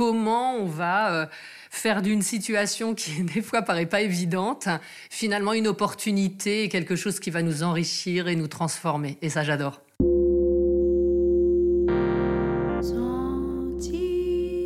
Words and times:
comment 0.00 0.54
on 0.54 0.64
va 0.64 1.28
faire 1.68 2.00
d'une 2.00 2.22
situation 2.22 2.94
qui 2.94 3.22
des 3.34 3.42
fois 3.42 3.60
paraît 3.60 3.84
pas 3.84 4.00
évidente, 4.00 4.66
finalement 5.10 5.52
une 5.52 5.68
opportunité 5.68 6.64
et 6.64 6.70
quelque 6.70 6.96
chose 6.96 7.20
qui 7.20 7.28
va 7.28 7.42
nous 7.42 7.62
enrichir 7.62 8.26
et 8.26 8.34
nous 8.34 8.48
transformer. 8.48 9.18
Et 9.20 9.28
ça, 9.28 9.44
j'adore. 9.44 9.82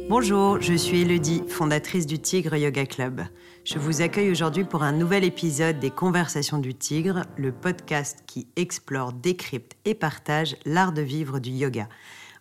Bonjour, 0.08 0.60
je 0.60 0.74
suis 0.74 1.00
Elodie, 1.00 1.42
fondatrice 1.48 2.06
du 2.06 2.20
Tigre 2.20 2.54
Yoga 2.54 2.86
Club. 2.86 3.22
Je 3.64 3.80
vous 3.80 4.02
accueille 4.02 4.30
aujourd'hui 4.30 4.62
pour 4.62 4.84
un 4.84 4.92
nouvel 4.92 5.24
épisode 5.24 5.80
des 5.80 5.90
Conversations 5.90 6.58
du 6.58 6.74
Tigre, 6.74 7.22
le 7.36 7.50
podcast 7.50 8.20
qui 8.28 8.46
explore, 8.54 9.12
décrypte 9.12 9.72
et 9.84 9.94
partage 9.94 10.54
l'art 10.64 10.92
de 10.92 11.02
vivre 11.02 11.40
du 11.40 11.50
yoga. 11.50 11.88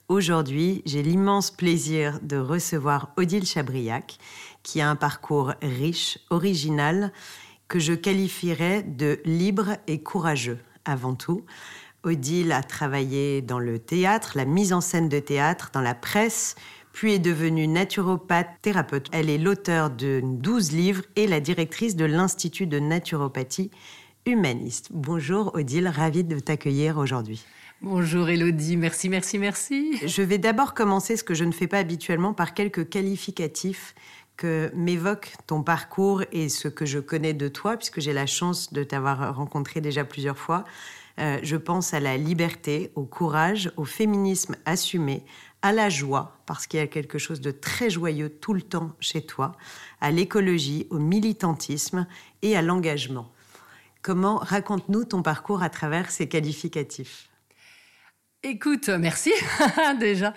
Aujourd'hui, 0.10 0.82
j'ai 0.86 1.02
l'immense 1.02 1.50
plaisir 1.50 2.20
de 2.22 2.36
recevoir 2.36 3.14
Odile 3.16 3.46
Chabriac, 3.46 4.18
qui 4.62 4.82
a 4.82 4.90
un 4.90 4.98
parcours 4.98 5.54
riche, 5.62 6.20
original, 6.30 7.14
que 7.70 7.80
je 7.80 7.94
qualifierais 7.94 8.84
de 8.84 9.22
libre 9.24 9.78
et 9.88 10.04
courageux 10.04 10.60
avant 10.84 11.16
tout. 11.16 11.46
Odile 12.04 12.52
a 12.52 12.64
travaillé 12.64 13.42
dans 13.42 13.60
le 13.60 13.80
théâtre, 13.80 14.34
la 14.36 14.44
mise 14.44 14.74
en 14.74 14.82
scène 14.82 15.08
de 15.08 15.20
théâtre, 15.20 15.70
dans 15.72 15.82
la 15.82 15.96
presse, 15.96 16.56
puis 16.92 17.14
est 17.14 17.20
devenue 17.20 17.68
naturopathe 17.68 18.50
thérapeute. 18.62 19.08
Elle 19.14 19.30
est 19.30 19.38
l'auteur 19.38 19.90
de 19.90 20.20
12 20.22 20.74
livres 20.74 21.04
et 21.16 21.28
la 21.28 21.40
directrice 21.40 21.96
de 21.96 22.06
l'Institut 22.06 22.68
de 22.68 22.80
naturopathie 22.80 23.72
humaniste. 24.26 24.90
Bonjour 24.92 25.56
Odile, 25.56 25.88
ravie 25.88 26.26
de 26.26 26.40
t'accueillir 26.40 26.98
aujourd'hui. 26.98 27.46
Bonjour 27.84 28.30
Elodie, 28.30 28.78
merci, 28.78 29.10
merci, 29.10 29.38
merci. 29.38 30.00
Je 30.08 30.22
vais 30.22 30.38
d'abord 30.38 30.74
commencer, 30.74 31.18
ce 31.18 31.24
que 31.26 31.34
je 31.34 31.44
ne 31.44 31.52
fais 31.52 31.68
pas 31.68 31.80
habituellement, 31.80 32.34
par 32.34 32.54
quelques 32.54 32.88
qualificatifs 32.88 33.94
que 34.38 34.72
m'évoque 34.74 35.34
ton 35.48 35.64
parcours 35.64 36.24
et 36.32 36.48
ce 36.48 36.70
que 36.70 36.86
je 36.86 37.00
connais 37.00 37.34
de 37.34 37.50
toi, 37.50 37.76
puisque 37.76 38.00
j'ai 38.00 38.14
la 38.14 38.26
chance 38.26 38.72
de 38.72 38.86
t'avoir 38.86 39.36
rencontré 39.36 39.82
déjà 39.82 40.06
plusieurs 40.06 40.38
fois. 40.38 40.64
Euh, 41.20 41.40
je 41.44 41.58
pense 41.58 41.94
à 41.94 42.00
la 42.00 42.16
liberté, 42.16 42.90
au 42.96 43.04
courage, 43.04 43.70
au 43.76 43.84
féminisme 43.84 44.56
assumé, 44.64 45.26
à 45.62 45.74
la 45.74 45.90
joie, 45.90 46.38
parce 46.46 46.68
qu'il 46.68 46.80
y 46.80 46.84
a 46.84 46.88
quelque 46.88 47.18
chose 47.18 47.42
de 47.42 47.52
très 47.52 47.90
joyeux 47.90 48.30
tout 48.30 48.54
le 48.54 48.62
temps 48.62 48.94
chez 49.02 49.26
toi, 49.26 49.58
à 50.00 50.10
l'écologie, 50.10 50.88
au 50.90 51.00
militantisme 51.00 52.08
et 52.44 52.56
à 52.56 52.62
l'engagement. 52.62 53.30
Comment 54.02 54.38
raconte-nous 54.38 55.04
ton 55.04 55.22
parcours 55.22 55.64
à 55.64 55.70
travers 55.70 56.12
ces 56.12 56.30
qualificatifs? 56.30 57.30
Écoute, 58.46 58.90
merci 58.90 59.32
déjà. 60.02 60.34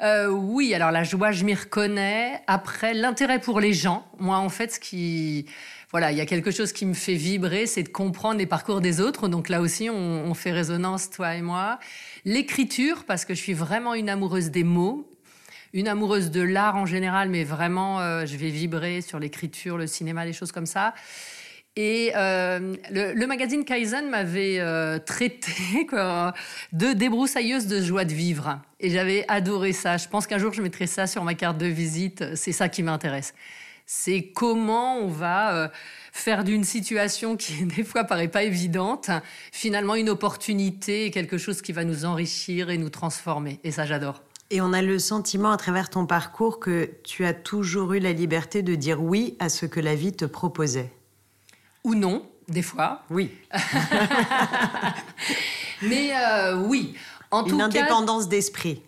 Euh, 0.00 0.28
oui, 0.28 0.72
alors 0.72 0.90
la 0.90 1.04
joie, 1.04 1.30
je 1.30 1.44
m'y 1.44 1.52
reconnais. 1.52 2.40
Après, 2.46 2.94
l'intérêt 2.94 3.38
pour 3.38 3.60
les 3.60 3.74
gens. 3.74 4.06
Moi, 4.18 4.38
en 4.38 4.48
fait, 4.48 4.72
ce 4.72 4.80
qui, 4.80 5.44
voilà, 5.90 6.10
il 6.10 6.16
y 6.16 6.22
a 6.22 6.26
quelque 6.26 6.50
chose 6.50 6.72
qui 6.72 6.86
me 6.86 6.94
fait 6.94 7.16
vibrer, 7.16 7.66
c'est 7.66 7.82
de 7.82 7.90
comprendre 7.90 8.38
les 8.38 8.46
parcours 8.46 8.80
des 8.80 9.02
autres. 9.02 9.28
Donc 9.28 9.50
là 9.50 9.60
aussi, 9.60 9.90
on, 9.90 10.32
fait 10.32 10.52
résonance, 10.52 11.10
toi 11.10 11.34
et 11.34 11.42
moi. 11.42 11.78
L'écriture, 12.24 13.04
parce 13.04 13.26
que 13.26 13.34
je 13.34 13.40
suis 13.40 13.52
vraiment 13.52 13.92
une 13.92 14.08
amoureuse 14.08 14.50
des 14.50 14.64
mots, 14.64 15.06
une 15.74 15.86
amoureuse 15.86 16.30
de 16.30 16.40
l'art 16.40 16.76
en 16.76 16.86
général, 16.86 17.28
mais 17.28 17.44
vraiment, 17.44 18.00
euh, 18.00 18.24
je 18.24 18.38
vais 18.38 18.48
vibrer 18.48 19.02
sur 19.02 19.18
l'écriture, 19.18 19.76
le 19.76 19.86
cinéma, 19.86 20.24
des 20.24 20.32
choses 20.32 20.50
comme 20.50 20.64
ça. 20.64 20.94
Et 21.82 22.12
euh, 22.14 22.76
le, 22.90 23.26
magazine 23.26 23.64
Kaizen 23.64 24.10
m'avait 24.10 24.60
euh, 24.60 24.98
traité 24.98 25.86
de 26.74 26.92
débroussailleuse 26.92 27.68
de 27.68 27.80
joie 27.80 28.04
de 28.04 28.12
vivre. 28.12 28.60
Et 28.80 28.90
j'avais 28.90 29.24
adoré 29.28 29.72
ça. 29.72 29.96
Je 29.96 30.06
pense 30.06 30.26
qu'un 30.26 30.36
jour, 30.36 30.52
je 30.52 30.60
mettrai 30.60 30.86
ça 30.86 31.06
sur 31.06 31.24
ma 31.24 31.32
carte 31.32 31.56
de 31.56 31.64
visite. 31.64 32.36
C'est 32.36 32.52
ça 32.52 32.68
qui 32.68 32.82
m'intéresse. 32.82 33.32
C'est 33.86 34.24
comment 34.24 34.98
on 34.98 35.06
va 35.06 35.54
euh, 35.56 35.68
faire 36.12 36.44
d'une 36.44 36.64
situation 36.64 37.38
qui, 37.38 37.64
des 37.76 37.82
fois, 37.82 38.04
paraît 38.04 38.28
pas 38.28 38.42
évidente, 38.42 39.08
finalement 39.50 39.94
une 39.94 40.10
opportunité 40.10 41.06
et 41.06 41.10
quelque 41.10 41.38
chose 41.38 41.62
qui 41.62 41.72
va 41.72 41.84
nous 41.84 42.04
enrichir 42.04 42.68
et 42.68 42.76
nous 42.76 42.90
transformer. 42.90 43.58
Et 43.64 43.70
ça, 43.70 43.86
j'adore. 43.86 44.22
Et 44.50 44.60
on 44.60 44.74
a 44.74 44.82
le 44.82 44.98
sentiment 44.98 45.50
à 45.50 45.56
travers 45.56 45.88
ton 45.88 46.04
parcours 46.04 46.60
que 46.60 46.90
tu 47.04 47.24
as 47.24 47.32
toujours 47.32 47.94
eu 47.94 48.00
la 48.00 48.12
liberté 48.12 48.60
de 48.60 48.74
dire 48.74 49.02
oui 49.02 49.34
à 49.38 49.48
ce 49.48 49.64
que 49.64 49.80
la 49.80 49.94
vie 49.94 50.12
te 50.12 50.26
proposait 50.26 50.92
ou 51.84 51.94
non, 51.94 52.28
des 52.48 52.62
fois. 52.62 53.02
Oui. 53.10 53.30
Mais 55.82 56.10
euh, 56.14 56.56
oui. 56.56 56.94
En 57.30 57.44
Une 57.44 57.62
indépendance 57.62 58.28
d'esprit. 58.28 58.82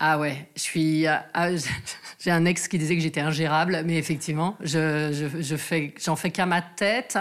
Ah 0.00 0.18
ouais, 0.18 0.48
je 0.56 0.60
suis. 0.60 1.06
Euh, 1.06 1.16
ah, 1.32 1.48
j'ai 2.18 2.30
un 2.30 2.44
ex 2.44 2.68
qui 2.68 2.78
disait 2.78 2.96
que 2.96 3.02
j'étais 3.02 3.20
ingérable, 3.20 3.82
mais 3.86 3.96
effectivement, 3.96 4.56
je, 4.60 5.30
je, 5.40 5.56
fais, 5.56 5.94
j'en 6.04 6.16
fais 6.16 6.30
qu'à 6.30 6.46
ma 6.46 6.60
tête. 6.60 7.16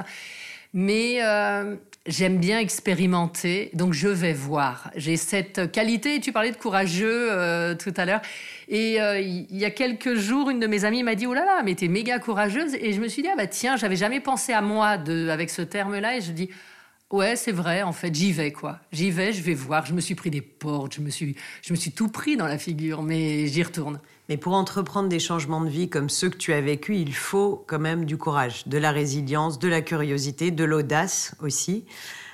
Mais 0.73 1.23
euh, 1.23 1.75
j'aime 2.05 2.37
bien 2.37 2.59
expérimenter, 2.59 3.69
donc 3.73 3.93
je 3.93 4.07
vais 4.07 4.33
voir. 4.33 4.91
J'ai 4.95 5.15
cette 5.17 5.71
qualité, 5.71 6.19
tu 6.19 6.31
parlais 6.31 6.51
de 6.51 6.57
courageux 6.57 7.31
euh, 7.31 7.75
tout 7.75 7.93
à 7.95 8.05
l'heure, 8.05 8.21
et 8.67 9.01
euh, 9.01 9.19
il 9.19 9.57
y 9.57 9.65
a 9.65 9.71
quelques 9.71 10.15
jours, 10.15 10.49
une 10.49 10.59
de 10.59 10.67
mes 10.67 10.85
amies 10.85 11.03
m'a 11.03 11.15
dit, 11.15 11.27
oh 11.27 11.33
là 11.33 11.45
là, 11.45 11.61
mais 11.63 11.75
t'es 11.75 11.87
méga 11.87 12.19
courageuse, 12.19 12.75
et 12.75 12.93
je 12.93 12.99
me 12.99 13.07
suis 13.07 13.21
dit, 13.21 13.29
ah 13.31 13.35
bah 13.37 13.47
tiens, 13.47 13.77
j'avais 13.77 13.95
jamais 13.95 14.19
pensé 14.19 14.51
à 14.51 14.61
moi 14.61 14.97
de, 14.97 15.29
avec 15.29 15.49
ce 15.49 15.61
terme-là, 15.61 16.17
et 16.17 16.21
je 16.21 16.31
dis, 16.31 16.49
ouais, 17.09 17.35
c'est 17.35 17.51
vrai, 17.51 17.83
en 17.83 17.93
fait, 17.93 18.13
j'y 18.13 18.33
vais, 18.33 18.51
quoi. 18.51 18.79
J'y 18.91 19.09
vais, 19.11 19.31
je 19.31 19.41
vais 19.41 19.53
voir, 19.53 19.85
je 19.85 19.93
me 19.93 20.01
suis 20.01 20.15
pris 20.15 20.29
des 20.29 20.41
portes, 20.41 20.95
je 20.95 21.01
me 21.01 21.09
suis, 21.09 21.35
je 21.61 21.71
me 21.71 21.77
suis 21.77 21.91
tout 21.91 22.09
pris 22.09 22.35
dans 22.35 22.47
la 22.47 22.57
figure, 22.57 23.01
mais 23.01 23.47
j'y 23.47 23.63
retourne. 23.63 23.99
Mais 24.29 24.37
pour 24.37 24.53
entreprendre 24.53 25.09
des 25.09 25.19
changements 25.19 25.61
de 25.61 25.69
vie 25.69 25.89
comme 25.89 26.09
ceux 26.09 26.29
que 26.29 26.37
tu 26.37 26.53
as 26.53 26.61
vécus, 26.61 26.97
il 26.97 27.13
faut 27.13 27.63
quand 27.67 27.79
même 27.79 28.05
du 28.05 28.17
courage, 28.17 28.67
de 28.67 28.77
la 28.77 28.91
résilience, 28.91 29.59
de 29.59 29.67
la 29.67 29.81
curiosité, 29.81 30.49
de 30.49 30.63
l'audace 30.63 31.35
aussi. 31.41 31.85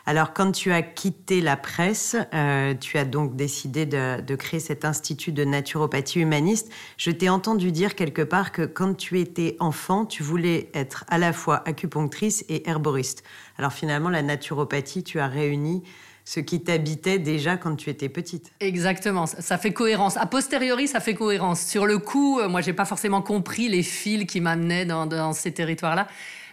Alors, 0.06 0.34
quand 0.34 0.52
tu 0.52 0.72
as 0.72 0.82
quitté 0.82 1.40
la 1.40 1.56
presse, 1.56 2.16
euh, 2.34 2.74
tu 2.74 2.98
as 2.98 3.06
donc 3.06 3.36
décidé 3.36 3.86
de, 3.86 4.36
créer 4.36 4.60
cet 4.60 4.86
institut 4.86 5.32
de 5.32 5.44
naturopathie 5.44 6.20
humaniste. 6.20 6.72
Je 6.98 7.12
t'ai 7.12 7.30
entendu 7.30 7.72
dire 7.72 7.94
quelque 7.94 8.24
part 8.24 8.52
que 8.52 8.64
quand 8.64 8.96
tu 8.96 9.20
étais 9.20 9.56
enfant, 9.60 10.06
tu 10.06 10.24
voulais 10.24 10.72
être 10.74 11.06
à 11.10 11.18
la 11.18 11.34
fois 11.34 11.62
acupunctrice 11.68 12.44
et 12.50 12.68
herboriste. 12.68 13.24
Alors 13.58 13.72
finalement, 13.72 14.10
la 14.10 14.24
naturopathie, 14.24 15.04
tu 15.04 15.20
as 15.20 15.28
réuni 15.28 15.84
ce 16.30 16.40
qui 16.40 16.62
t'habitait 16.62 17.18
déjà 17.18 17.58
quand 17.58 17.76
tu 17.76 17.90
étais 17.90 18.08
petite. 18.08 18.52
Exactement, 18.60 19.26
ça 19.26 19.58
fait 19.58 19.74
cohérence. 19.74 20.16
A 20.16 20.28
posteriori, 20.28 20.88
ça 20.88 21.00
fait 21.00 21.16
cohérence. 21.16 21.60
Sur 21.60 21.88
le 21.88 21.98
coup, 21.98 22.40
euh, 22.40 22.48
moi, 22.48 22.62
j'ai 22.62 22.74
pas 22.74 22.86
forcément 22.86 23.24
compris 23.24 23.68
les 23.68 23.82
fils 23.82 24.26
qui 24.26 24.40
m'amenaient 24.40 24.86
dans, 24.86 25.34
ces 25.34 25.52
territoires-là. 25.52 26.08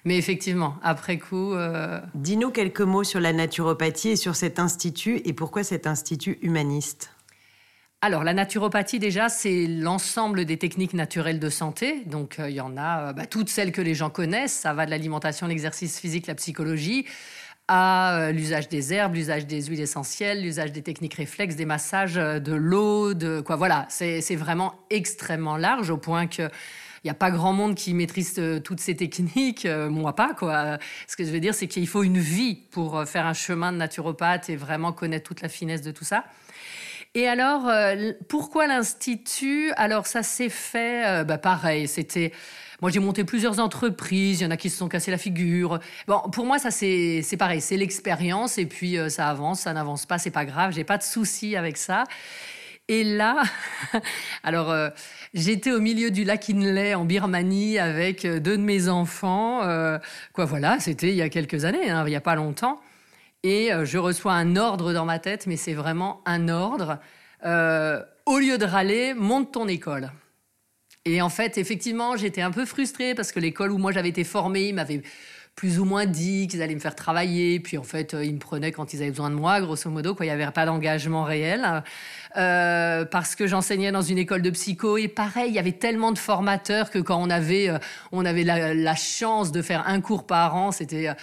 Mais 0.06 0.16
effectivement, 0.16 0.76
après 0.82 1.18
coup. 1.18 1.52
Euh, 1.52 2.00
Dis-nous 2.14 2.52
quelques 2.52 2.80
mots 2.80 3.04
sur 3.04 3.20
la 3.20 3.34
naturopathie 3.34 4.08
et 4.08 4.16
sur 4.16 4.34
cet 4.34 4.58
institut 4.58 5.20
et 5.26 5.34
pourquoi 5.34 5.62
cet 5.62 5.86
institut 5.86 6.38
humaniste. 6.40 7.10
Alors, 8.00 8.24
la 8.24 8.32
naturopathie, 8.32 8.98
déjà, 8.98 9.28
c'est 9.28 9.66
l'ensemble 9.66 10.46
des 10.46 10.56
techniques 10.56 10.94
naturelles 10.94 11.38
de 11.38 11.50
santé. 11.50 12.02
Donc, 12.06 12.38
euh, 12.38 12.48
il 12.48 12.56
y 12.56 12.62
en 12.62 12.78
a 12.78 13.12
bah, 13.12 13.26
toutes 13.26 13.50
celles 13.50 13.72
que 13.72 13.82
les 13.82 13.94
gens 13.94 14.08
connaissent. 14.08 14.54
Ça 14.54 14.72
va 14.72 14.86
de 14.86 14.90
l'alimentation, 14.90 15.46
l'exercice 15.46 16.00
physique, 16.00 16.28
la 16.28 16.34
psychologie 16.34 17.04
à 17.68 18.18
euh, 18.18 18.32
l'usage 18.32 18.68
des 18.68 18.92
herbes, 18.92 19.14
l'usage 19.14 19.46
des 19.46 19.62
huiles 19.62 19.80
essentielles, 19.80 20.42
l'usage 20.42 20.72
des 20.72 20.82
techniques 20.82 21.14
réflexes, 21.14 21.56
des 21.56 21.64
massages, 21.64 22.16
euh, 22.16 22.38
de 22.38 22.54
l'eau, 22.54 23.14
de 23.14 23.40
quoi. 23.40 23.56
Voilà, 23.56 23.86
c'est 23.88 24.36
vraiment 24.36 24.74
extrêmement 24.90 25.56
large 25.56 25.90
au 25.90 25.96
point 25.96 26.26
que 26.26 26.48
il 27.04 27.08
n'y 27.08 27.10
a 27.10 27.14
pas 27.14 27.30
grand 27.30 27.52
monde 27.52 27.76
qui 27.76 27.94
maîtrise 27.94 28.34
euh, 28.38 28.58
toutes 28.58 28.80
ces 28.80 28.96
techniques, 28.96 29.66
moi 29.66 30.14
pas 30.14 30.34
quoi. 30.34 30.78
Ce 31.06 31.16
que 31.16 31.24
je 31.24 31.30
veux 31.30 31.40
dire, 31.40 31.54
c'est 31.54 31.68
qu'il 31.68 31.86
faut 31.86 32.02
une 32.02 32.18
vie 32.18 32.56
pour 32.70 33.04
faire 33.04 33.26
un 33.26 33.34
chemin 33.34 33.72
de 33.72 33.76
naturopathe 33.76 34.48
et 34.48 34.56
vraiment 34.56 34.92
connaître 34.92 35.28
toute 35.28 35.40
la 35.40 35.48
finesse 35.48 35.82
de 35.82 35.90
tout 35.90 36.04
ça. 36.04 36.24
Et 37.14 37.28
alors, 37.28 37.70
pourquoi 38.28 38.66
l'institut? 38.66 39.70
Alors 39.76 40.06
ça 40.06 40.22
s'est 40.22 40.48
fait, 40.48 41.24
bah 41.24 41.38
pareil, 41.38 41.88
c'était 41.88 42.32
moi, 42.82 42.90
j'ai 42.90 43.00
monté 43.00 43.24
plusieurs 43.24 43.58
entreprises, 43.58 44.40
il 44.40 44.44
y 44.44 44.46
en 44.46 44.50
a 44.50 44.56
qui 44.56 44.68
se 44.68 44.76
sont 44.76 44.88
cassés 44.88 45.10
la 45.10 45.18
figure. 45.18 45.78
Bon, 46.06 46.20
pour 46.30 46.44
moi, 46.44 46.58
ça, 46.58 46.70
c'est 46.70 47.36
pareil, 47.38 47.60
c'est 47.60 47.76
l'expérience, 47.76 48.58
et 48.58 48.66
puis 48.66 48.98
euh, 48.98 49.08
ça 49.08 49.28
avance, 49.28 49.60
ça 49.60 49.72
n'avance 49.72 50.04
pas, 50.04 50.18
c'est 50.18 50.30
pas 50.30 50.44
grave, 50.44 50.72
j'ai 50.74 50.84
pas 50.84 50.98
de 50.98 51.02
souci 51.02 51.56
avec 51.56 51.78
ça. 51.78 52.04
Et 52.88 53.02
là, 53.02 53.42
alors, 54.44 54.70
euh, 54.70 54.90
j'étais 55.32 55.72
au 55.72 55.80
milieu 55.80 56.10
du 56.10 56.24
lac 56.24 56.50
Inle 56.50 56.94
en 56.94 57.04
Birmanie 57.04 57.78
avec 57.78 58.24
euh, 58.24 58.40
deux 58.40 58.58
de 58.58 58.62
mes 58.62 58.88
enfants. 58.88 59.60
quoi, 60.34 60.44
voilà, 60.44 60.78
c'était 60.78 61.08
il 61.08 61.16
y 61.16 61.22
a 61.22 61.30
quelques 61.30 61.64
années, 61.64 61.90
hein, 61.90 62.04
il 62.06 62.10
n'y 62.10 62.16
a 62.16 62.20
pas 62.20 62.34
longtemps. 62.34 62.80
Et 63.42 63.70
je 63.84 63.98
reçois 63.98 64.32
un 64.32 64.56
ordre 64.56 64.92
dans 64.92 65.04
ma 65.04 65.20
tête, 65.20 65.46
mais 65.46 65.56
c'est 65.56 65.74
vraiment 65.74 66.20
un 66.26 66.48
ordre. 66.48 66.98
au 67.44 68.38
lieu 68.38 68.58
de 68.58 68.64
râler, 68.64 69.14
monte 69.14 69.52
ton 69.52 69.68
école. 69.68 70.10
Et 71.06 71.22
en 71.22 71.30
fait, 71.30 71.56
effectivement, 71.56 72.16
j'étais 72.16 72.42
un 72.42 72.50
peu 72.50 72.66
frustrée 72.66 73.14
parce 73.14 73.32
que 73.32 73.40
l'école 73.40 73.72
où 73.72 73.78
moi 73.78 73.92
j'avais 73.92 74.10
été 74.10 74.24
formée 74.24 74.72
m'avait 74.72 75.00
plus 75.54 75.78
ou 75.78 75.86
moins 75.86 76.04
dit 76.04 76.48
qu'ils 76.48 76.60
allaient 76.60 76.74
me 76.74 76.80
faire 76.80 76.94
travailler. 76.94 77.60
Puis 77.60 77.78
en 77.78 77.82
fait, 77.82 78.14
ils 78.22 78.34
me 78.34 78.38
prenaient 78.38 78.72
quand 78.72 78.92
ils 78.92 79.00
avaient 79.00 79.10
besoin 79.10 79.30
de 79.30 79.36
moi, 79.36 79.58
grosso 79.62 79.88
modo. 79.88 80.14
Quoi. 80.14 80.26
Il 80.26 80.28
n'y 80.28 80.34
avait 80.34 80.52
pas 80.52 80.66
d'engagement 80.66 81.24
réel. 81.24 81.82
parce 82.34 83.34
que 83.34 83.46
j'enseignais 83.46 83.90
dans 83.90 84.02
une 84.02 84.18
école 84.18 84.42
de 84.42 84.50
psycho. 84.50 84.98
Et 84.98 85.08
pareil, 85.08 85.48
il 85.48 85.54
y 85.54 85.58
avait 85.58 85.72
tellement 85.72 86.12
de 86.12 86.18
formateurs 86.18 86.90
que 86.90 86.98
quand 86.98 87.22
on 87.22 87.30
avait, 87.30 87.70
on 88.12 88.26
avait 88.26 88.44
la, 88.44 88.94
chance 88.96 89.50
de 89.52 89.62
faire 89.62 89.88
un 89.88 90.02
cours 90.02 90.26
par 90.26 90.56
an, 90.56 90.72
c'était 90.72 91.14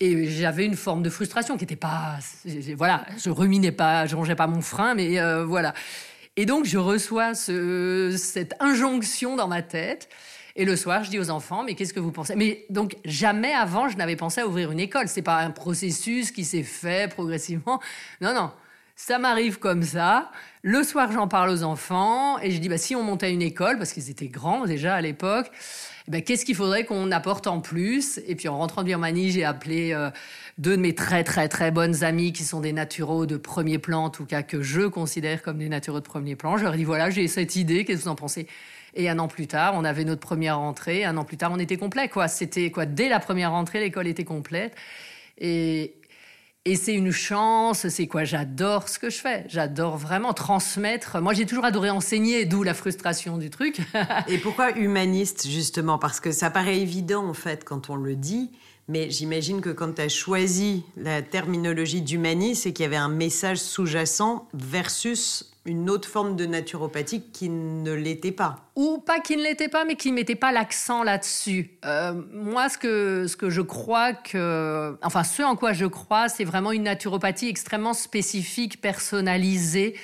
et 0.00 0.26
j'avais 0.26 0.66
une 0.66 0.76
forme 0.76 1.02
de 1.02 1.08
frustration 1.08 1.56
qui 1.56 1.62
n'était 1.62 1.76
pas. 1.76 2.18
Voilà, 2.76 3.06
je 3.22 3.30
ruminais 3.30 3.72
pas, 3.72 4.06
je 4.06 4.14
rangeais 4.14 4.34
pas 4.34 4.46
mon 4.46 4.60
frein, 4.60 4.94
mais 4.94 5.18
euh, 5.18 5.44
voilà. 5.44 5.72
Et 6.36 6.44
donc, 6.44 6.66
je 6.66 6.78
reçois 6.78 7.34
ce, 7.34 8.14
cette 8.18 8.54
injonction 8.60 9.36
dans 9.36 9.48
ma 9.48 9.62
tête. 9.62 10.08
Et 10.54 10.64
le 10.64 10.76
soir, 10.76 11.04
je 11.04 11.10
dis 11.10 11.18
aux 11.18 11.30
enfants, 11.30 11.64
mais 11.64 11.74
qu'est-ce 11.74 11.92
que 11.92 12.00
vous 12.00 12.12
pensez? 12.12 12.34
Mais 12.34 12.64
donc, 12.70 12.96
jamais 13.04 13.52
avant, 13.52 13.88
je 13.88 13.96
n'avais 13.96 14.16
pensé 14.16 14.40
à 14.40 14.46
ouvrir 14.46 14.70
une 14.70 14.80
école. 14.80 15.08
C'est 15.08 15.22
pas 15.22 15.38
un 15.40 15.50
processus 15.50 16.30
qui 16.30 16.44
s'est 16.44 16.62
fait 16.62 17.10
progressivement. 17.10 17.80
Non, 18.20 18.34
non. 18.34 18.50
Ça 18.98 19.18
m'arrive 19.18 19.58
comme 19.58 19.82
ça. 19.82 20.30
Le 20.62 20.82
soir, 20.82 21.12
j'en 21.12 21.28
parle 21.28 21.50
aux 21.50 21.62
enfants 21.62 22.38
et 22.38 22.50
je 22.50 22.58
dis, 22.58 22.70
bah, 22.70 22.78
si 22.78 22.96
on 22.96 23.02
montait 23.02 23.32
une 23.32 23.42
école, 23.42 23.76
parce 23.76 23.92
qu'ils 23.92 24.08
étaient 24.08 24.28
grands 24.28 24.64
déjà 24.64 24.94
à 24.94 25.02
l'époque, 25.02 25.50
eh 26.08 26.10
ben, 26.10 26.22
qu'est-ce 26.22 26.44
qu'il 26.44 26.54
faudrait 26.54 26.84
qu'on 26.84 27.10
apporte 27.10 27.46
en 27.46 27.60
plus? 27.60 28.20
Et 28.26 28.36
puis 28.36 28.48
en 28.48 28.58
rentrant 28.58 28.82
de 28.82 28.86
Birmanie, 28.86 29.32
j'ai 29.32 29.44
appelé 29.44 29.92
euh, 29.92 30.10
deux 30.58 30.76
de 30.76 30.82
mes 30.82 30.94
très 30.94 31.24
très 31.24 31.48
très 31.48 31.70
bonnes 31.70 32.04
amies 32.04 32.32
qui 32.32 32.44
sont 32.44 32.60
des 32.60 32.72
naturaux 32.72 33.26
de 33.26 33.36
premier 33.36 33.78
plan, 33.78 34.04
en 34.04 34.10
tout 34.10 34.24
cas 34.24 34.42
que 34.42 34.62
je 34.62 34.82
considère 34.82 35.42
comme 35.42 35.58
des 35.58 35.68
naturaux 35.68 36.00
de 36.00 36.04
premier 36.04 36.36
plan. 36.36 36.56
Je 36.56 36.64
leur 36.64 36.74
ai 36.74 36.76
dit 36.76 36.84
voilà, 36.84 37.10
j'ai 37.10 37.26
cette 37.26 37.56
idée, 37.56 37.84
qu'est-ce 37.84 37.98
que 37.98 38.04
vous 38.04 38.10
en 38.10 38.14
pensez? 38.14 38.46
Et 38.94 39.10
un 39.10 39.18
an 39.18 39.28
plus 39.28 39.46
tard, 39.46 39.74
on 39.76 39.84
avait 39.84 40.04
notre 40.04 40.22
première 40.22 40.58
rentrée. 40.58 41.04
Un 41.04 41.16
an 41.18 41.24
plus 41.24 41.36
tard, 41.36 41.50
on 41.52 41.58
était 41.58 41.76
complet. 41.76 42.08
Quoi, 42.08 42.28
c'était 42.28 42.70
quoi 42.70 42.86
Dès 42.86 43.08
la 43.08 43.20
première 43.20 43.50
rentrée, 43.50 43.80
l'école 43.80 44.06
était 44.06 44.24
complète. 44.24 44.74
Et, 45.38 45.94
et 46.66 46.74
c'est 46.74 46.94
une 46.94 47.12
chance, 47.12 47.88
c'est 47.88 48.08
quoi? 48.08 48.24
J'adore 48.24 48.88
ce 48.88 48.98
que 48.98 49.08
je 49.08 49.18
fais. 49.18 49.44
J'adore 49.48 49.96
vraiment 49.96 50.32
transmettre. 50.32 51.20
Moi, 51.22 51.32
j'ai 51.32 51.46
toujours 51.46 51.64
adoré 51.64 51.90
enseigner, 51.90 52.44
d'où 52.44 52.64
la 52.64 52.74
frustration 52.74 53.38
du 53.38 53.50
truc. 53.50 53.78
Et 54.26 54.38
pourquoi 54.38 54.76
humaniste, 54.76 55.46
justement? 55.48 55.96
Parce 55.96 56.18
que 56.18 56.32
ça 56.32 56.50
paraît 56.50 56.80
évident, 56.80 57.24
en 57.24 57.34
fait, 57.34 57.64
quand 57.64 57.88
on 57.88 57.94
le 57.94 58.16
dit. 58.16 58.50
Mais 58.88 59.10
j'imagine 59.10 59.60
que 59.60 59.70
quand 59.70 59.94
tu 59.94 60.02
as 60.02 60.08
choisi 60.08 60.84
la 60.96 61.22
terminologie 61.22 62.02
d'humanisme, 62.02 62.62
c'est 62.62 62.72
qu'il 62.72 62.84
y 62.84 62.86
avait 62.86 62.96
un 62.96 63.08
message 63.08 63.58
sous-jacent 63.58 64.48
versus 64.54 65.50
une 65.66 65.90
autre 65.90 66.08
forme 66.08 66.36
de 66.36 66.46
naturopathie 66.46 67.22
qui 67.32 67.48
ne 67.48 67.92
l'était 67.92 68.32
pas. 68.32 68.70
Ou 68.76 68.98
pas 68.98 69.18
qui 69.18 69.36
ne 69.36 69.42
l'était 69.42 69.68
pas, 69.68 69.84
mais 69.84 69.96
qui 69.96 70.10
ne 70.10 70.14
mettait 70.14 70.36
pas 70.36 70.52
l'accent 70.52 71.02
là-dessus. 71.02 71.70
Euh, 71.84 72.14
moi, 72.32 72.68
ce 72.68 72.78
que, 72.78 73.26
ce 73.26 73.36
que 73.36 73.50
je 73.50 73.62
crois 73.62 74.12
que... 74.12 74.96
Enfin, 75.02 75.24
ce 75.24 75.42
en 75.42 75.56
quoi 75.56 75.72
je 75.72 75.86
crois, 75.86 76.28
c'est 76.28 76.44
vraiment 76.44 76.70
une 76.70 76.84
naturopathie 76.84 77.48
extrêmement 77.48 77.94
spécifique, 77.94 78.80
personnalisée. 78.80 79.96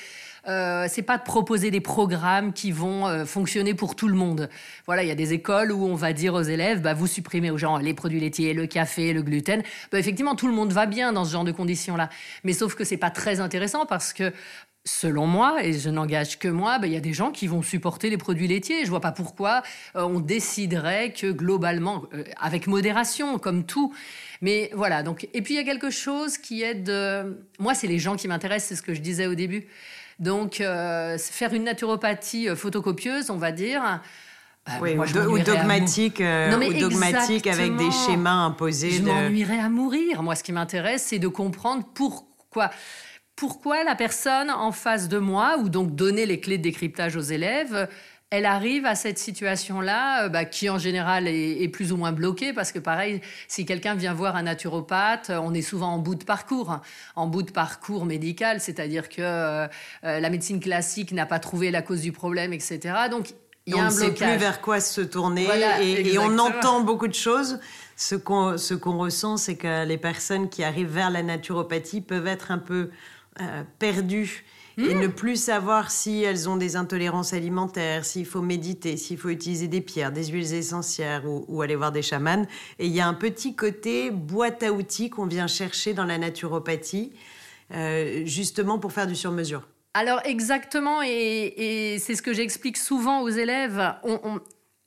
Euh, 0.48 0.86
c'est 0.88 1.02
pas 1.02 1.18
de 1.18 1.22
proposer 1.22 1.70
des 1.70 1.80
programmes 1.80 2.52
qui 2.52 2.72
vont 2.72 3.06
euh, 3.06 3.24
fonctionner 3.24 3.74
pour 3.74 3.94
tout 3.94 4.08
le 4.08 4.14
monde. 4.14 4.48
Voilà, 4.86 5.04
il 5.04 5.08
y 5.08 5.12
a 5.12 5.14
des 5.14 5.32
écoles 5.32 5.70
où 5.70 5.86
on 5.86 5.94
va 5.94 6.12
dire 6.12 6.34
aux 6.34 6.42
élèves, 6.42 6.82
bah, 6.82 6.94
vous 6.94 7.06
supprimez 7.06 7.50
aux 7.50 7.58
gens 7.58 7.78
les 7.78 7.94
produits 7.94 8.18
laitiers, 8.18 8.52
le 8.52 8.66
café, 8.66 9.12
le 9.12 9.22
gluten. 9.22 9.62
Bah, 9.92 9.98
effectivement, 9.98 10.34
tout 10.34 10.48
le 10.48 10.54
monde 10.54 10.72
va 10.72 10.86
bien 10.86 11.12
dans 11.12 11.24
ce 11.24 11.32
genre 11.32 11.44
de 11.44 11.52
conditions-là. 11.52 12.08
Mais 12.42 12.52
sauf 12.52 12.74
que 12.74 12.84
c'est 12.84 12.96
pas 12.96 13.10
très 13.10 13.40
intéressant 13.40 13.86
parce 13.86 14.12
que 14.12 14.32
Selon 14.84 15.28
moi, 15.28 15.64
et 15.64 15.74
je 15.74 15.88
n'engage 15.90 16.40
que 16.40 16.48
moi, 16.48 16.80
ben, 16.80 16.88
il 16.88 16.92
y 16.92 16.96
a 16.96 17.00
des 17.00 17.12
gens 17.12 17.30
qui 17.30 17.46
vont 17.46 17.62
supporter 17.62 18.10
les 18.10 18.16
produits 18.16 18.48
laitiers. 18.48 18.84
Je 18.84 18.90
vois 18.90 19.00
pas 19.00 19.12
pourquoi 19.12 19.62
euh, 19.94 20.02
on 20.02 20.18
déciderait 20.18 21.12
que 21.12 21.30
globalement, 21.30 22.02
avec 22.40 22.66
modération, 22.66 23.38
comme 23.38 23.64
tout. 23.64 23.94
Mais 24.40 24.72
voilà. 24.74 25.04
Donc, 25.04 25.28
et 25.34 25.42
puis 25.42 25.54
il 25.54 25.56
y 25.56 25.60
a 25.60 25.62
quelque 25.62 25.90
chose 25.90 26.36
qui 26.36 26.64
est 26.64 26.74
de. 26.74 27.44
Moi, 27.60 27.74
c'est 27.74 27.86
les 27.86 28.00
gens 28.00 28.16
qui 28.16 28.26
m'intéressent. 28.26 28.70
C'est 28.70 28.74
ce 28.74 28.82
que 28.82 28.92
je 28.92 29.00
disais 29.00 29.28
au 29.28 29.36
début. 29.36 29.68
Donc, 30.22 30.60
euh, 30.60 31.19
faire 31.19 31.52
une 31.52 31.64
naturopathie 31.64 32.48
photocopieuse, 32.54 33.28
on 33.28 33.36
va 33.36 33.52
dire. 33.52 34.00
oui, 34.80 34.96
ou, 34.96 35.04
dogmatique, 35.38 36.22
ou 36.22 36.80
dogmatique 36.80 37.46
avec 37.48 37.76
des 37.76 37.90
schémas 37.90 38.44
imposés. 38.46 38.92
Je 38.92 39.02
m'ennuierais 39.02 39.58
à 39.58 39.69
mourir. 39.69 40.22
Moi, 40.22 40.36
ce 40.36 40.44
qui 40.44 40.52
m'intéresse, 40.52 41.06
c'est 41.08 41.19
de 41.19 41.28
comprendre 41.28 41.84
pourquoi 41.92 42.70
pourquoi 43.34 43.82
la 43.82 43.96
personne 43.96 44.50
en 44.50 44.70
face 44.72 45.08
de 45.08 45.19
moi, 45.19 45.56
ou 45.58 45.69
donc 45.69 45.96
donner 45.96 46.26
les 46.26 46.38
clés 46.38 46.58
de 46.58 46.62
décryptage 46.62 47.16
aux 47.16 47.20
élèves, 47.20 47.88
elle 48.32 48.46
arrive 48.46 48.87
à 48.87 48.94
cette 48.94 49.19
situation-là, 49.19 50.25
euh, 50.25 50.29
bah, 50.31 50.46
qui 50.46 50.70
en 50.70 50.79
général 50.79 51.29
est, 51.29 51.69
plus 51.69 51.93
ou 51.93 51.99
moins 51.99 52.12
bloquée, 52.12 52.55
parce 52.55 52.73
que 52.73 52.79
pareil, 52.79 53.20
si 53.46 53.67
quelqu'un 53.67 53.94
vient 53.94 54.14
voir 54.14 54.37
un 54.37 54.44
naturopathe, 54.44 55.29
euh, 55.29 55.38
on 55.43 55.52
est 55.52 55.61
souvent 55.61 55.88
en 55.88 55.99
bout 55.99 56.14
de 56.14 56.25
parcours, 56.25 56.70
hein. 56.70 56.81
en 57.14 57.26
bout 57.26 57.43
de 57.43 57.50
parcours 57.50 58.06
médical, 58.06 58.58
c'est-à-dire 58.61 59.11
que 59.11 59.20
euh, 59.20 59.69
la 60.02 60.31
médecine 60.31 60.61
classique 60.61 61.12
n'a 61.12 61.26
pas 61.26 61.40
trouvé 61.40 61.70
la 61.70 61.82
cause 61.82 62.00
du 62.00 62.11
problème, 62.11 62.55
etc. 62.55 62.81
Donc 63.11 63.34
il 63.67 63.76
y 63.76 63.79
a 63.79 63.82
on 63.82 63.84
ne 63.84 63.90
sait 63.90 64.12
plus 64.12 64.37
vers 64.38 64.62
quoi 64.62 64.81
se 64.81 65.02
tourner 65.02 65.46
et, 65.82 66.19
on 66.19 66.38
entend 66.38 66.81
beaucoup 66.81 67.08
de 67.08 67.14
choses. 67.14 67.61
Ce 67.96 68.14
qu'on 68.14 68.56
ce 68.56 68.73
qu'on 68.73 68.96
ressent, 68.99 69.37
c'est 69.37 69.56
que 69.56 69.84
les 69.84 69.99
personnes 69.99 70.49
qui 70.49 70.64
arrivent 70.64 70.93
vers 70.93 71.11
la 71.11 71.23
naturopathie 71.23 72.00
peuvent 72.00 72.26
être 72.26 72.50
un 72.50 72.58
peu 72.58 72.90
euh, 73.40 73.62
perdues 73.79 74.44
et 74.78 74.94
hmm. 74.94 75.00
ne 75.00 75.06
plus 75.06 75.36
savoir 75.36 75.90
si 75.90 76.22
elles 76.22 76.48
ont 76.48 76.56
des 76.56 76.76
intolérances 76.76 77.32
alimentaires, 77.32 78.04
s'il 78.04 78.26
faut 78.26 78.42
méditer, 78.42 78.96
s'il 78.96 79.19
faut 79.19 79.28
utiliser 79.28 79.69
des 79.69 79.80
pierres, 79.80 80.12
des 80.12 80.26
huiles 80.26 80.54
essentielles 80.54 81.22
ou, 81.26 81.62
aller 81.62 81.76
voir 81.76 81.92
des 81.92 82.02
chamans. 82.02 82.46
Et 82.78 82.86
il 82.86 82.92
y 82.92 83.00
a 83.00 83.06
un 83.06 83.14
petit 83.14 83.54
côté 83.54 84.10
boîte 84.10 84.62
à 84.62 84.72
outils 84.72 85.10
qu'on 85.10 85.26
vient 85.26 85.46
chercher 85.46 85.94
dans 85.94 86.04
la 86.04 86.19
naturopathie, 86.19 87.12
euh, 87.74 88.22
justement 88.24 88.78
pour 88.78 88.92
faire 88.92 89.06
du 89.06 89.16
sur-mesure. 89.16 89.69
Alors 89.94 90.20
exactement, 90.24 91.02
et, 91.02 91.98
c'est 92.00 92.14
ce 92.14 92.22
que 92.22 92.32
j'explique 92.32 92.78
souvent 92.78 93.20
aux 93.20 93.28
élèves. 93.28 93.94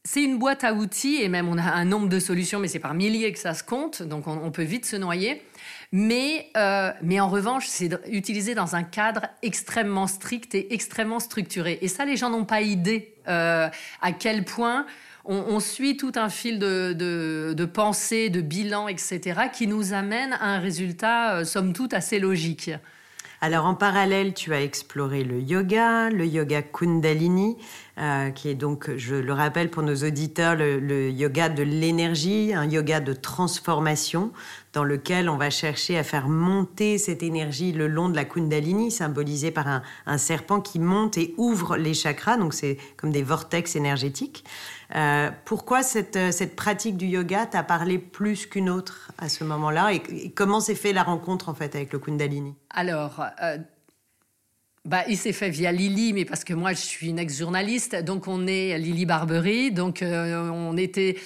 c'est 0.04 0.24
une 0.24 0.40
boîte 0.40 0.64
à 0.64 0.74
outils 0.74 1.22
et 1.22 1.30
même 1.30 1.48
on 1.48 1.60
a 1.60 1.72
un 1.72 1.86
nombre 1.86 2.10
de 2.10 2.20
solutions, 2.20 2.60
mais 2.60 2.68
c'est 2.68 2.80
par 2.80 2.96
milliers 2.96 3.32
que 3.32 3.40
ça 3.40 3.54
se 3.54 3.64
compte, 3.64 4.02
donc 4.02 4.26
on 4.28 4.50
peut 4.50 4.64
vite 4.64 4.86
se 4.86 4.96
noyer. 4.96 5.44
Mais, 5.98 6.50
euh, 6.58 6.92
mais 7.02 7.22
en 7.22 7.30
revanche, 7.30 7.68
c'est 7.70 7.90
utilisé 8.12 8.54
dans 8.54 8.76
un 8.76 8.84
cadre 8.84 9.28
extrêmement 9.42 10.08
strict 10.08 10.54
et 10.54 10.74
extrêmement 10.74 11.22
structuré. 11.22 11.80
Et 11.82 11.88
ça, 11.88 12.04
les 12.04 12.18
gens 12.18 12.30
n'ont 12.30 12.44
pas 12.44 12.60
idée 12.60 13.14
euh, 13.30 13.70
à 14.02 14.12
quel 14.12 14.44
point 14.44 14.86
on, 15.24 15.62
suit 15.62 15.96
tout 15.96 16.12
un 16.16 16.28
fil 16.28 16.60
de, 16.60 16.92
de, 16.92 17.54
de, 17.56 17.66
pensée, 17.66 18.30
de 18.30 18.42
bilan, 18.42 18.90
etc., 18.90 19.44
qui 19.54 19.68
nous 19.68 19.94
amène 19.94 20.34
à 20.34 20.56
un 20.56 20.60
résultat, 20.60 21.38
euh, 21.38 21.44
somme 21.46 21.72
toute, 21.72 21.94
assez 21.94 22.20
logique. 22.20 22.72
Alors 23.40 23.66
en 23.66 23.74
parallèle, 23.74 24.34
tu 24.34 24.54
as 24.54 24.62
exploré 24.62 25.24
le 25.24 25.40
yoga, 25.40 26.10
le 26.10 26.26
yoga 26.26 26.62
Kundalini, 26.62 27.56
euh, 27.98 28.30
qui 28.32 28.50
est 28.50 28.56
donc, 28.56 28.92
je 28.98 29.16
le 29.16 29.34
rappelle 29.34 29.70
pour 29.70 29.84
nos 29.84 29.96
auditeurs, 29.96 30.56
le, 30.56 31.10
yoga 31.10 31.50
de 31.50 31.64
l'énergie, 31.64 32.54
un 32.54 32.66
yoga 32.66 33.00
de 33.00 33.14
transformation 33.14 34.32
dans 34.74 34.84
lequel 34.84 35.30
on 35.30 35.38
va 35.38 35.50
chercher 35.50 35.98
à 35.98 36.04
faire 36.04 36.28
monter 36.28 36.98
cette 36.98 37.24
énergie 37.24 37.72
le 37.72 37.88
long 37.88 38.10
de 38.10 38.16
la 38.16 38.26
Kundalini, 38.26 38.92
symbolisée 38.92 39.52
par 39.52 39.68
un, 39.68 39.82
un 40.06 40.18
serpent 40.18 40.60
qui 40.60 40.80
monte 40.80 41.18
et 41.18 41.34
ouvre 41.38 41.78
les 41.78 41.94
chakras, 41.94 42.38
donc 42.38 42.54
c'est 42.54 42.78
comme 42.98 43.12
des 43.12 43.24
vortex 43.24 43.76
énergétiques. 43.76 44.44
Euh, 44.94 45.32
pourquoi 45.46 45.84
cette, 45.84 46.16
euh, 46.16 46.32
cette, 46.32 46.56
pratique 46.56 46.98
du 46.98 47.08
yoga 47.08 47.46
t'a 47.46 47.64
parlé 47.64 47.98
plus 47.98 48.46
qu'une 48.46 48.70
autre 48.70 49.12
à 49.18 49.30
ce 49.30 49.44
moment-là? 49.44 49.94
Et, 49.94 50.32
comment 50.32 50.60
s'est 50.60 50.76
fait 50.76 50.94
la 50.94 51.04
rencontre 51.04 51.50
en 51.50 51.54
fait 51.54 51.76
avec 51.76 51.92
le 51.92 52.00
Kundalini? 52.00 52.56
Alors, 52.70 53.24
euh, 53.42 53.58
bah, 54.86 55.04
il 55.08 55.18
s'est 55.18 55.34
fait 55.34 55.50
via 55.50 55.72
Lily, 55.72 56.14
mais 56.14 56.26
parce 56.26 56.44
que 56.44 56.54
moi 56.54 56.74
je 56.74 56.82
suis 56.82 57.10
une 57.10 57.20
ex-journaliste, 57.20 57.96
donc 58.04 58.28
on 58.28 58.48
est 58.48 58.78
Lily 58.78 59.06
Barbery, 59.06 59.72
donc 59.72 60.04
on 60.04 60.78
était 60.78 61.18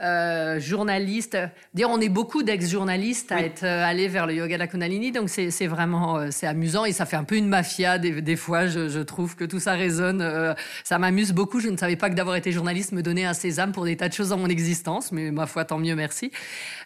euh, 0.00 0.58
journaliste. 0.58 1.38
Dire, 1.72 1.88
on 1.88 2.00
est 2.00 2.08
beaucoup 2.08 2.42
d'ex-journalistes 2.42 3.30
à 3.30 3.40
être 3.40 3.62
euh, 3.62 3.84
allés 3.84 4.08
vers 4.08 4.26
le 4.26 4.34
yoga 4.34 4.54
de 4.54 4.58
la 4.58 4.66
Kundalini, 4.66 5.12
donc 5.12 5.28
c'est 5.28 5.66
vraiment 5.66 6.16
euh, 6.16 6.28
c'est 6.30 6.48
amusant 6.48 6.84
et 6.84 6.92
ça 6.92 7.06
fait 7.06 7.16
un 7.16 7.22
peu 7.22 7.36
une 7.36 7.46
mafia 7.46 7.98
des, 7.98 8.36
fois. 8.36 8.66
Je, 8.66 9.00
trouve 9.02 9.36
que 9.36 9.44
tout 9.44 9.60
ça 9.60 9.74
résonne. 9.74 10.54
ça 10.82 10.98
m'amuse 10.98 11.32
beaucoup. 11.32 11.60
Je 11.60 11.68
ne 11.68 11.76
savais 11.76 11.96
pas 11.96 12.10
que 12.10 12.14
d'avoir 12.14 12.36
été 12.36 12.50
journaliste 12.50 12.92
me 12.92 13.02
donnait 13.02 13.24
un 13.24 13.34
sésame 13.34 13.72
pour 13.72 13.84
des 13.84 13.96
tas 13.96 14.08
de 14.08 14.14
choses 14.14 14.30
dans 14.30 14.38
mon 14.38 14.48
existence, 14.48 15.12
mais 15.12 15.30
ma 15.30 15.46
foi, 15.46 15.64
tant 15.64 15.78
mieux, 15.78 15.94
merci. 15.94 16.32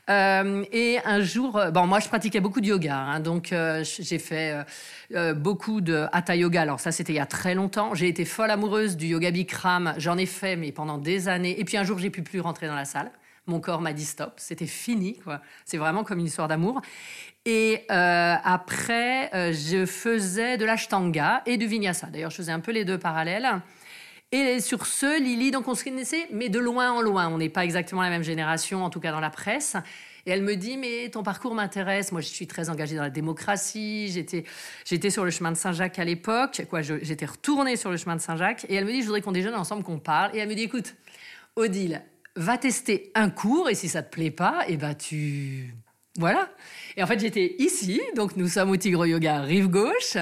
et 0.09 0.99
un 1.05 1.21
jour, 1.21 1.61
bon, 1.73 1.87
moi 1.87 2.01
je 2.01 2.09
pratiquais 2.09 2.41
beaucoup 2.41 2.61
de 2.61 2.67
yoga, 2.67 2.97
hein, 2.97 3.21
donc 3.21 3.55
j'ai 3.83 4.19
fait 4.19 4.55
beaucoup 5.37 5.81
de 5.81 6.07
hatha 6.13 6.37
yoga. 6.37 6.63
Alors 6.63 6.81
ça, 6.81 6.93
c'était 6.93 7.13
il 7.13 7.17
y 7.17 7.21
a 7.21 7.27
très 7.27 7.55
longtemps. 7.55 7.95
J'ai 7.95 8.09
été 8.09 8.25
folle 8.25 8.51
amoureuse 8.51 8.97
du 8.97 9.07
yoga 9.07 9.31
Bikram. 9.31 9.95
J'en 9.97 10.19
ai 10.19 10.27
fait, 10.27 10.57
mais 10.57 10.73
pendant 10.73 10.99
des 10.99 11.29
années. 11.29 11.59
Et 11.59 11.65
puis 11.65 11.77
un 11.77 11.85
jour, 11.85 11.99
j'ai 11.99 12.11
pu 12.11 12.23
plus 12.23 12.41
rentrer 12.41 12.67
dans 12.67 12.75
la 12.75 12.85
salle. 12.85 12.98
Mon 13.49 13.61
corps 13.61 13.81
m'a 13.81 13.95
dit 13.95 14.05
stop, 14.05 14.35
c'était 14.37 14.67
fini. 14.67 15.19
C'est 15.65 15.79
vraiment 15.79 16.05
comme 16.05 16.19
une 16.19 16.27
histoire 16.27 16.49
d'amour. 16.49 16.81
Et 17.47 17.85
euh, 17.91 18.35
après, 18.45 19.35
euh, 19.35 19.53
je 19.55 19.87
faisais 19.87 20.59
de 20.59 20.67
l'ashtanga 20.67 21.43
et 21.47 21.57
du 21.57 21.67
vinyasa. 21.67 22.09
D'ailleurs, 22.09 22.31
je 22.31 22.37
faisais 22.37 22.53
un 22.53 22.61
peu 22.61 22.73
les 22.73 22.85
deux 22.85 22.99
parallèles. 22.99 23.49
Et 24.31 24.61
sur 24.61 24.85
ce, 24.85 25.19
Lily, 25.19 25.51
donc 25.51 25.67
on 25.67 25.75
se 25.75 25.83
connaissait, 25.83 26.29
mais 26.31 26.51
de 26.51 26.59
loin 26.59 26.93
en 26.93 27.01
loin. 27.01 27.29
On 27.29 27.39
n'est 27.39 27.49
pas 27.49 27.65
exactement 27.65 28.03
la 28.03 28.11
même 28.11 28.23
génération, 28.23 28.85
en 28.85 28.91
tout 28.91 29.01
cas 29.01 29.13
dans 29.13 29.21
la 29.21 29.31
presse. 29.31 29.77
Et 30.27 30.31
elle 30.31 30.43
me 30.43 30.57
dit, 30.57 30.77
mais 30.77 31.09
ton 31.09 31.23
parcours 31.23 31.55
m'intéresse. 31.55 32.13
Moi, 32.13 32.21
je 32.21 32.27
suis 32.27 32.47
très 32.47 32.69
engagée 32.69 32.97
dans 32.97 33.03
la 33.03 33.09
démocratie. 33.09 34.11
J'étais, 34.13 34.45
j'étais 34.85 35.09
sur 35.09 35.25
le 35.25 35.31
chemin 35.31 35.53
de 35.53 35.57
Saint-Jacques 35.57 35.99
à 35.99 36.05
l'époque. 36.05 36.67
Quoi, 36.69 36.83
j'étais 36.83 37.25
retournée 37.25 37.77
sur 37.77 37.91
le 37.91 37.97
chemin 37.97 38.17
de 38.17 38.21
Saint-Jacques. 38.21 38.67
Et 38.69 38.75
elle 38.75 38.85
me 38.85 38.93
dit, 38.93 39.01
je 39.01 39.07
voudrais 39.07 39.23
qu'on 39.23 39.33
déjeune 39.33 39.55
ensemble, 39.55 39.83
qu'on 39.85 39.99
parle. 39.99 40.37
Et 40.37 40.41
elle 40.41 40.49
me 40.51 40.55
dit, 40.55 40.65
écoute, 40.65 40.95
Odile, 41.57 42.03
va 42.39 42.57
tester 42.57 43.11
un 43.15 43.31
cours. 43.31 43.69
Et 43.69 43.75
si 43.75 43.89
ça 43.89 44.03
te 44.03 44.11
plaît 44.11 44.31
pas, 44.31 44.65
et 44.69 44.75
eh 44.75 44.77
ben 44.77 44.95
tu 44.95 45.75
voilà. 46.19 46.51
Et 46.97 47.03
en 47.03 47.07
fait, 47.07 47.21
j'étais 47.21 47.55
ici, 47.61 48.01
donc 48.17 48.37
nous 48.37 48.49
sommes 48.49 48.71
au 48.71 48.77
Tigre 48.77 49.07
Yoga 49.07 49.41
rive 49.43 49.69
gauche, 49.69 50.17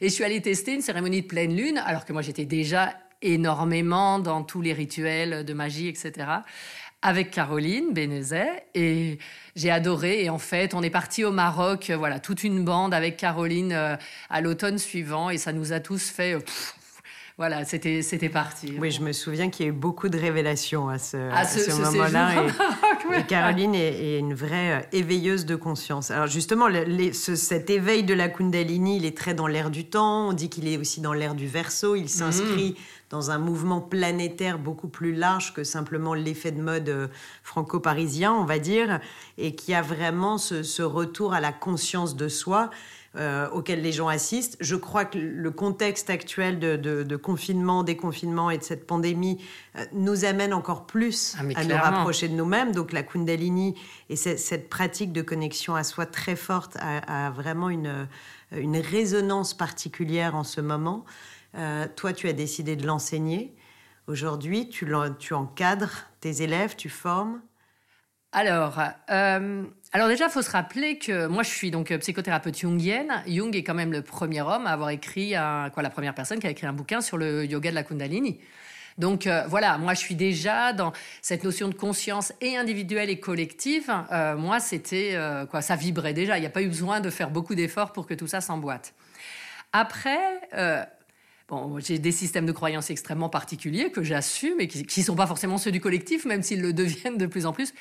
et 0.00 0.08
je 0.08 0.14
suis 0.14 0.22
allée 0.22 0.42
tester 0.42 0.74
une 0.74 0.82
cérémonie 0.82 1.22
de 1.22 1.26
pleine 1.26 1.56
lune, 1.56 1.78
alors 1.86 2.04
que 2.04 2.12
moi 2.12 2.20
j'étais 2.20 2.44
déjà 2.44 2.94
énormément 3.22 4.18
dans 4.18 4.42
tous 4.42 4.60
les 4.60 4.74
rituels 4.74 5.44
de 5.46 5.52
magie, 5.54 5.88
etc. 5.88 6.26
Avec 7.00 7.30
Caroline 7.30 7.92
Bénézet 7.92 8.66
et 8.74 9.18
j'ai 9.56 9.70
adoré. 9.70 10.24
Et 10.24 10.30
en 10.30 10.38
fait, 10.38 10.74
on 10.74 10.82
est 10.82 10.90
parti 10.90 11.24
au 11.24 11.32
Maroc, 11.32 11.90
voilà, 11.96 12.20
toute 12.20 12.44
une 12.44 12.64
bande 12.64 12.92
avec 12.92 13.16
Caroline 13.16 13.72
euh, 13.72 13.96
à 14.30 14.40
l'automne 14.40 14.78
suivant 14.78 15.30
et 15.30 15.38
ça 15.38 15.52
nous 15.52 15.72
a 15.72 15.80
tous 15.80 16.10
fait 16.10 16.36
voilà, 17.38 17.64
c'était 17.64 18.02
c'était 18.02 18.28
parti. 18.28 18.74
Oui, 18.80 18.90
je 18.90 19.00
me 19.00 19.12
souviens 19.12 19.48
qu'il 19.48 19.64
y 19.64 19.68
a 19.68 19.70
eu 19.70 19.74
beaucoup 19.74 20.08
de 20.08 20.18
révélations 20.18 20.88
à 20.88 20.98
ce, 20.98 21.16
à 21.16 21.44
ce, 21.44 21.70
moment-là. 21.70 22.46
Et, 23.16 23.22
Caroline 23.28 23.76
est, 23.76 24.18
une 24.18 24.34
vraie 24.34 24.80
euh, 24.80 24.86
éveilleuse 24.90 25.46
de 25.46 25.54
conscience. 25.54 26.10
Alors 26.10 26.26
justement, 26.26 26.66
cet 27.12 27.70
éveil 27.70 28.02
de 28.02 28.12
la 28.12 28.28
Kundalini, 28.28 28.96
il 28.96 29.04
est 29.04 29.16
très 29.16 29.34
dans 29.34 29.46
l'air 29.46 29.70
du 29.70 29.84
temps. 29.84 30.30
On 30.30 30.32
dit 30.32 30.48
qu'il 30.48 30.66
est 30.66 30.78
aussi 30.78 31.00
dans 31.00 31.12
l'air 31.12 31.36
du 31.36 31.46
Verseau. 31.46 31.94
Il 31.94 32.08
s'inscrit 32.08 32.72
mm. 32.72 33.10
dans 33.10 33.30
un 33.30 33.38
mouvement 33.38 33.80
planétaire 33.80 34.58
beaucoup 34.58 34.88
plus 34.88 35.14
large 35.14 35.54
que 35.54 35.62
simplement 35.62 36.14
l'effet 36.14 36.50
de 36.50 36.60
mode 36.60 36.88
euh, 36.88 37.06
franco-parisien, 37.44 38.32
on 38.32 38.46
va 38.46 38.58
dire, 38.58 38.98
et 39.38 39.54
qui 39.54 39.74
a 39.74 39.80
vraiment 39.80 40.38
ce 40.38 40.82
retour 40.82 41.34
à 41.34 41.40
la 41.40 41.52
conscience 41.52 42.16
de 42.16 42.26
soi 42.26 42.70
euh, 43.16 43.48
auxquels 43.50 43.80
les 43.80 43.92
gens 43.92 44.08
assistent. 44.08 44.56
Je 44.60 44.76
crois 44.76 45.04
que 45.04 45.18
le 45.18 45.50
contexte 45.50 46.10
actuel 46.10 46.58
de, 46.58 47.16
confinement, 47.16 47.82
déconfinement 47.82 48.50
et 48.50 48.58
de 48.58 48.62
cette 48.62 48.86
pandémie 48.86 49.42
euh, 49.76 49.84
nous 49.92 50.24
amène 50.24 50.52
encore 50.52 50.86
plus 50.86 51.34
ah, 51.38 51.42
à 51.56 51.64
nous 51.64 51.74
rapprocher 51.74 52.28
de 52.28 52.34
nous-mêmes. 52.34 52.72
Donc 52.72 52.92
la 52.92 53.02
Kundalini 53.02 53.74
et 54.10 54.16
cette 54.16 54.68
pratique 54.68 55.12
de 55.12 55.22
connexion 55.22 55.74
à 55.74 55.84
soi 55.84 56.06
très 56.06 56.36
forte 56.36 56.76
a, 56.80 57.30
vraiment 57.30 57.70
une, 57.70 58.08
une, 58.52 58.76
résonance 58.76 59.54
particulière 59.54 60.36
en 60.36 60.44
ce 60.44 60.60
moment. 60.60 61.04
Euh, 61.54 61.86
toi, 61.96 62.12
tu 62.12 62.28
as 62.28 62.32
décidé 62.32 62.76
de 62.76 62.86
l'enseigner. 62.86 63.54
Aujourd'hui, 64.06 64.68
tu, 64.68 64.86
tu 65.18 65.34
encadres 65.34 66.04
tes 66.20 66.42
élèves, 66.42 66.76
tu 66.76 66.88
formes. 66.88 67.40
Alors, 68.32 68.78
euh, 69.10 69.64
alors 69.92 70.08
déjà, 70.08 70.26
il 70.26 70.30
faut 70.30 70.42
se 70.42 70.50
rappeler 70.50 70.98
que 70.98 71.26
moi, 71.26 71.42
je 71.42 71.48
suis 71.48 71.70
donc 71.70 71.96
psychothérapeute 71.96 72.58
jungienne. 72.58 73.22
Jung 73.26 73.56
est 73.56 73.62
quand 73.62 73.74
même 73.74 73.90
le 73.90 74.02
premier 74.02 74.42
homme 74.42 74.66
à 74.66 74.70
avoir 74.70 74.90
écrit, 74.90 75.30
quoi, 75.72 75.82
la 75.82 75.90
première 75.90 76.14
personne 76.14 76.40
qui 76.40 76.46
a 76.46 76.50
écrit 76.50 76.66
un 76.66 76.74
bouquin 76.74 77.00
sur 77.00 77.16
le 77.16 77.46
yoga 77.46 77.70
de 77.70 77.74
la 77.74 77.82
Kundalini. 77.84 78.38
Donc 78.98 79.26
euh, 79.26 79.44
voilà, 79.46 79.78
moi 79.78 79.94
je 79.94 80.00
suis 80.00 80.16
déjà 80.16 80.72
dans 80.72 80.92
cette 81.22 81.44
notion 81.44 81.68
de 81.68 81.74
conscience 81.74 82.32
et 82.40 82.56
individuelle 82.56 83.08
et 83.10 83.20
collective. 83.20 83.90
Euh, 84.12 84.36
moi, 84.36 84.60
c'était 84.60 85.16
quoi, 85.50 85.62
ça 85.62 85.76
vibrait 85.76 86.12
déjà. 86.12 86.36
Il 86.36 86.40
n'y 86.42 86.46
a 86.46 86.50
pas 86.50 86.62
eu 86.62 86.68
besoin 86.68 87.00
de 87.00 87.08
faire 87.08 87.30
beaucoup 87.30 87.54
d'efforts 87.54 87.92
pour 87.92 88.06
que 88.06 88.14
tout 88.14 88.26
ça 88.26 88.40
s'emboîte. 88.40 88.94
Après, 89.72 90.18
Bon, 91.48 91.78
j'ai 91.78 91.98
des 91.98 92.12
systèmes 92.12 92.44
de 92.44 92.52
croyances 92.52 92.90
extrêmement 92.90 93.30
particuliers 93.30 93.90
que 93.90 94.02
j'assume 94.02 94.60
et 94.60 94.68
qui 94.68 95.00
ne 95.00 95.04
sont 95.04 95.16
pas 95.16 95.26
forcément 95.26 95.56
ceux 95.56 95.70
du 95.70 95.80
collectif, 95.80 96.26
même 96.26 96.42
s'ils 96.42 96.60
le 96.60 96.72
deviennent 96.74 97.16
de 97.16 97.24
plus 97.24 97.46
en 97.46 97.54
plus. 97.54 97.72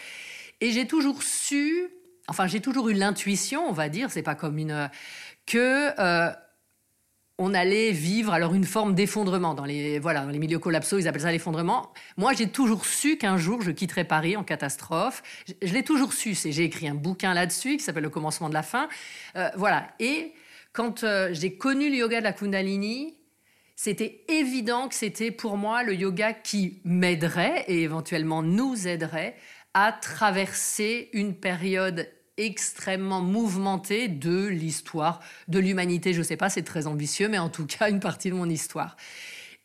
Et 0.61 0.71
j'ai 0.71 0.87
toujours 0.87 1.21
su, 1.21 1.89
enfin 2.27 2.47
j'ai 2.47 2.59
toujours 2.59 2.89
eu 2.89 2.93
l'intuition, 2.93 3.67
on 3.67 3.73
va 3.73 3.89
dire, 3.89 4.11
c'est 4.11 4.23
pas 4.23 4.35
comme 4.35 4.57
une 4.57 4.89
que 5.45 5.91
euh, 5.99 6.31
on 7.39 7.53
allait 7.53 7.91
vivre 7.91 8.33
alors 8.33 8.55
une 8.55 8.63
forme 8.63 8.95
d'effondrement 8.95 9.53
dans 9.53 9.65
les 9.65 9.99
voilà 9.99 10.21
dans 10.21 10.31
les 10.31 10.39
milieux 10.39 10.59
collapsaux, 10.59 10.97
ils 10.97 11.07
appellent 11.07 11.21
ça 11.21 11.31
l'effondrement. 11.31 11.93
Moi, 12.17 12.33
j'ai 12.33 12.49
toujours 12.49 12.85
su 12.85 13.17
qu'un 13.17 13.37
jour 13.37 13.61
je 13.61 13.71
quitterais 13.71 14.03
Paris 14.03 14.35
en 14.35 14.43
catastrophe. 14.43 15.21
Je, 15.61 15.73
l'ai 15.73 15.83
toujours 15.83 16.13
su. 16.13 16.33
C'est 16.35 16.51
j'ai 16.51 16.63
écrit 16.63 16.87
un 16.87 16.95
bouquin 16.95 17.33
là-dessus 17.33 17.77
qui 17.77 17.83
s'appelle 17.83 18.03
Le 18.03 18.09
commencement 18.09 18.49
de 18.49 18.53
la 18.53 18.63
fin. 18.63 18.89
Euh, 19.35 19.49
voilà. 19.55 19.87
Et 19.99 20.33
quand 20.73 21.03
euh, 21.03 21.29
j'ai 21.31 21.57
connu 21.57 21.89
le 21.89 21.97
yoga 21.97 22.19
de 22.19 22.23
la 22.23 22.33
Kundalini, 22.33 23.15
c'était 23.75 24.25
évident 24.27 24.87
que 24.87 24.95
c'était 24.95 25.29
pour 25.29 25.57
moi 25.57 25.83
le 25.83 25.93
yoga 25.93 26.33
qui 26.33 26.81
m'aiderait 26.83 27.65
et 27.67 27.83
éventuellement 27.83 28.41
nous 28.41 28.87
aiderait 28.87 29.35
à 29.75 29.91
traverser 29.91 31.11
une 31.13 31.35
période 31.35 32.09
extrêmement 32.37 33.21
mouvementée 33.21 34.07
de 34.07 34.45
l'histoire 34.45 35.19
de 35.47 35.59
l'humanité. 35.59 36.13
Je 36.13 36.19
ne 36.19 36.23
sais 36.23 36.37
pas, 36.37 36.49
c'est 36.49 36.63
très 36.63 36.87
ambitieux, 36.87 37.29
mais 37.29 37.39
en 37.39 37.49
tout 37.49 37.65
cas 37.65 37.89
une 37.89 37.99
partie 37.99 38.29
de 38.29 38.35
mon 38.35 38.49
histoire. 38.49 38.95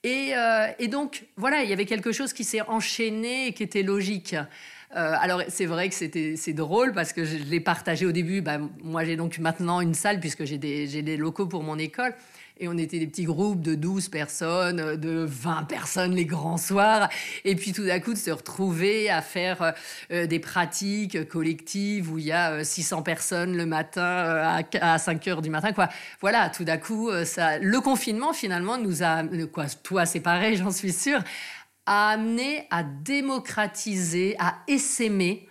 Et, 0.04 0.32
euh, 0.34 0.66
donc, 0.88 1.24
voilà, 1.36 1.62
il 1.62 1.70
y 1.70 1.72
avait 1.72 1.86
quelque 1.86 2.10
chose 2.12 2.32
qui 2.32 2.44
s'est 2.44 2.62
enchaîné 2.62 3.48
et 3.48 3.52
qui 3.52 3.62
était 3.62 3.82
logique. 3.82 4.34
Euh, 4.34 5.14
alors, 5.20 5.42
c'est 5.48 5.66
vrai 5.66 5.88
que 5.88 5.94
c'était, 5.94 6.34
c'est 6.36 6.52
drôle 6.52 6.92
parce 6.92 7.12
que 7.12 7.24
je 7.24 7.36
l'ai 7.36 7.60
partagé 7.60 8.04
au 8.04 8.12
début. 8.12 8.40
Bah, 8.40 8.58
moi, 8.82 9.04
j'ai 9.04 9.16
donc 9.16 9.38
maintenant 9.38 9.80
une 9.80 9.94
salle 9.94 10.18
puisque 10.18 10.44
j'ai 10.44 10.58
des, 10.58 10.88
j'ai 10.88 11.02
des 11.02 11.16
locaux 11.16 11.46
pour 11.46 11.62
mon 11.62 11.78
école. 11.78 12.14
Et 12.62 12.68
on 12.68 12.78
était 12.78 13.00
des 13.00 13.08
petits 13.08 13.24
groupes 13.24 13.60
de 13.60 13.74
12 13.74 14.08
personnes, 14.08 14.94
de 14.94 15.26
20 15.28 15.64
personnes 15.64 16.14
les 16.14 16.24
grands 16.24 16.58
soirs. 16.58 17.08
Et 17.44 17.56
puis 17.56 17.72
tout 17.72 17.84
d'un 17.84 17.98
coup, 17.98 18.12
de 18.12 18.18
se 18.18 18.30
retrouver 18.30 19.10
à 19.10 19.20
faire 19.20 19.74
euh, 20.12 20.28
des 20.28 20.38
pratiques 20.38 21.28
collectives 21.28 22.12
où 22.12 22.18
il 22.18 22.26
y 22.26 22.30
a 22.30 22.62
600 22.62 23.00
euh, 23.00 23.02
personnes 23.02 23.56
le 23.56 23.66
matin 23.66 24.04
euh, 24.04 24.62
à, 24.80 24.98
5 24.98 25.26
heures 25.26 25.42
du 25.42 25.50
matin. 25.50 25.72
Quoi. 25.72 25.88
Voilà, 26.20 26.50
tout 26.50 26.62
d'un 26.62 26.76
coup, 26.76 27.10
le 27.10 27.80
confinement 27.80 28.32
finalement 28.32 28.78
nous 28.78 29.02
a, 29.02 29.24
quoi, 29.52 29.66
toi 29.82 30.06
c'est 30.06 30.20
pareil, 30.20 30.56
j'en 30.62 30.70
suis 30.70 30.92
sûre, 30.92 31.18
a 31.86 32.10
amené 32.10 32.68
à 32.70 32.84
démocratiser, 32.84 34.36
à 34.38 34.58
essaimer 34.68 35.48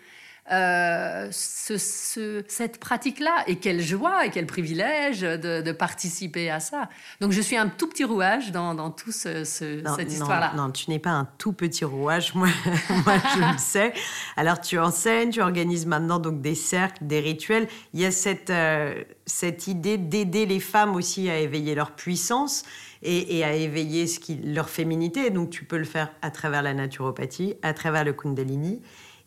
euh, 0.51 1.29
ce, 1.31 2.43
cette 2.48 2.77
pratique-là. 2.79 3.43
Et 3.48 3.55
quelle 3.55 3.81
joie 3.81 4.25
et 4.25 4.31
quel 4.31 4.46
privilège 4.46 5.22
de, 5.22 5.72
participer 5.72 6.50
à 6.50 6.60
ça. 6.60 6.89
Donc 7.22 7.31
je 7.31 7.39
suis 7.39 7.55
un 7.55 7.70
tout 7.70 7.88
petit 7.88 8.03
rouage 8.03 8.51
dans, 8.51 8.75
dans 8.75 8.91
toute 8.91 9.13
ce, 9.13 9.46
cette 9.46 10.12
histoire-là. 10.12 10.51
Non, 10.55 10.70
tu 10.70 10.89
n'es 10.89 11.00
pas 11.00 11.12
un 11.12 11.27
tout 11.38 11.53
petit 11.53 11.86
rouage, 11.86 12.36
moi, 12.36 12.50
moi 13.05 13.15
je 13.34 13.39
le 13.39 13.58
sais. 13.58 13.93
Alors 14.36 14.60
tu 14.60 14.77
enseignes, 14.77 15.29
tu 15.29 15.41
organises 15.41 15.86
maintenant 15.86 16.20
donc 16.20 16.41
des 16.41 16.55
cercles, 16.55 17.05
des 17.05 17.22
rituels. 17.22 17.70
Il 17.93 18.01
y 18.01 18.05
a 18.05 18.12
cette, 18.12 18.50
euh, 18.50 19.01
cette 19.25 19.67
idée 19.67 19.98
d'aider 19.98 20.46
les 20.46 20.60
femmes 20.60 20.96
aussi 20.96 21.29
à 21.29 21.39
éveiller 21.39 21.75
leur 21.75 21.91
puissance. 21.91 22.63
Et, 23.03 23.39
et, 23.39 23.43
à 23.43 23.55
éveiller 23.55 24.05
ce 24.05 24.20
qui, 24.20 24.36
leur 24.36 24.70
féminité. 24.70 25.31
Donc 25.31 25.50
tu 25.50 25.65
peux 25.65 25.79
le 25.79 25.86
faire 25.86 26.12
à 26.22 26.29
travers 26.29 26.62
la 26.62 26.75
naturopathie, 26.75 27.55
à 27.63 27.74
travers 27.74 28.03
le 28.03 28.13
kundalini. 28.13 28.79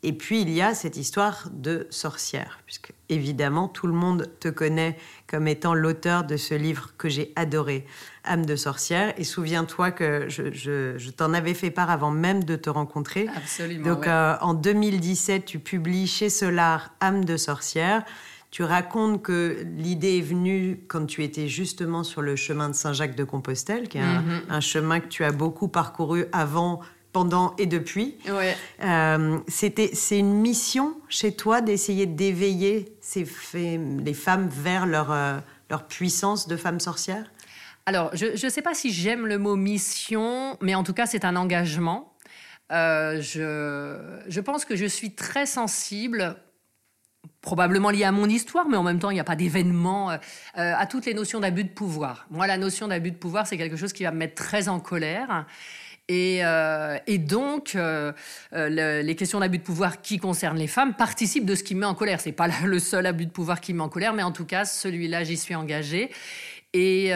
Et 0.05 0.13
puis 0.13 0.43
il 0.43 0.51
y 0.51 0.61
a 0.61 0.75
cette 0.75 0.99
histoire 0.99 1.49
de 1.51 1.87
sorcière, 1.89 2.61
puisque 2.67 2.93
évidemment 3.09 3.69
tout 3.69 3.87
le 3.87 3.95
monde 3.95 4.31
te 4.39 4.49
connaît 4.49 4.99
comme 5.27 5.49
étant 5.49 5.73
l'auteur 5.73 6.25
de 6.25 6.37
ce 6.37 6.55
livre 6.55 6.91
que 6.99 7.09
j'ai 7.09 7.33
adoré, 7.37 7.87
Âme 8.23 8.45
de 8.45 8.55
sorcière. 8.55 9.15
Et 9.17 9.25
souviens-toi 9.25 9.93
que 9.93 10.29
je, 10.29 11.11
t'en 11.11 11.33
avais 11.33 11.55
fait 11.55 11.71
part 11.71 11.91
avant 11.91 12.11
même 12.11 12.45
de 12.45 12.55
te 12.55 12.69
rencontrer. 12.69 13.29
Absolument. 13.35 13.95
Donc 13.95 14.07
euh, 14.07 14.37
en 14.43 14.53
2017, 14.53 15.47
tu 15.47 15.59
publies 15.59 16.07
chez 16.07 16.29
Solar 16.29 16.95
Âme 17.01 17.25
de 17.25 17.39
sorcière. 17.39 18.05
Tu 18.51 18.63
racontes 18.63 19.23
que 19.23 19.67
l'idée 19.77 20.19
est 20.19 20.23
venue 20.23 20.81
quand 20.87 21.07
tu 21.07 21.25
étais 21.25 21.49
justement 21.49 22.05
sur 22.05 22.21
le 22.21 22.37
chemin 22.37 22.69
de 22.69 22.75
Saint-Jacques 22.75 23.17
de 23.17 23.25
Compostelle, 23.25 23.89
qui 23.89 23.99
est 23.99 24.03
un, 24.03 24.21
mm-hmm. 24.21 24.43
un, 24.51 24.61
chemin 24.61 25.01
que 25.01 25.09
tu 25.09 25.25
as 25.25 25.33
beaucoup 25.33 25.69
parcouru 25.69 26.27
avant 26.31 26.81
pendant 27.14 27.54
et 27.59 27.66
depuis. 27.66 28.18
Euh, 28.83 29.38
c'était, 29.47 29.90
c'est 29.94 30.18
une 30.18 30.35
mission 30.35 30.97
chez 31.09 31.35
toi 31.35 31.62
d'essayer 31.62 32.06
d'éveiller 32.06 32.97
ces 33.00 33.25
les 33.54 34.14
femmes 34.14 34.49
vers 34.49 34.85
leur, 34.85 35.12
euh, 35.12 35.38
leur 35.71 35.87
puissance 35.87 36.49
de 36.49 36.56
femme 36.56 36.80
sorcière? 36.80 37.30
Alors, 37.87 38.11
je 38.14 38.44
ne 38.44 38.50
sais 38.50 38.62
pas 38.62 38.75
si 38.75 38.92
j'aime 38.92 39.26
le 39.26 39.38
mot 39.38 39.56
mission, 39.56 40.59
mais 40.61 40.75
en 40.75 40.83
tout 40.83 40.92
cas, 40.92 41.06
c'est 41.06 41.25
un 41.25 41.37
engagement. 41.37 42.12
Euh, 42.73 43.21
je, 43.21 44.25
je 44.26 44.40
pense 44.40 44.64
que 44.64 44.75
je 44.75 44.87
suis 44.87 45.14
très 45.14 45.47
sensible 45.47 46.37
probablement 47.42 47.90
lié 47.90 48.04
à 48.04 48.12
mon 48.12 48.28
histoire, 48.28 48.66
mais 48.68 48.76
en 48.76 48.83
même 48.83 48.99
temps, 48.99 49.11
il 49.11 49.14
n'y 49.14 49.21
a 49.21 49.25
pas 49.25 49.37
d'événement, 49.37 50.18
à 50.54 50.87
toutes 50.87 51.06
les 51.06 51.14
notions 51.14 51.40
d'abus 51.40 51.64
de 51.64 51.68
pouvoir. 51.68 52.26
Moi, 52.30 52.47
la 52.47 52.56
notion 52.56 52.88
d'abus 52.88 53.12
de 53.12 53.16
pouvoir, 53.16 53.47
c'est 53.47 53.59
quelque 53.59 53.76
chose 53.76 53.92
qui 53.92 54.02
va 54.02 54.11
me 54.11 54.16
mettre 54.16 54.35
très 54.35 54.68
en 54.68 54.80
colère. 54.80 55.47
Euh, 56.11 56.99
et, 57.07 57.19
donc, 57.19 57.75
euh, 57.75 58.13
euh, 58.53 59.03
les 59.03 59.17
questions 59.17 59.41
d'abus 59.41 59.59
de 59.59 59.63
pouvoir 59.63 60.03
qui 60.03 60.19
concernent 60.19 60.59
les 60.59 60.67
femmes 60.67 60.95
participent 60.95 61.47
de 61.47 61.55
ce 61.55 61.63
qui 61.63 61.75
me 61.75 61.81
met 61.81 61.87
en 61.87 61.95
colère. 61.95 62.21
C'est 62.21 62.33
pas 62.33 62.49
le 62.65 62.79
seul 62.79 63.07
abus 63.07 63.27
de 63.27 63.31
pouvoir 63.31 63.61
qui 63.61 63.73
me 63.73 63.79
met 63.79 63.85
en 63.85 63.89
colère, 63.89 64.13
mais 64.13 64.23
en 64.23 64.33
tout 64.33 64.45
cas, 64.45 64.65
celui-là, 64.65 65.25
j'y 65.25 65.37
suis 65.37 65.55
engagée. 65.55 66.11
Et, 66.75 67.13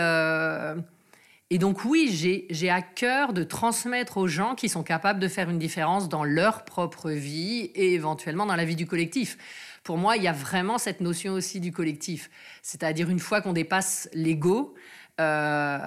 donc 1.59 1.85
oui, 1.85 2.47
j'ai 2.51 2.71
à 2.71 2.83
cœur 2.83 3.33
de 3.33 3.43
transmettre 3.43 4.17
aux 4.17 4.29
gens 4.29 4.55
qui 4.55 4.69
sont 4.69 4.83
capables 4.83 5.21
de 5.21 5.29
faire 5.29 5.51
une 5.51 5.59
différence 5.59 6.09
dans 6.09 6.25
leur 6.25 6.65
propre 6.65 7.11
vie 7.11 7.71
et 7.75 7.95
éventuellement 7.95 8.47
dans 8.47 8.57
la 8.57 8.65
vie 8.65 8.77
du 8.77 8.87
collectif. 8.87 9.37
Pour 9.83 9.97
moi, 9.97 10.17
il 10.17 10.23
y 10.23 10.29
a 10.29 10.33
vraiment 10.33 10.79
cette 10.79 11.01
notion 11.01 11.33
aussi 11.33 11.61
du 11.61 11.73
collectif. 11.73 12.31
C'est-à-dire 12.63 13.09
une 13.09 13.19
fois 13.19 13.41
qu'on 13.41 13.55
dépasse 13.55 14.09
l'ego, 14.13 14.75
euh, 15.21 15.79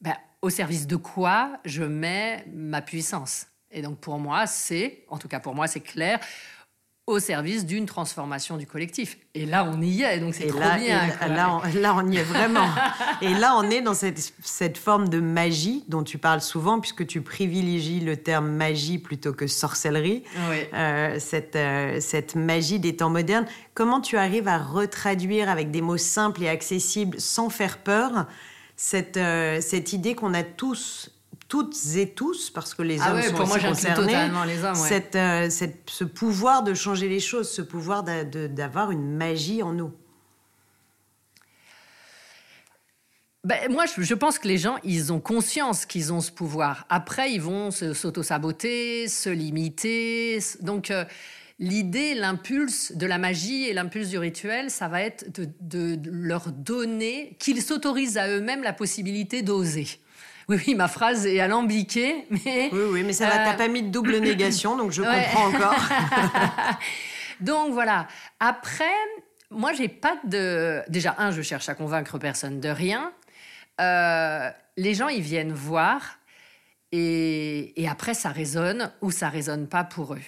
ben, 0.00 0.16
au 0.42 0.50
service 0.50 0.86
de 0.86 0.96
quoi 0.96 1.52
je 1.64 1.82
mets 1.82 2.44
ma 2.52 2.82
puissance. 2.82 3.46
Et 3.70 3.82
donc 3.82 3.98
pour 3.98 4.18
moi, 4.18 4.46
c'est, 4.46 5.04
en 5.08 5.18
tout 5.18 5.28
cas 5.28 5.40
pour 5.40 5.54
moi, 5.54 5.66
c'est 5.66 5.80
clair, 5.80 6.18
au 7.10 7.18
service 7.18 7.66
d'une 7.66 7.86
transformation 7.86 8.56
du 8.56 8.66
collectif. 8.66 9.18
Et 9.34 9.44
là, 9.44 9.64
on 9.64 9.80
y 9.82 10.02
est, 10.02 10.20
donc 10.20 10.34
c'est 10.34 10.46
trop 10.46 10.60
là, 10.60 10.76
bien. 10.76 11.08
là, 11.28 11.56
on, 11.56 11.80
là, 11.80 11.94
on 11.96 12.08
y 12.08 12.16
est 12.16 12.22
vraiment. 12.22 12.68
et 13.22 13.34
là, 13.34 13.56
on 13.56 13.68
est 13.68 13.80
dans 13.80 13.94
cette, 13.94 14.32
cette, 14.42 14.78
forme 14.78 15.08
de 15.08 15.18
magie 15.18 15.84
dont 15.88 16.04
tu 16.04 16.18
parles 16.18 16.40
souvent, 16.40 16.78
puisque 16.78 17.06
tu 17.06 17.20
privilégies 17.20 18.00
le 18.00 18.16
terme 18.16 18.48
magie 18.50 18.98
plutôt 18.98 19.32
que 19.32 19.46
sorcellerie. 19.46 20.22
Oui. 20.50 20.56
Euh, 20.72 21.16
cette, 21.18 21.56
euh, 21.56 21.98
cette 22.00 22.36
magie 22.36 22.78
des 22.78 22.96
temps 22.96 23.10
modernes. 23.10 23.46
Comment 23.74 24.00
tu 24.00 24.16
arrives 24.16 24.48
à 24.48 24.58
retraduire 24.58 25.48
avec 25.48 25.70
des 25.70 25.80
mots 25.80 25.96
simples 25.96 26.44
et 26.44 26.48
accessibles, 26.48 27.20
sans 27.20 27.50
faire 27.50 27.78
peur, 27.78 28.26
cette, 28.82 29.18
euh, 29.18 29.60
cette 29.60 29.92
idée 29.92 30.14
qu'on 30.14 30.32
a 30.32 30.42
tous 30.42 31.10
toutes 31.48 31.76
et 31.96 32.08
tous, 32.14 32.48
parce 32.48 32.74
que 32.74 32.82
les 32.82 32.98
ah 33.00 33.10
hommes 33.10 33.16
ouais, 33.16 33.22
sont 33.24 33.34
pour 33.34 33.40
aussi 33.40 33.58
moi, 33.58 33.68
concernés, 33.68 34.30
les 34.46 34.64
hommes, 34.64 34.80
ouais. 34.80 34.88
cette, 34.88 35.16
euh, 35.16 35.50
cette, 35.50 35.90
ce 35.90 36.04
pouvoir 36.04 36.62
de 36.62 36.74
changer 36.74 37.08
les 37.08 37.18
choses, 37.18 37.50
ce 37.50 37.60
pouvoir 37.60 38.04
d'avoir 38.04 38.92
une 38.92 39.16
magie 39.16 39.62
en 39.62 39.72
nous. 39.72 39.92
Ben, 43.42 43.70
moi, 43.70 43.84
je, 43.86 44.00
je, 44.00 44.14
pense 44.14 44.38
que 44.38 44.46
les 44.46 44.58
gens, 44.58 44.76
ils 44.84 45.12
ont 45.12 45.20
conscience 45.20 45.86
qu'ils 45.86 46.12
ont 46.12 46.20
ce 46.20 46.30
pouvoir. 46.30 46.86
Après, 46.88 47.32
ils 47.32 47.42
vont 47.42 47.70
s'auto-saboter, 47.72 49.08
se, 49.08 49.24
se, 49.24 49.30
limiter. 49.30 50.38
Donc, 50.60 50.90
euh, 50.90 51.04
l'idée, 51.60 52.14
l'impulse 52.14 52.92
de 52.92 53.06
la 53.06 53.18
magie 53.18 53.66
et 53.66 53.74
l'impulse 53.74 54.08
du 54.08 54.18
rituel, 54.18 54.70
ça 54.70 54.88
va 54.88 55.02
être 55.02 55.30
de, 55.30 55.46
de 55.60 56.00
leur 56.10 56.50
donner, 56.50 57.36
qu'ils 57.38 57.62
s'autorisent 57.62 58.16
à 58.16 58.28
eux-mêmes 58.28 58.62
la 58.62 58.72
possibilité 58.72 59.42
d'oser. 59.42 59.86
Oui, 60.48 60.58
oui, 60.66 60.74
ma 60.74 60.88
phrase 60.88 61.26
est 61.26 61.38
alambiquée, 61.38 62.26
mais... 62.30 62.70
Oui, 62.72 62.80
oui, 62.90 63.02
mais 63.04 63.12
ça 63.12 63.28
va, 63.28 63.42
euh... 63.42 63.44
t'as 63.44 63.54
pas 63.54 63.68
mis 63.68 63.82
de 63.82 63.90
double 63.90 64.16
négation, 64.20 64.76
donc 64.76 64.90
je 64.90 65.02
ouais. 65.02 65.28
comprends 65.32 65.48
encore. 65.48 65.76
donc 67.40 67.72
voilà. 67.72 68.08
Après, 68.40 68.84
moi, 69.50 69.72
j'ai 69.74 69.88
pas 69.88 70.16
de... 70.24 70.82
Déjà, 70.88 71.14
un, 71.18 71.30
je 71.30 71.42
cherche 71.42 71.68
à 71.68 71.74
convaincre 71.74 72.18
personne 72.18 72.58
de 72.58 72.70
rien. 72.70 73.12
Euh, 73.80 74.50
les 74.78 74.94
gens, 74.94 75.08
ils 75.08 75.22
viennent 75.22 75.52
voir, 75.52 76.18
et, 76.90 77.80
et 77.80 77.86
après, 77.86 78.14
ça 78.14 78.30
résonne 78.30 78.90
ou 79.02 79.10
ça 79.10 79.28
résonne 79.28 79.68
pas 79.68 79.84
pour 79.84 80.14
eux. 80.14 80.22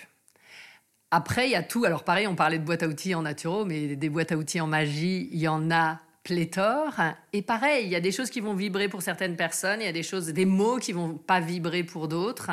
Après, 1.14 1.47
il 1.47 1.52
y 1.52 1.57
a 1.57 1.62
tout. 1.62 1.85
Alors 1.85 2.04
pareil, 2.04 2.26
on 2.26 2.35
parlait 2.35 2.59
de 2.59 2.64
boîtes 2.64 2.83
à 2.83 2.88
outils 2.88 3.14
en 3.14 3.23
naturo, 3.23 3.66
mais 3.66 3.97
des 3.97 4.09
boîtes 4.09 4.33
à 4.33 4.37
outils 4.38 4.62
en 4.62 4.66
magie, 4.66 5.28
il 5.31 5.38
y 5.38 5.47
en 5.47 5.71
a 5.71 6.00
pléthore. 6.25 6.95
Et 7.35 7.42
pareil, 7.42 7.85
il 7.85 7.90
y 7.92 7.97
a 7.97 8.00
des 8.00 8.12
choses 8.12 8.31
qui 8.31 8.40
vont 8.40 8.54
vibrer 8.54 8.88
pour 8.88 9.02
certaines 9.02 9.37
personnes, 9.37 9.83
il 9.83 9.85
y 9.85 9.88
a 9.88 9.92
des 9.92 10.02
choses, 10.02 10.28
des 10.28 10.47
mots 10.47 10.78
qui 10.78 10.92
vont 10.92 11.19
pas 11.19 11.38
vibrer 11.38 11.85
pour 11.85 12.09
d'autres. 12.09 12.50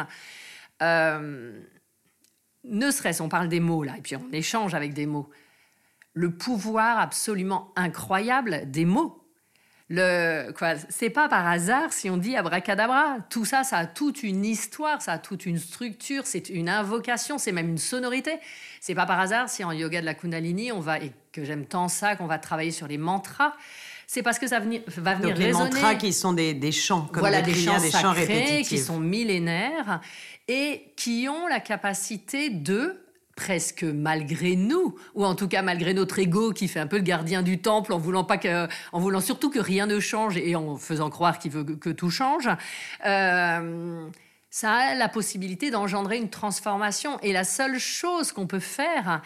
Euh, 0.81 1.57
ne 2.65 2.91
serait-ce, 2.91 3.23
on 3.23 3.29
parle 3.29 3.47
des 3.47 3.61
mots 3.61 3.83
là, 3.83 3.97
et 3.97 4.01
puis 4.01 4.17
on 4.17 4.29
échange 4.33 4.73
avec 4.73 4.93
des 4.93 5.05
mots. 5.05 5.29
Le 6.13 6.35
pouvoir 6.35 6.99
absolument 6.99 7.71
incroyable 7.77 8.69
des 8.69 8.83
mots. 8.83 9.18
Le, 9.91 10.51
quoi, 10.51 10.73
c'est 10.89 11.09
pas 11.09 11.27
par 11.27 11.47
hasard 11.47 11.91
si 11.91 12.11
on 12.11 12.17
dit 12.17 12.35
abracadabra. 12.35 13.17
Tout 13.31 13.43
ça, 13.43 13.63
ça 13.63 13.77
a 13.77 13.85
toute 13.87 14.21
une 14.21 14.45
histoire, 14.45 15.01
ça 15.01 15.13
a 15.13 15.17
toute 15.17 15.47
une 15.47 15.57
structure, 15.57 16.27
c'est 16.27 16.49
une 16.49 16.69
invocation, 16.69 17.39
c'est 17.39 17.51
même 17.51 17.69
une 17.69 17.79
sonorité. 17.79 18.33
C'est 18.81 18.93
pas 18.93 19.07
par 19.07 19.19
hasard 19.19 19.49
si 19.49 19.63
en 19.63 19.71
yoga 19.71 19.99
de 20.01 20.05
la 20.05 20.13
Kundalini, 20.13 20.71
on 20.71 20.79
va, 20.79 20.99
et 20.99 21.11
que 21.31 21.43
j'aime 21.43 21.65
tant 21.65 21.87
ça, 21.87 22.15
qu'on 22.15 22.27
va 22.27 22.37
travailler 22.37 22.71
sur 22.71 22.87
les 22.87 22.99
mantras. 22.99 23.53
C'est 24.05 24.21
parce 24.21 24.37
que 24.37 24.47
ça 24.47 24.59
va 24.59 24.65
venir 24.65 24.81
Donc 24.85 25.37
les 25.37 25.45
résonner. 25.47 25.69
mantras 25.69 25.95
qui 25.95 26.13
sont 26.13 26.33
des, 26.33 26.53
des 26.53 26.71
chants, 26.71 27.07
comme 27.11 27.21
voilà, 27.21 27.41
des, 27.41 27.53
chants, 27.53 27.79
des 27.79 27.91
chants 27.91 28.11
répétitifs. 28.11 28.67
qui 28.69 28.77
sont 28.77 28.99
millénaires 28.99 30.01
et 30.47 30.91
qui 30.95 31.27
ont 31.29 31.47
la 31.47 31.59
capacité 31.59 32.49
de 32.49 32.95
presque 33.39 33.83
malgré 33.83 34.57
nous, 34.57 34.95
ou 35.15 35.23
en 35.23 35.33
tout 35.33 35.47
cas 35.47 35.61
malgré 35.61 35.93
notre 35.93 36.19
ego 36.19 36.51
qui 36.51 36.67
fait 36.67 36.81
un 36.81 36.87
peu 36.87 36.97
le 36.97 37.03
gardien 37.03 37.41
du 37.41 37.61
temple 37.61 37.93
en 37.93 37.97
voulant 37.97 38.25
que, 38.25 38.67
surtout 39.21 39.49
que 39.49 39.59
rien 39.59 39.85
ne 39.85 40.01
change 40.01 40.35
et 40.35 40.57
en 40.57 40.75
faisant 40.75 41.09
croire 41.09 41.39
qu'il 41.39 41.51
veut 41.51 41.63
que, 41.63 41.71
que, 41.71 41.89
tout 41.89 42.09
change. 42.09 42.49
Euh, 43.05 44.05
ça 44.49 44.73
a 44.73 44.93
la 44.93 45.07
possibilité 45.07 45.71
d'engendrer 45.71 46.17
une 46.17 46.29
transformation. 46.29 47.17
Et 47.21 47.31
la 47.31 47.45
seule 47.45 47.79
chose 47.79 48.33
qu'on 48.33 48.45
peut 48.45 48.59
faire, 48.59 49.21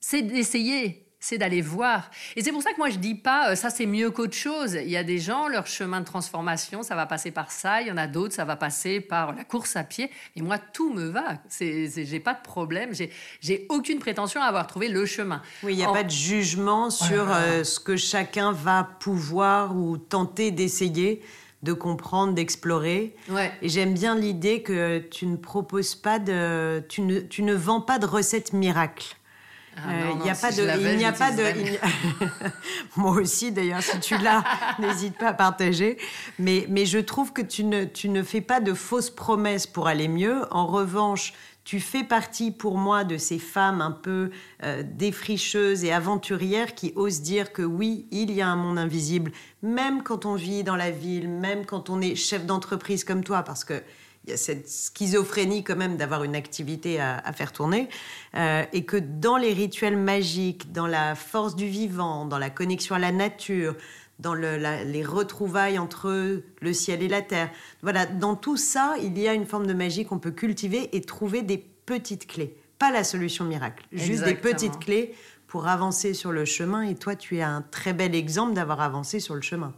c'est 0.00 0.20
d'essayer 0.20 1.09
c'est 1.20 1.36
d'aller 1.38 1.60
voir. 1.60 2.10
Et 2.34 2.42
c'est 2.42 2.50
pour 2.50 2.62
ça 2.62 2.72
que 2.72 2.78
moi 2.78 2.88
je 2.90 2.96
dis 2.96 3.14
pas 3.14 3.50
euh, 3.50 3.54
ça 3.54 3.70
c'est 3.70 3.86
mieux 3.86 4.10
qu'autre 4.10 4.34
chose. 4.34 4.74
Il 4.74 4.90
y 4.90 4.96
a 4.96 5.04
des 5.04 5.18
gens 5.18 5.48
leur 5.48 5.66
chemin 5.66 6.00
de 6.00 6.06
transformation 6.06 6.82
ça 6.82 6.96
va 6.96 7.06
passer 7.06 7.30
par 7.30 7.50
ça. 7.50 7.82
Il 7.82 7.88
y 7.88 7.92
en 7.92 7.96
a 7.98 8.06
d'autres 8.06 8.34
ça 8.34 8.44
va 8.44 8.56
passer 8.56 9.00
par 9.00 9.34
la 9.34 9.44
course 9.44 9.76
à 9.76 9.84
pied. 9.84 10.10
Et 10.34 10.42
moi 10.42 10.58
tout 10.58 10.92
me 10.92 11.08
va. 11.08 11.34
J'ai 11.60 12.20
pas 12.20 12.34
de 12.34 12.42
problème. 12.42 12.92
J'ai 13.40 13.66
aucune 13.68 13.98
prétention 13.98 14.40
à 14.40 14.46
avoir 14.46 14.66
trouvé 14.66 14.88
le 14.88 15.04
chemin. 15.04 15.42
Oui, 15.62 15.74
il 15.74 15.76
n'y 15.76 15.84
a 15.84 15.90
en... 15.90 15.92
pas 15.92 16.04
de 16.04 16.10
jugement 16.10 16.88
sur 16.90 17.26
voilà. 17.26 17.42
euh, 17.42 17.64
ce 17.64 17.78
que 17.78 17.96
chacun 17.96 18.52
va 18.52 18.88
pouvoir 18.98 19.76
ou 19.76 19.98
tenter 19.98 20.50
d'essayer 20.50 21.22
de 21.62 21.74
comprendre, 21.74 22.32
d'explorer. 22.32 23.14
Ouais. 23.28 23.52
Et 23.60 23.68
j'aime 23.68 23.92
bien 23.92 24.16
l'idée 24.16 24.62
que 24.62 24.98
tu 24.98 25.26
ne 25.26 25.36
proposes 25.36 25.94
pas 25.94 26.18
de, 26.18 26.82
tu 26.88 27.02
ne, 27.02 27.20
tu 27.20 27.42
ne 27.42 27.52
vends 27.52 27.82
pas 27.82 27.98
de 27.98 28.06
recettes 28.06 28.54
miracles. 28.54 29.16
Ah 29.76 29.90
euh, 29.90 30.10
il 30.16 30.22
n'y 30.22 30.30
a 30.30 30.34
pas 30.34 30.52
de, 30.52 30.90
il 30.92 30.96
n'y 30.98 31.04
a 31.04 31.12
pas 31.12 31.30
de. 31.30 31.42
Moi 32.96 33.12
aussi, 33.12 33.52
d'ailleurs, 33.52 33.82
si 33.82 33.98
tu 34.00 34.18
l'as, 34.18 34.44
n'hésite 34.78 35.16
pas 35.16 35.28
à 35.28 35.34
partager. 35.34 35.96
Mais, 36.38 36.66
mais 36.68 36.86
je 36.86 36.98
trouve 36.98 37.32
que 37.32 37.42
tu 37.42 37.64
ne, 37.64 37.84
tu 37.84 38.08
ne 38.08 38.22
fais 38.22 38.40
pas 38.40 38.60
de 38.60 38.74
fausses 38.74 39.10
promesses 39.10 39.66
pour 39.66 39.86
aller 39.88 40.08
mieux. 40.08 40.42
En 40.50 40.66
revanche, 40.66 41.32
tu 41.64 41.78
fais 41.78 42.04
partie 42.04 42.50
pour 42.50 42.78
moi 42.78 43.04
de 43.04 43.16
ces 43.16 43.38
femmes 43.38 43.80
un 43.80 43.92
peu 43.92 44.30
euh, 44.64 44.82
défricheuses 44.84 45.84
et 45.84 45.92
aventurières 45.92 46.74
qui 46.74 46.92
osent 46.96 47.20
dire 47.20 47.52
que 47.52 47.62
oui, 47.62 48.06
il 48.10 48.32
y 48.32 48.40
a 48.40 48.48
un 48.48 48.56
monde 48.56 48.78
invisible, 48.78 49.30
même 49.62 50.02
quand 50.02 50.26
on 50.26 50.34
vit 50.34 50.64
dans 50.64 50.76
la 50.76 50.90
ville, 50.90 51.28
même 51.28 51.66
quand 51.66 51.90
on 51.90 52.00
est 52.00 52.16
chef 52.16 52.44
d'entreprise 52.44 53.04
comme 53.04 53.22
toi, 53.22 53.42
parce 53.42 53.64
que 53.64 53.82
y 54.30 54.34
a 54.34 54.36
cette 54.36 54.68
schizophrénie 54.68 55.64
quand 55.64 55.76
même 55.76 55.96
d'avoir 55.96 56.24
une 56.24 56.34
activité 56.34 57.00
à, 57.00 57.18
à 57.18 57.32
faire 57.32 57.52
tourner, 57.52 57.88
euh, 58.34 58.64
et 58.72 58.84
que 58.84 58.96
dans 58.96 59.36
les 59.36 59.52
rituels 59.52 59.96
magiques, 59.96 60.72
dans 60.72 60.86
la 60.86 61.14
force 61.14 61.56
du 61.56 61.66
vivant, 61.66 62.24
dans 62.24 62.38
la 62.38 62.50
connexion 62.50 62.94
à 62.94 62.98
la 62.98 63.12
nature, 63.12 63.74
dans 64.18 64.34
le, 64.34 64.56
la, 64.58 64.84
les 64.84 65.02
retrouvailles 65.02 65.78
entre 65.78 66.42
le 66.60 66.72
ciel 66.72 67.02
et 67.02 67.08
la 67.08 67.22
terre, 67.22 67.50
voilà, 67.82 68.06
dans 68.06 68.36
tout 68.36 68.56
ça, 68.56 68.94
il 69.02 69.18
y 69.18 69.26
a 69.26 69.34
une 69.34 69.46
forme 69.46 69.66
de 69.66 69.72
magie 69.72 70.04
qu'on 70.04 70.18
peut 70.18 70.30
cultiver 70.30 70.94
et 70.94 71.00
trouver 71.00 71.42
des 71.42 71.58
petites 71.58 72.26
clés, 72.26 72.56
pas 72.78 72.90
la 72.90 73.02
solution 73.02 73.44
miracle, 73.44 73.84
Exactement. 73.92 74.12
juste 74.12 74.24
des 74.24 74.34
petites 74.34 74.78
clés 74.78 75.14
pour 75.46 75.66
avancer 75.66 76.14
sur 76.14 76.32
le 76.32 76.44
chemin. 76.44 76.82
Et 76.82 76.94
toi, 76.94 77.16
tu 77.16 77.38
es 77.38 77.42
un 77.42 77.62
très 77.62 77.92
bel 77.92 78.14
exemple 78.14 78.54
d'avoir 78.54 78.80
avancé 78.80 79.18
sur 79.20 79.34
le 79.34 79.40
chemin. 79.40 79.72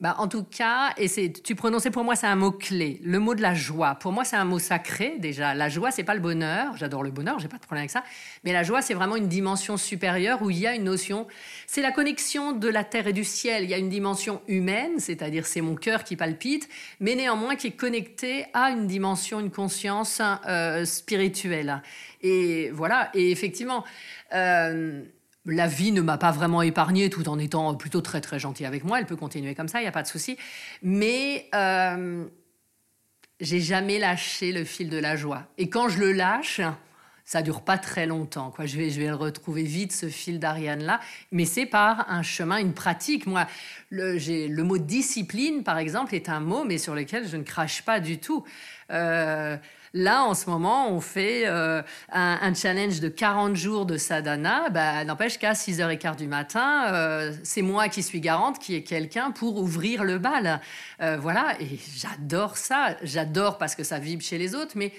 Bah, 0.00 0.16
en 0.18 0.28
tout 0.28 0.44
cas, 0.44 0.92
et 0.98 1.32
tu 1.32 1.54
prononçais 1.54 1.90
pour 1.90 2.04
moi, 2.04 2.14
c'est 2.16 2.26
un 2.26 2.36
mot 2.36 2.50
clé, 2.50 3.00
le 3.02 3.18
mot 3.18 3.34
de 3.34 3.42
la 3.42 3.54
joie. 3.54 3.94
Pour 3.94 4.12
moi, 4.12 4.24
c'est 4.24 4.36
un 4.36 4.44
mot 4.44 4.58
sacré 4.58 5.16
déjà. 5.18 5.54
La 5.54 5.68
joie, 5.68 5.90
c'est 5.90 6.04
pas 6.04 6.14
le 6.14 6.20
bonheur. 6.20 6.76
J'adore 6.76 7.02
le 7.02 7.10
bonheur, 7.10 7.38
j'ai 7.38 7.48
pas 7.48 7.56
de 7.56 7.62
problème 7.62 7.82
avec 7.82 7.90
ça. 7.90 8.04
Mais 8.44 8.52
la 8.52 8.62
joie, 8.62 8.82
c'est 8.82 8.94
vraiment 8.94 9.16
une 9.16 9.28
dimension 9.28 9.76
supérieure 9.76 10.42
où 10.42 10.50
il 10.50 10.58
y 10.58 10.66
a 10.66 10.74
une 10.74 10.84
notion. 10.84 11.26
C'est 11.66 11.80
la 11.80 11.90
connexion 11.90 12.52
de 12.52 12.68
la 12.68 12.84
terre 12.84 13.06
et 13.06 13.12
du 13.12 13.24
ciel. 13.24 13.64
Il 13.64 13.70
y 13.70 13.74
a 13.74 13.78
une 13.78 13.88
dimension 13.88 14.42
humaine, 14.46 14.98
c'est-à-dire 14.98 15.46
c'est 15.46 15.60
mon 15.60 15.74
cœur 15.74 16.04
qui 16.04 16.16
palpite, 16.16 16.68
mais 17.00 17.14
néanmoins 17.14 17.56
qui 17.56 17.68
est 17.68 17.76
connecté 17.76 18.46
à 18.52 18.70
une 18.70 18.86
dimension, 18.86 19.40
une 19.40 19.50
conscience 19.50 20.20
euh, 20.46 20.84
spirituelle. 20.84 21.82
Et 22.20 22.70
voilà. 22.72 23.10
Et 23.14 23.30
effectivement. 23.30 23.84
Euh, 24.34 25.02
la 25.46 25.66
vie 25.66 25.92
ne 25.92 26.00
m'a 26.00 26.18
pas 26.18 26.30
vraiment 26.30 26.62
épargné 26.62 27.10
tout 27.10 27.28
en 27.28 27.38
étant 27.38 27.74
plutôt 27.74 28.00
très 28.00 28.20
très 28.20 28.38
gentille 28.38 28.66
avec 28.66 28.84
moi. 28.84 28.98
Elle 28.98 29.06
peut 29.06 29.16
continuer 29.16 29.54
comme 29.54 29.68
ça, 29.68 29.80
il 29.80 29.82
n'y 29.82 29.88
a 29.88 29.92
pas 29.92 30.02
de 30.02 30.08
souci. 30.08 30.36
Mais 30.82 31.48
euh, 31.54 32.24
j'ai 33.40 33.60
jamais 33.60 33.98
lâché 33.98 34.52
le 34.52 34.64
fil 34.64 34.88
de 34.88 34.98
la 34.98 35.16
joie. 35.16 35.44
Et 35.58 35.68
quand 35.68 35.88
je 35.88 35.98
le 35.98 36.12
lâche, 36.12 36.60
ça 37.24 37.42
dure 37.42 37.62
pas 37.62 37.78
très 37.78 38.06
longtemps. 38.06 38.50
Quoi. 38.50 38.66
Je, 38.66 38.76
vais, 38.76 38.90
le 38.90 39.14
retrouver 39.14 39.62
vite, 39.62 39.92
ce 39.92 40.08
fil 40.08 40.38
d'Ariane-là. 40.38 41.00
Mais 41.32 41.44
c'est 41.44 41.66
par 41.66 42.10
un 42.10 42.22
chemin, 42.22 42.58
une 42.58 42.74
pratique. 42.74 43.26
Moi, 43.26 43.46
le, 43.90 44.18
le 44.46 44.62
mot 44.62 44.78
discipline, 44.78 45.62
par 45.62 45.78
exemple, 45.78 46.14
est 46.14 46.28
un 46.28 46.40
mot, 46.40 46.64
mais 46.64 46.78
sur 46.78 46.94
lequel 46.94 47.26
je 47.28 47.36
ne 47.36 47.42
crache 47.42 47.82
pas 47.82 48.00
du 48.00 48.18
tout. 48.18 48.44
Euh, 48.90 49.56
là, 49.94 50.24
en 50.24 50.34
ce 50.34 50.50
moment, 50.50 50.90
on 50.90 51.00
fait 51.00 51.44
euh, 51.46 51.80
un, 52.12 52.54
challenge 52.54 53.00
de 53.00 53.08
40 53.08 53.56
jours 53.56 53.86
de 53.86 53.96
sadhana. 53.96 54.68
Bah, 54.68 55.02
N'empêche 55.04 55.38
qu'à 55.38 55.54
6h15 55.54 56.16
du 56.16 56.26
matin, 56.26 56.92
euh, 56.92 57.32
c'est 57.42 57.62
moi 57.62 57.88
qui 57.88 58.02
suis 58.02 58.20
garante, 58.20 58.58
qui 58.58 58.74
est 58.74 58.82
quelqu'un 58.82 59.30
pour 59.30 59.56
ouvrir 59.56 60.04
le 60.04 60.18
bal. 60.18 60.60
voilà, 61.00 61.56
et 61.60 61.78
j'adore 61.96 62.58
ça. 62.58 62.96
J'adore 63.02 63.56
parce 63.56 63.74
que 63.74 63.84
ça 63.84 63.98
vibre 63.98 64.22
chez 64.22 64.36
les 64.36 64.54
autres, 64.54 64.72
mais 64.76 64.92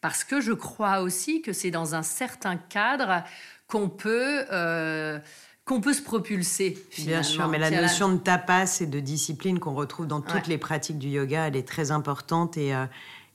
parce 0.00 0.24
que 0.24 0.40
je 0.40 0.52
crois 0.52 1.00
aussi 1.00 1.42
que 1.42 1.52
c'est 1.52 1.70
dans 1.70 1.94
un 1.94 2.02
certain 2.02 2.56
cadre 2.56 3.24
qu'on 3.68 3.88
peut 3.88 4.44
euh, 4.52 5.18
qu'on 5.64 5.80
peut 5.80 5.92
se 5.94 6.02
propulser. 6.02 6.76
Bien 6.98 7.22
sûr, 7.22 7.48
mais 7.48 7.58
la 7.58 7.70
notion 7.70 8.12
de 8.12 8.18
tapas 8.18 8.80
et 8.80 8.86
de 8.86 8.98
discipline 8.98 9.60
qu'on 9.60 9.74
retrouve 9.74 10.06
dans 10.08 10.20
toutes 10.20 10.48
les 10.48 10.58
pratiques 10.58 10.98
du 10.98 11.08
yoga, 11.08 11.46
elle 11.46 11.56
est 11.56 11.66
très 11.66 11.92
importante 11.92 12.56
et, 12.56 12.74
euh, 12.74 12.84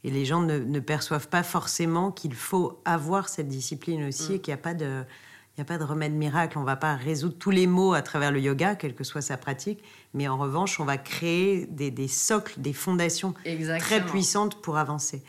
et 0.08 0.10
les 0.10 0.24
gens 0.24 0.42
ne, 0.42 0.80
perçoivent 0.80 1.28
pas 1.28 1.44
forcément 1.44 2.12
qu'il 2.12 2.34
faut 2.34 2.82
avoir 2.86 3.28
cette 3.28 3.50
discipline 3.50 4.06
aussi 4.06 4.32
mm. 4.32 4.36
et 4.36 4.40
qu'il 4.40 4.54
n'y 4.54 4.60
a 4.60 4.64
pas 4.64 4.74
de 4.74 5.04
il 5.04 5.62
n'y 5.62 5.64
a 5.64 5.66
pas 5.66 5.80
de 5.80 5.84
remède 5.84 6.14
miracle, 6.14 6.60
on 6.60 6.62
ne 6.62 6.68
va 6.68 6.76
pas 6.76 6.96
résoudre 6.96 7.36
tous 7.40 7.50
les 7.50 7.66
maux 7.66 7.94
à 7.94 8.04
travers 8.04 8.32
le 8.32 8.40
yoga, 8.40 8.76
quelle 8.76 8.94
que 8.94 9.04
soit 9.04 9.24
sa 9.24 9.38
pratique, 9.38 9.84
mais 10.14 10.28
en 10.28 10.38
revanche, 10.38 10.80
on 10.80 10.86
va 10.86 11.00
créer 11.00 11.66
des, 11.66 11.90
des 11.90 12.08
socles, 12.08 12.62
des 12.62 12.74
fondations 12.74 13.34
très 13.80 14.06
puissantes 14.06 14.62
pour 14.62 14.78
avancer. 14.78 15.24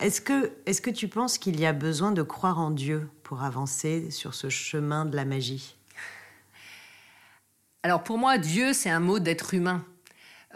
Est-ce 0.00 0.22
que, 0.22 0.50
est 0.64 0.80
que 0.80 0.88
tu 0.88 1.08
penses 1.08 1.36
qu'il 1.36 1.60
y 1.60 1.66
a 1.66 1.74
besoin 1.74 2.10
de 2.10 2.22
croire 2.22 2.58
en 2.58 2.70
Dieu 2.70 3.06
pour 3.22 3.42
avancer 3.42 4.10
sur 4.10 4.32
ce 4.32 4.48
chemin 4.48 5.04
de 5.04 5.14
la 5.14 5.26
magie? 5.26 5.76
Alors 7.82 8.02
pour 8.02 8.16
moi, 8.16 8.38
Dieu, 8.38 8.72
c'est 8.72 8.88
un 8.88 9.00
mot 9.00 9.18
d'être 9.18 9.52
humain. 9.52 9.84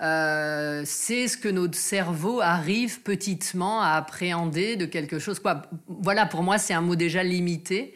Euh, 0.00 0.82
c'est 0.86 1.28
ce 1.28 1.36
que 1.36 1.48
notre 1.48 1.76
cerveau 1.76 2.40
arrive 2.40 3.00
petitement 3.02 3.82
à 3.82 3.90
appréhender 3.90 4.76
de 4.76 4.86
quelque 4.86 5.18
chose. 5.18 5.38
Quoi. 5.40 5.62
Voilà, 5.88 6.26
pour 6.26 6.42
moi, 6.42 6.58
c'est 6.58 6.72
un 6.72 6.80
mot 6.80 6.96
déjà 6.96 7.22
limité. 7.22 7.94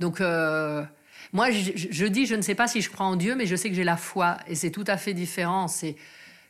Donc, 0.00 0.20
euh, 0.20 0.82
moi, 1.32 1.50
je, 1.50 1.72
je, 1.74 2.06
dis, 2.06 2.26
je 2.26 2.34
ne 2.34 2.42
sais 2.42 2.54
pas 2.54 2.66
si 2.66 2.80
je 2.80 2.90
crois 2.90 3.06
en 3.06 3.16
Dieu, 3.16 3.36
mais 3.36 3.46
je 3.46 3.54
sais 3.54 3.68
que 3.68 3.74
j'ai 3.76 3.84
la 3.84 3.96
foi, 3.96 4.38
et 4.48 4.54
c'est 4.54 4.70
tout 4.70 4.84
à 4.86 4.96
fait 4.96 5.14
différent. 5.14 5.68
C'est 5.68 5.96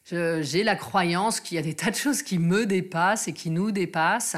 j'ai 0.07 0.65
la 0.65 0.77
croyance 0.77 1.41
qu'il 1.41 1.57
y 1.57 1.59
a 1.59 1.63
des 1.63 1.75
tas 1.75 1.91
de 1.91 1.97
choses 1.97 2.23
qui 2.23 2.39
me 2.39 2.67
dépassent 2.67 3.29
et 3.29 3.33
qui 3.33 3.51
nous 3.51 3.71
dépassent 3.71 4.37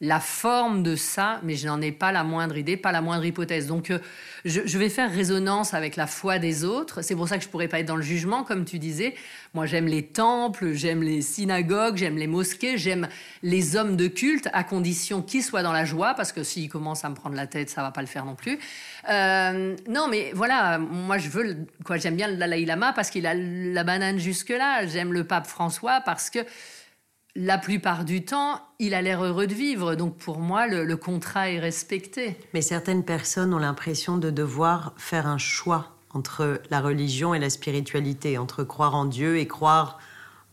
la 0.00 0.20
forme 0.20 0.84
de 0.84 0.94
ça, 0.94 1.40
mais 1.42 1.56
je 1.56 1.66
n'en 1.66 1.80
ai 1.80 1.90
pas 1.90 2.12
la 2.12 2.22
moindre 2.22 2.56
idée, 2.56 2.76
pas 2.76 2.92
la 2.92 3.00
moindre 3.00 3.24
hypothèse. 3.24 3.66
Donc, 3.66 3.90
euh, 3.90 3.98
je, 4.44 4.78
vais 4.78 4.88
faire 4.88 5.12
résonance 5.12 5.74
avec 5.74 5.96
la 5.96 6.06
foi 6.06 6.38
des 6.38 6.64
autres. 6.64 7.02
C'est 7.02 7.16
pour 7.16 7.26
ça 7.26 7.36
que 7.36 7.42
je 7.42 7.48
pourrais 7.48 7.66
pas 7.66 7.80
être 7.80 7.86
dans 7.86 7.96
le 7.96 8.02
jugement, 8.02 8.44
comme 8.44 8.64
tu 8.64 8.78
disais. 8.78 9.14
Moi, 9.54 9.66
j'aime 9.66 9.86
les 9.86 10.04
temples, 10.04 10.72
j'aime 10.72 11.02
les 11.02 11.20
synagogues, 11.20 11.96
j'aime 11.96 12.16
les 12.16 12.28
mosquées, 12.28 12.78
j'aime 12.78 13.08
les 13.42 13.74
hommes 13.74 13.96
de 13.96 14.06
culte, 14.06 14.48
à 14.52 14.62
condition 14.62 15.20
qu'ils 15.20 15.42
soient 15.42 15.64
dans 15.64 15.72
la 15.72 15.84
joie, 15.84 16.14
parce 16.14 16.30
que 16.30 16.44
s'ils 16.44 16.68
commencent 16.68 17.04
à 17.04 17.08
me 17.08 17.16
prendre 17.16 17.34
la 17.34 17.48
tête, 17.48 17.68
ça 17.68 17.82
va 17.82 17.90
pas 17.90 18.00
le 18.00 18.06
faire 18.06 18.24
non 18.24 18.36
plus. 18.36 18.60
Euh, 19.10 19.74
non, 19.88 20.06
mais 20.08 20.30
voilà, 20.32 20.78
moi, 20.78 21.18
je 21.18 21.28
veux, 21.28 21.56
quoi, 21.84 21.96
j'aime 21.96 22.14
bien 22.14 22.28
le 22.28 22.36
Dalai 22.36 22.64
Lama 22.64 22.92
parce 22.92 23.10
qu'il 23.10 23.26
a 23.26 23.34
la 23.34 23.82
banane 23.82 24.18
jusque 24.18 24.50
là. 24.50 24.86
J'aime 24.86 25.12
le 25.12 25.24
pape 25.24 25.48
François 25.48 26.00
parce 26.02 26.30
que 26.30 26.38
la 27.38 27.56
plupart 27.56 28.04
du 28.04 28.24
temps, 28.24 28.60
il 28.80 28.94
a 28.94 29.00
l'air 29.00 29.22
heureux 29.22 29.46
de 29.46 29.54
vivre. 29.54 29.94
Donc 29.94 30.16
pour 30.16 30.40
moi, 30.40 30.66
le, 30.66 30.96
contrat 30.96 31.50
est 31.50 31.60
respecté. 31.60 32.36
Mais 32.52 32.62
certaines 32.62 33.04
personnes 33.04 33.54
ont 33.54 33.58
l'impression 33.58 34.18
de 34.18 34.30
devoir 34.30 34.92
faire 34.96 35.28
un 35.28 35.38
choix 35.38 35.94
entre 36.10 36.60
la 36.70 36.80
religion 36.80 37.34
et 37.34 37.38
la 37.38 37.48
spiritualité, 37.48 38.38
entre 38.38 38.64
croire 38.64 38.96
en 38.96 39.04
Dieu 39.04 39.38
et 39.38 39.46
croire 39.46 39.98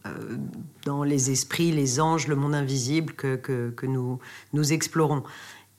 euh, 0.05 0.37
dans 0.85 1.03
les 1.03 1.31
esprits, 1.31 1.71
les 1.71 1.99
anges, 1.99 2.27
le 2.27 2.35
monde 2.35 2.53
invisible 2.53 3.13
que, 3.13 3.35
que, 3.35 3.85
nous, 3.87 4.19
nous 4.53 4.71
explorons. 4.71 5.23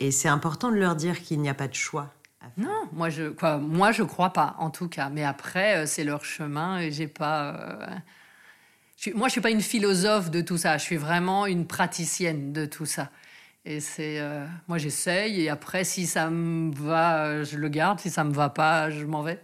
Et 0.01 0.11
c'est 0.11 0.29
important 0.29 0.73
de 0.73 0.77
leur 0.77 0.97
dire 0.97 1.23
qu'il 1.23 1.40
n'y 1.40 1.49
a 1.49 1.55
pas 1.55 1.69
de 1.69 1.75
choix. 1.75 2.12
Non, 2.57 2.88
moi 2.92 3.11
je, 3.11 3.29
quoi, 3.29 3.59
moi 3.59 3.92
je 3.92 4.03
crois 4.03 4.31
pas, 4.31 4.57
en 4.59 4.71
tout 4.71 4.88
cas. 4.88 5.09
Mais 5.09 5.23
après, 5.23 5.77
euh, 5.77 5.87
c'est 5.87 6.05
leur 6.05 6.25
chemin 6.25 6.81
et 6.81 6.90
j'ai 6.90 7.09
pas. 7.09 7.55
Euh, 7.55 7.87
moi, 9.15 9.29
je 9.29 9.33
suis 9.33 9.41
pas 9.41 9.51
une 9.51 9.61
philosophe 9.61 10.31
de 10.31 10.41
tout 10.41 10.57
ça. 10.57 10.79
Je 10.79 10.83
suis 10.83 10.97
vraiment 10.97 11.47
une 11.47 11.67
praticienne 11.67 12.53
de 12.53 12.65
tout 12.65 12.87
ça. 12.87 13.11
Et 13.65 13.81
c'est, 13.81 14.21
euh, 14.21 14.47
moi, 14.69 14.79
j'essaye. 14.79 15.43
Et 15.43 15.49
après, 15.49 15.85
si 15.85 16.07
ça 16.07 16.31
me 16.31 16.73
va, 16.75 17.43
je 17.43 17.57
le 17.57 17.69
garde. 17.69 18.01
Si 18.01 18.11
ça 18.11 18.25
me 18.25 18.33
va 18.33 18.49
pas, 18.49 18.91
je 18.91 19.05
m'en 19.05 19.23
vais. 19.23 19.41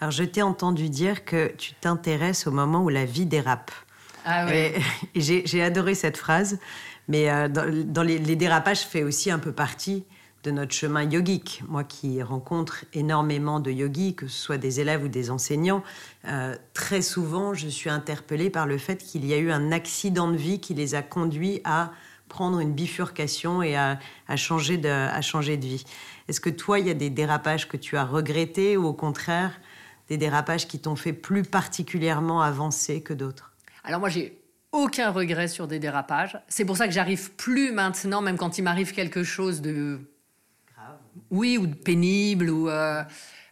Alors, 0.00 0.10
je 0.10 0.24
t'ai 0.24 0.42
entendu 0.42 0.90
dire 0.90 1.24
que 1.24 1.52
tu 1.56 1.72
t'intéresses 1.74 2.46
au 2.46 2.50
moment 2.50 2.82
où 2.82 2.88
la 2.88 3.04
vie 3.04 3.26
dérape. 3.26 3.70
Ah 4.24 4.46
oui. 4.46 4.72
J'ai, 5.14 5.62
adoré 5.62 5.94
cette 5.94 6.16
phrase. 6.16 6.58
Mais 7.08 7.30
euh, 7.30 7.48
dans, 7.48 8.02
les, 8.02 8.18
les, 8.18 8.36
dérapages, 8.36 8.80
fait 8.80 9.04
aussi 9.04 9.30
un 9.30 9.38
peu 9.38 9.52
partie 9.52 10.04
de 10.46 10.52
notre 10.52 10.72
chemin 10.72 11.02
yogique. 11.02 11.62
Moi 11.68 11.82
qui 11.82 12.22
rencontre 12.22 12.84
énormément 12.94 13.58
de 13.58 13.72
yogis, 13.72 14.14
que 14.14 14.28
ce 14.28 14.38
soit 14.40 14.58
des 14.58 14.78
élèves 14.78 15.02
ou 15.02 15.08
des 15.08 15.30
enseignants, 15.30 15.82
euh, 16.26 16.56
très 16.72 17.02
souvent 17.02 17.52
je 17.52 17.66
suis 17.66 17.90
interpellée 17.90 18.48
par 18.48 18.66
le 18.66 18.78
fait 18.78 18.98
qu'il 18.98 19.26
y 19.26 19.34
a 19.34 19.38
eu 19.38 19.50
un 19.50 19.72
accident 19.72 20.30
de 20.30 20.36
vie 20.36 20.60
qui 20.60 20.72
les 20.72 20.94
a 20.94 21.02
conduits 21.02 21.60
à 21.64 21.90
prendre 22.28 22.60
une 22.60 22.72
bifurcation 22.72 23.60
et 23.62 23.76
à, 23.76 23.98
changer, 24.36 24.78
de, 24.78 24.88
à 24.88 25.20
changer 25.20 25.56
de 25.56 25.66
vie. 25.66 25.84
Est-ce 26.28 26.40
que 26.40 26.50
toi, 26.50 26.78
il 26.78 26.86
y 26.86 26.90
a 26.90 26.94
des 26.94 27.10
dérapages 27.10 27.68
que 27.68 27.76
tu 27.76 27.96
as 27.96 28.04
regrettés 28.04 28.76
ou 28.76 28.86
au 28.86 28.94
contraire 28.94 29.52
des 30.08 30.16
dérapages 30.16 30.68
qui 30.68 30.78
t'ont 30.78 30.96
fait 30.96 31.12
plus 31.12 31.42
particulièrement 31.42 32.40
avancer 32.40 33.00
que 33.00 33.12
d'autres? 33.12 33.52
Alors 33.82 33.98
moi, 33.98 34.08
j'ai 34.08 34.40
aucun 34.70 35.10
regret 35.10 35.48
sur 35.48 35.66
des 35.66 35.80
dérapages. 35.80 36.38
C'est 36.48 36.64
pour 36.64 36.76
ça 36.76 36.86
que 36.86 36.94
j'arrive 36.94 37.32
plus 37.32 37.72
maintenant, 37.72 38.22
même 38.22 38.36
quand 38.36 38.58
il 38.58 38.62
m'arrive 38.62 38.92
quelque 38.92 39.24
chose 39.24 39.60
de 39.60 40.00
oui, 41.30 41.58
ou 41.58 41.68
pénible, 41.68 42.50
ou 42.50 42.68
euh, 42.68 43.02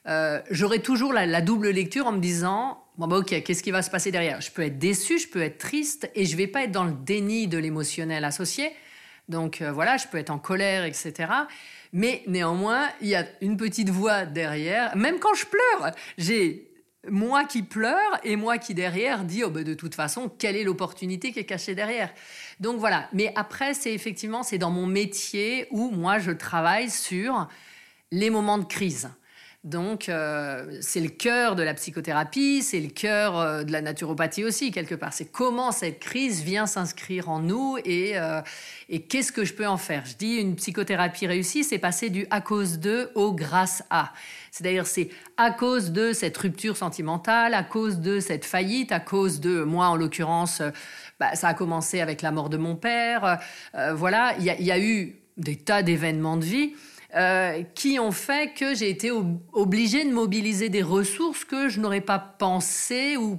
euh, 0.06 0.40
j'aurai 0.50 0.80
toujours 0.80 1.12
la, 1.12 1.40
double 1.40 1.70
lecture 1.70 2.06
en 2.06 2.12
me 2.12 2.20
disant 2.20 2.82
bon 2.96 3.06
bah 3.06 3.18
ok, 3.18 3.42
qu'est-ce 3.42 3.62
qui 3.62 3.70
va 3.70 3.82
se 3.82 3.90
passer 3.90 4.10
derrière? 4.10 4.40
Je 4.40 4.50
peux 4.50 4.62
être 4.62 4.78
déçu, 4.78 5.18
je 5.18 5.28
peux 5.28 5.42
être 5.42 5.58
triste, 5.58 6.10
et 6.14 6.26
je 6.26 6.36
vais 6.36 6.46
pas 6.46 6.64
être 6.64 6.72
dans 6.72 6.84
le 6.84 6.92
déni 6.92 7.48
de 7.48 7.58
l'émotionnel 7.58 8.24
associé. 8.24 8.70
Donc 9.28 9.62
euh, 9.62 9.72
voilà, 9.72 9.96
je 9.96 10.06
peux 10.06 10.18
être 10.18 10.30
en 10.30 10.38
colère, 10.38 10.84
etc. 10.84 11.14
Mais 11.92 12.22
néanmoins, 12.26 12.88
il 13.00 13.08
y 13.08 13.14
a 13.14 13.24
une 13.40 13.56
petite 13.56 13.88
voix 13.88 14.26
derrière. 14.26 14.96
Même 14.96 15.18
quand 15.18 15.34
je 15.34 15.46
pleure, 15.46 15.92
j'ai 16.18 16.73
moi 17.10 17.44
qui 17.44 17.62
pleure 17.62 18.18
et 18.22 18.36
moi 18.36 18.58
qui 18.58 18.74
derrière 18.74 19.24
dit 19.24 19.44
oh 19.44 19.50
ben 19.50 19.64
de 19.64 19.74
toute 19.74 19.94
façon 19.94 20.28
quelle 20.28 20.56
est 20.56 20.64
l'opportunité 20.64 21.32
qui 21.32 21.38
est 21.40 21.44
cachée 21.44 21.74
derrière? 21.74 22.12
Donc 22.60 22.78
voilà. 22.78 23.08
Mais 23.12 23.32
après 23.36 23.74
c'est 23.74 23.92
effectivement 23.92 24.42
c'est 24.42 24.58
dans 24.58 24.70
mon 24.70 24.86
métier 24.86 25.66
où 25.70 25.90
moi 25.90 26.18
je 26.18 26.30
travaille 26.30 26.90
sur 26.90 27.48
les 28.10 28.30
moments 28.30 28.58
de 28.58 28.64
crise 28.64 29.10
donc, 29.64 30.10
euh, 30.10 30.76
c'est 30.82 31.00
le 31.00 31.08
cœur 31.08 31.56
de 31.56 31.62
la 31.62 31.72
psychothérapie, 31.72 32.62
c'est 32.62 32.80
le 32.80 32.90
cœur 32.90 33.38
euh, 33.38 33.62
de 33.62 33.72
la 33.72 33.80
naturopathie 33.80 34.44
aussi, 34.44 34.70
quelque 34.70 34.94
part. 34.94 35.14
C'est 35.14 35.24
comment 35.24 35.72
cette 35.72 36.00
crise 36.00 36.42
vient 36.42 36.66
s'inscrire 36.66 37.30
en 37.30 37.38
nous 37.38 37.78
et, 37.82 38.18
euh, 38.18 38.42
et 38.90 39.00
qu'est-ce 39.00 39.32
que 39.32 39.46
je 39.46 39.54
peux 39.54 39.66
en 39.66 39.78
faire. 39.78 40.04
Je 40.04 40.16
dis 40.16 40.34
une 40.36 40.54
psychothérapie 40.56 41.26
réussie, 41.26 41.64
c'est 41.64 41.78
passer 41.78 42.10
du 42.10 42.26
à 42.28 42.42
cause 42.42 42.78
de 42.78 43.10
au 43.14 43.32
grâce 43.32 43.82
à. 43.88 44.12
C'est-à-dire, 44.50 44.86
c'est 44.86 45.08
à 45.38 45.50
cause 45.50 45.92
de 45.92 46.12
cette 46.12 46.36
rupture 46.36 46.76
sentimentale, 46.76 47.54
à 47.54 47.62
cause 47.62 48.00
de 48.00 48.20
cette 48.20 48.44
faillite, 48.44 48.92
à 48.92 49.00
cause 49.00 49.40
de, 49.40 49.62
moi 49.62 49.86
en 49.86 49.96
l'occurrence, 49.96 50.60
bah, 51.18 51.34
ça 51.36 51.48
a 51.48 51.54
commencé 51.54 52.02
avec 52.02 52.20
la 52.20 52.32
mort 52.32 52.50
de 52.50 52.58
mon 52.58 52.76
père. 52.76 53.40
voilà, 53.94 54.34
il 54.38 54.44
y, 54.44 54.70
a 54.70 54.78
eu 54.78 55.16
des 55.38 55.56
tas 55.56 55.82
d'événements 55.82 56.36
de 56.36 56.44
vie. 56.44 56.74
Euh, 57.16 57.62
qui 57.76 58.00
ont 58.00 58.10
fait 58.10 58.54
que 58.54 58.74
j'ai 58.74 58.90
été 58.90 59.12
obligée 59.52 60.04
de 60.04 60.10
mobiliser 60.10 60.68
des 60.68 60.82
ressources 60.82 61.44
que 61.44 61.68
je 61.68 61.78
n'aurais 61.78 62.00
pas 62.00 62.18
pensé 62.18 63.16
ou, 63.16 63.38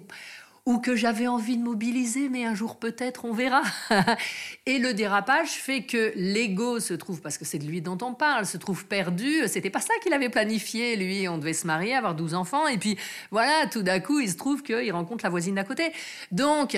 que 0.82 0.96
j'avais 0.96 1.28
envie 1.28 1.58
de 1.58 1.64
mobiliser, 1.64 2.30
mais 2.30 2.46
un 2.46 2.56
jour 2.56 2.78
peut-être 2.80 3.26
on 3.26 3.34
verra. 3.34 3.64
et 4.66 4.80
le 4.80 4.94
dérapage 4.94 5.50
fait 5.50 5.84
que 5.84 6.14
l'ego 6.16 6.80
se 6.80 6.94
trouve, 6.94 7.20
parce 7.22 7.38
que 7.38 7.44
c'est 7.44 7.60
de 7.60 7.66
lui 7.66 7.82
dont 7.82 7.98
on 8.02 8.14
parle, 8.14 8.46
se 8.46 8.58
trouve 8.58 8.86
perdu. 8.86 9.46
C'était 9.48 9.70
pas 9.70 9.82
ça 9.82 9.94
qu'il 10.02 10.14
avait 10.14 10.30
planifié, 10.30 10.96
lui. 10.96 11.28
On 11.28 11.38
devait 11.38 11.54
se 11.54 11.68
marier, 11.68 11.96
avoir 11.96 12.16
12 12.16 12.34
enfants, 12.34 12.68
et 12.68 12.78
puis 12.78 12.98
voilà, 13.30 13.68
tout 13.68 13.84
d'un 13.84 14.00
coup, 14.00 14.22
il 14.22 14.30
se 14.30 14.38
trouve 14.38 14.64
qu'il 14.64 14.92
rencontre 14.94 15.26
la 15.26 15.30
voisine 15.30 15.56
d'à 15.56 15.66
côté. 15.66 15.92
Donc, 16.32 16.78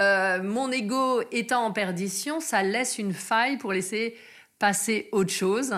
euh, 0.00 0.42
mon 0.42 0.70
ego 0.70 1.22
étant 1.32 1.64
en 1.64 1.72
perdition, 1.72 2.38
ça 2.40 2.62
laisse 2.62 2.98
une 2.98 3.14
faille 3.14 3.56
pour 3.56 3.72
laisser 3.72 4.14
passer 4.58 5.08
autre 5.12 5.32
chose. 5.32 5.74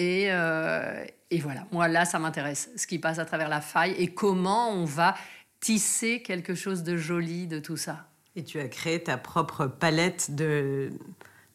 Euh, 0.00 1.04
et, 1.30 1.38
voilà, 1.38 1.66
moi 1.72 1.88
là, 1.88 2.04
ça 2.04 2.18
m'intéresse, 2.18 2.70
ce 2.76 2.86
qui 2.86 2.98
passe 2.98 3.18
à 3.18 3.24
travers 3.24 3.48
la 3.48 3.60
faille 3.60 3.94
et 3.98 4.08
comment 4.08 4.70
on 4.70 4.84
va 4.84 5.14
tisser 5.60 6.22
quelque 6.22 6.54
chose 6.54 6.82
de 6.82 6.96
joli 6.96 7.46
de 7.46 7.58
tout 7.58 7.76
ça. 7.76 8.06
Et 8.36 8.44
tu 8.44 8.58
as 8.58 8.68
créé 8.68 9.02
ta 9.02 9.16
propre 9.16 9.66
palette 9.66 10.34
de, 10.34 10.90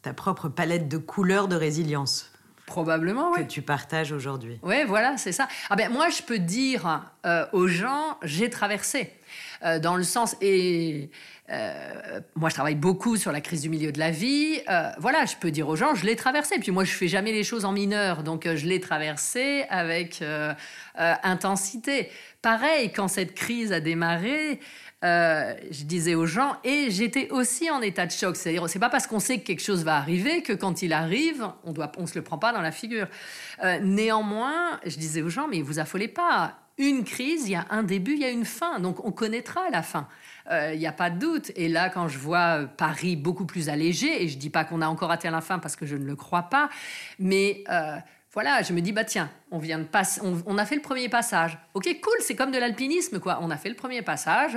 ta 0.02 0.14
propre 0.14 0.48
palette 0.48 0.88
de 0.88 0.96
couleurs 0.96 1.48
de 1.48 1.56
résilience. 1.56 2.32
Probablement, 2.66 3.32
oui. 3.32 3.42
Que 3.42 3.50
tu 3.50 3.62
partages 3.62 4.12
aujourd'hui. 4.12 4.58
Oui, 4.62 4.84
voilà, 4.86 5.16
c'est 5.16 5.32
ça. 5.32 5.48
Ah 5.70 5.76
ben, 5.76 5.90
moi, 5.92 6.08
je 6.08 6.22
peux 6.22 6.38
dire 6.38 7.02
euh, 7.26 7.44
aux 7.52 7.66
gens, 7.66 8.16
j'ai 8.22 8.48
traversé. 8.48 9.12
Euh, 9.64 9.78
dans 9.78 9.96
le 9.96 10.02
sens, 10.02 10.36
et 10.40 11.10
euh, 11.50 12.20
moi, 12.36 12.48
je 12.48 12.54
travaille 12.54 12.76
beaucoup 12.76 13.16
sur 13.16 13.32
la 13.32 13.40
crise 13.40 13.62
du 13.62 13.68
milieu 13.68 13.92
de 13.92 13.98
la 13.98 14.10
vie. 14.10 14.60
voilà, 14.98 15.24
je 15.26 15.36
peux 15.36 15.50
dire 15.50 15.68
aux 15.68 15.76
gens, 15.76 15.94
je 15.94 16.06
l'ai 16.06 16.16
traversé. 16.16 16.58
Puis 16.58 16.70
moi, 16.70 16.84
je 16.84 16.92
fais 16.92 17.08
jamais 17.08 17.32
les 17.32 17.44
choses 17.44 17.64
en 17.64 17.72
mineur, 17.72 18.22
donc 18.22 18.46
je 18.46 18.66
l'ai 18.66 18.80
traversé 18.80 19.64
avec 19.68 20.22
intensité. 20.96 22.08
Pareil, 22.42 22.92
quand 22.92 23.08
cette 23.08 23.34
crise 23.34 23.72
a 23.72 23.80
démarré, 23.80 24.60
euh, 25.02 25.54
je 25.70 25.84
disais 25.84 26.14
aux 26.14 26.26
gens, 26.26 26.56
et 26.62 26.90
j'étais 26.90 27.30
aussi 27.30 27.70
en 27.70 27.80
état 27.80 28.04
de 28.04 28.12
choc. 28.12 28.36
C'est-à-dire, 28.36 28.68
c'est 28.68 28.78
pas 28.78 28.90
parce 28.90 29.06
qu'on 29.06 29.20
sait 29.20 29.38
que 29.38 29.46
quelque 29.46 29.62
chose 29.62 29.82
va 29.82 29.96
arriver 29.96 30.42
que 30.42 30.52
quand 30.52 30.82
il 30.82 30.92
arrive, 30.92 31.48
on 31.64 31.72
doit, 31.72 31.90
on 31.96 32.06
se 32.06 32.14
le 32.16 32.22
prend 32.22 32.36
pas 32.36 32.52
dans 32.52 32.60
la 32.60 32.72
figure. 32.72 33.06
Euh, 33.64 33.78
néanmoins, 33.80 34.78
je 34.84 34.96
disais 34.96 35.22
aux 35.22 35.30
gens, 35.30 35.48
mais 35.48 35.62
vous 35.62 35.78
affolez 35.78 36.08
pas. 36.08 36.58
Une 36.78 37.04
crise, 37.04 37.46
il 37.46 37.52
y 37.52 37.56
a 37.56 37.66
un 37.70 37.82
début, 37.82 38.12
il 38.12 38.20
y 38.20 38.24
a 38.24 38.30
une 38.30 38.44
fin. 38.44 38.80
Donc 38.80 39.04
on 39.04 39.12
connaîtra 39.12 39.68
la 39.70 39.82
fin. 39.82 40.08
Euh, 40.50 40.72
il 40.72 40.78
n'y 40.78 40.86
a 40.86 40.92
pas 40.92 41.10
de 41.10 41.18
doute. 41.18 41.52
Et 41.56 41.68
là, 41.68 41.90
quand 41.90 42.08
je 42.08 42.18
vois 42.18 42.66
Paris 42.76 43.16
beaucoup 43.16 43.46
plus 43.46 43.68
allégé, 43.68 44.22
et 44.22 44.28
je 44.28 44.38
dis 44.38 44.50
pas 44.50 44.64
qu'on 44.64 44.82
a 44.82 44.86
encore 44.86 45.10
atteint 45.10 45.30
la 45.30 45.40
fin 45.40 45.58
parce 45.58 45.76
que 45.76 45.86
je 45.86 45.96
ne 45.96 46.04
le 46.04 46.16
crois 46.16 46.44
pas, 46.44 46.70
mais 47.18 47.64
voilà, 48.32 48.62
je 48.62 48.72
me 48.72 48.80
dis, 48.80 48.92
bah 48.92 49.02
tiens, 49.02 49.28
on 49.50 49.58
vient 49.58 49.78
de 49.78 49.84
passer, 49.84 50.20
on, 50.22 50.58
a 50.58 50.64
fait 50.64 50.76
le 50.76 50.82
premier 50.82 51.08
passage. 51.08 51.58
Ok, 51.74 51.84
cool, 52.00 52.14
c'est 52.20 52.36
comme 52.36 52.52
de 52.52 52.58
l'alpinisme, 52.58 53.18
quoi. 53.18 53.40
On 53.42 53.50
a 53.50 53.56
fait 53.56 53.68
le 53.68 53.74
premier 53.74 54.02
passage, 54.02 54.56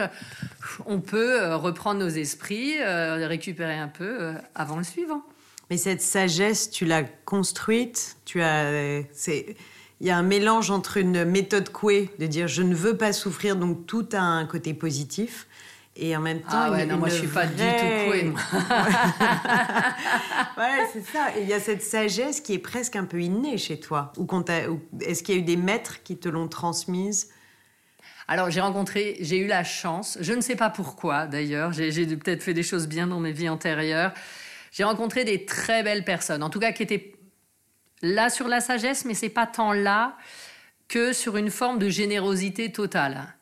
on 0.85 1.01
peut 1.01 1.41
euh, 1.41 1.57
reprendre 1.57 1.99
nos 1.99 2.09
esprits, 2.09 2.79
euh, 2.79 3.25
récupérer 3.27 3.77
un 3.77 3.87
peu 3.87 4.21
euh, 4.21 4.33
avant 4.53 4.77
le 4.77 4.83
suivant. 4.83 5.23
Mais 5.71 5.77
cette 5.77 6.01
sagesse, 6.01 6.69
tu 6.69 6.85
l'as 6.85 7.03
construite, 7.03 8.17
tu 8.25 8.43
as, 8.43 9.01
il 10.03 10.07
y 10.07 10.11
a 10.11 10.17
un 10.17 10.23
mélange 10.23 10.69
entre 10.69 10.97
une 10.97 11.23
méthode 11.23 11.69
Coué 11.69 12.09
de 12.19 12.27
dire 12.27 12.49
je 12.49 12.61
ne 12.61 12.75
veux 12.75 12.97
pas 12.97 13.13
souffrir, 13.13 13.55
donc 13.55 13.87
tout 13.87 14.05
a 14.11 14.19
un 14.19 14.45
côté 14.45 14.73
positif, 14.73 15.47
et 15.95 16.13
en 16.17 16.19
même 16.19 16.41
temps, 16.41 16.47
ah 16.51 16.71
ouais, 16.71 16.85
non, 16.85 16.97
moi 16.97 17.07
je 17.07 17.15
suis 17.15 17.27
pas 17.27 17.45
du 17.45 17.55
tout 17.55 18.09
couée. 18.09 18.33
ouais, 20.57 20.87
c'est 20.91 21.05
ça. 21.05 21.29
il 21.39 21.47
y 21.47 21.53
a 21.53 21.61
cette 21.61 21.81
sagesse 21.81 22.41
qui 22.41 22.53
est 22.53 22.59
presque 22.59 22.97
un 22.97 23.05
peu 23.05 23.21
innée 23.21 23.57
chez 23.57 23.79
toi. 23.79 24.11
Ou, 24.17 24.27
est-ce 24.99 25.23
qu'il 25.23 25.35
y 25.35 25.37
a 25.37 25.41
eu 25.41 25.45
des 25.45 25.55
maîtres 25.55 26.03
qui 26.03 26.17
te 26.17 26.27
l'ont 26.27 26.49
transmise? 26.49 27.29
Alors 28.27 28.49
j'ai 28.49 28.59
rencontré, 28.59 29.15
j'ai 29.21 29.37
eu 29.37 29.47
la 29.47 29.63
chance, 29.63 30.17
je 30.19 30.33
ne 30.33 30.41
sais 30.41 30.57
pas 30.57 30.69
pourquoi 30.69 31.27
d'ailleurs, 31.27 31.71
j'ai, 31.71 32.05
peut-être 32.17 32.43
fait 32.43 32.53
des 32.53 32.63
choses 32.63 32.89
bien 32.89 33.07
dans 33.07 33.21
mes 33.21 33.31
vies 33.31 33.47
antérieures. 33.47 34.11
J'ai 34.73 34.83
rencontré 34.83 35.23
des 35.23 35.45
très 35.45 35.81
belles 35.81 36.03
personnes, 36.03 36.43
en 36.43 36.49
tout 36.49 36.59
cas 36.59 36.73
qui 36.73 36.83
étaient 36.83 37.12
là 38.03 38.29
sur 38.29 38.47
la 38.47 38.61
sagesse, 38.61 39.05
mais 39.05 39.15
c'est 39.15 39.29
pas 39.29 39.47
tant 39.47 39.71
là 39.71 40.15
que 40.87 41.13
sur 41.13 41.37
une 41.37 41.49
forme 41.49 41.79
de 41.79 41.89
générosité 41.89 42.71
totale. 42.71 43.33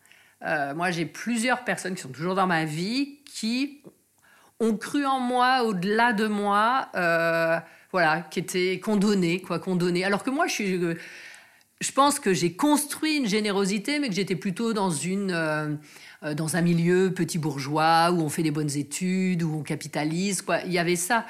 Euh, 0.46 0.74
moi, 0.74 0.92
j'ai 0.92 1.06
plusieurs 1.06 1.66
personnes 1.66 1.96
qui 1.96 2.02
sont 2.02 2.10
toujours 2.10 2.36
dans 2.36 2.48
ma 2.48 2.64
vie 2.64 3.20
qui 3.26 3.82
ont 4.60 4.78
cru 4.78 5.06
en 5.06 5.20
moi, 5.20 5.64
au-delà 5.64 6.14
de 6.14 6.28
moi, 6.28 6.88
euh, 6.96 7.60
voilà, 7.92 8.22
qui 8.22 8.40
étaient 8.40 8.80
condamnées, 8.80 9.42
quoi, 9.42 9.60
condamnées. 9.60 10.06
Alors 10.06 10.24
que 10.24 10.30
moi, 10.30 10.46
je 10.48 10.64
euh, 10.64 10.96
pense 11.96 12.20
que 12.20 12.34
j'ai 12.34 12.54
construit 12.54 13.18
une 13.18 13.28
générosité, 13.28 14.00
mais 14.00 14.08
que 14.08 14.16
j'étais 14.16 14.36
plutôt 14.36 14.74
dans 14.74 14.92
une, 14.92 15.80
dans 16.22 16.56
un 16.56 16.62
milieu 16.62 17.12
petit 17.12 17.40
bourgeois 17.40 18.12
où 18.12 18.22
on 18.22 18.30
fait 18.30 18.44
des 18.44 18.52
bonnes 18.52 18.78
études, 18.78 19.42
où 19.42 19.56
on 19.56 19.64
capitalise, 19.64 20.44
quoi. 20.44 20.60
Il 20.62 20.72
y 20.72 20.78
avait 20.78 20.96
ça. 20.96 21.26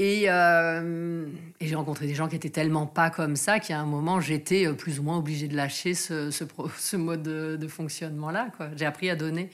Euh, 0.00 1.26
et, 1.60 1.66
j'ai 1.66 1.74
rencontré 1.74 2.06
des 2.06 2.14
gens 2.14 2.28
qui 2.28 2.36
étaient 2.36 2.50
tellement 2.50 2.86
pas 2.86 3.10
comme 3.10 3.34
ça 3.34 3.58
qu'à 3.58 3.80
un 3.80 3.84
moment, 3.84 4.20
j'étais 4.20 4.66
euh, 4.66 4.72
plus 4.72 5.00
ou 5.00 5.02
moins 5.02 5.18
obligée 5.18 5.48
de 5.48 5.56
lâcher 5.56 5.94
ce, 5.94 6.30
ce, 6.30 6.96
mode 6.96 7.22
de, 7.22 7.68
fonctionnement-là. 7.68 8.50
J'ai 8.76 8.86
appris 8.86 9.10
à 9.10 9.16
donner. 9.16 9.50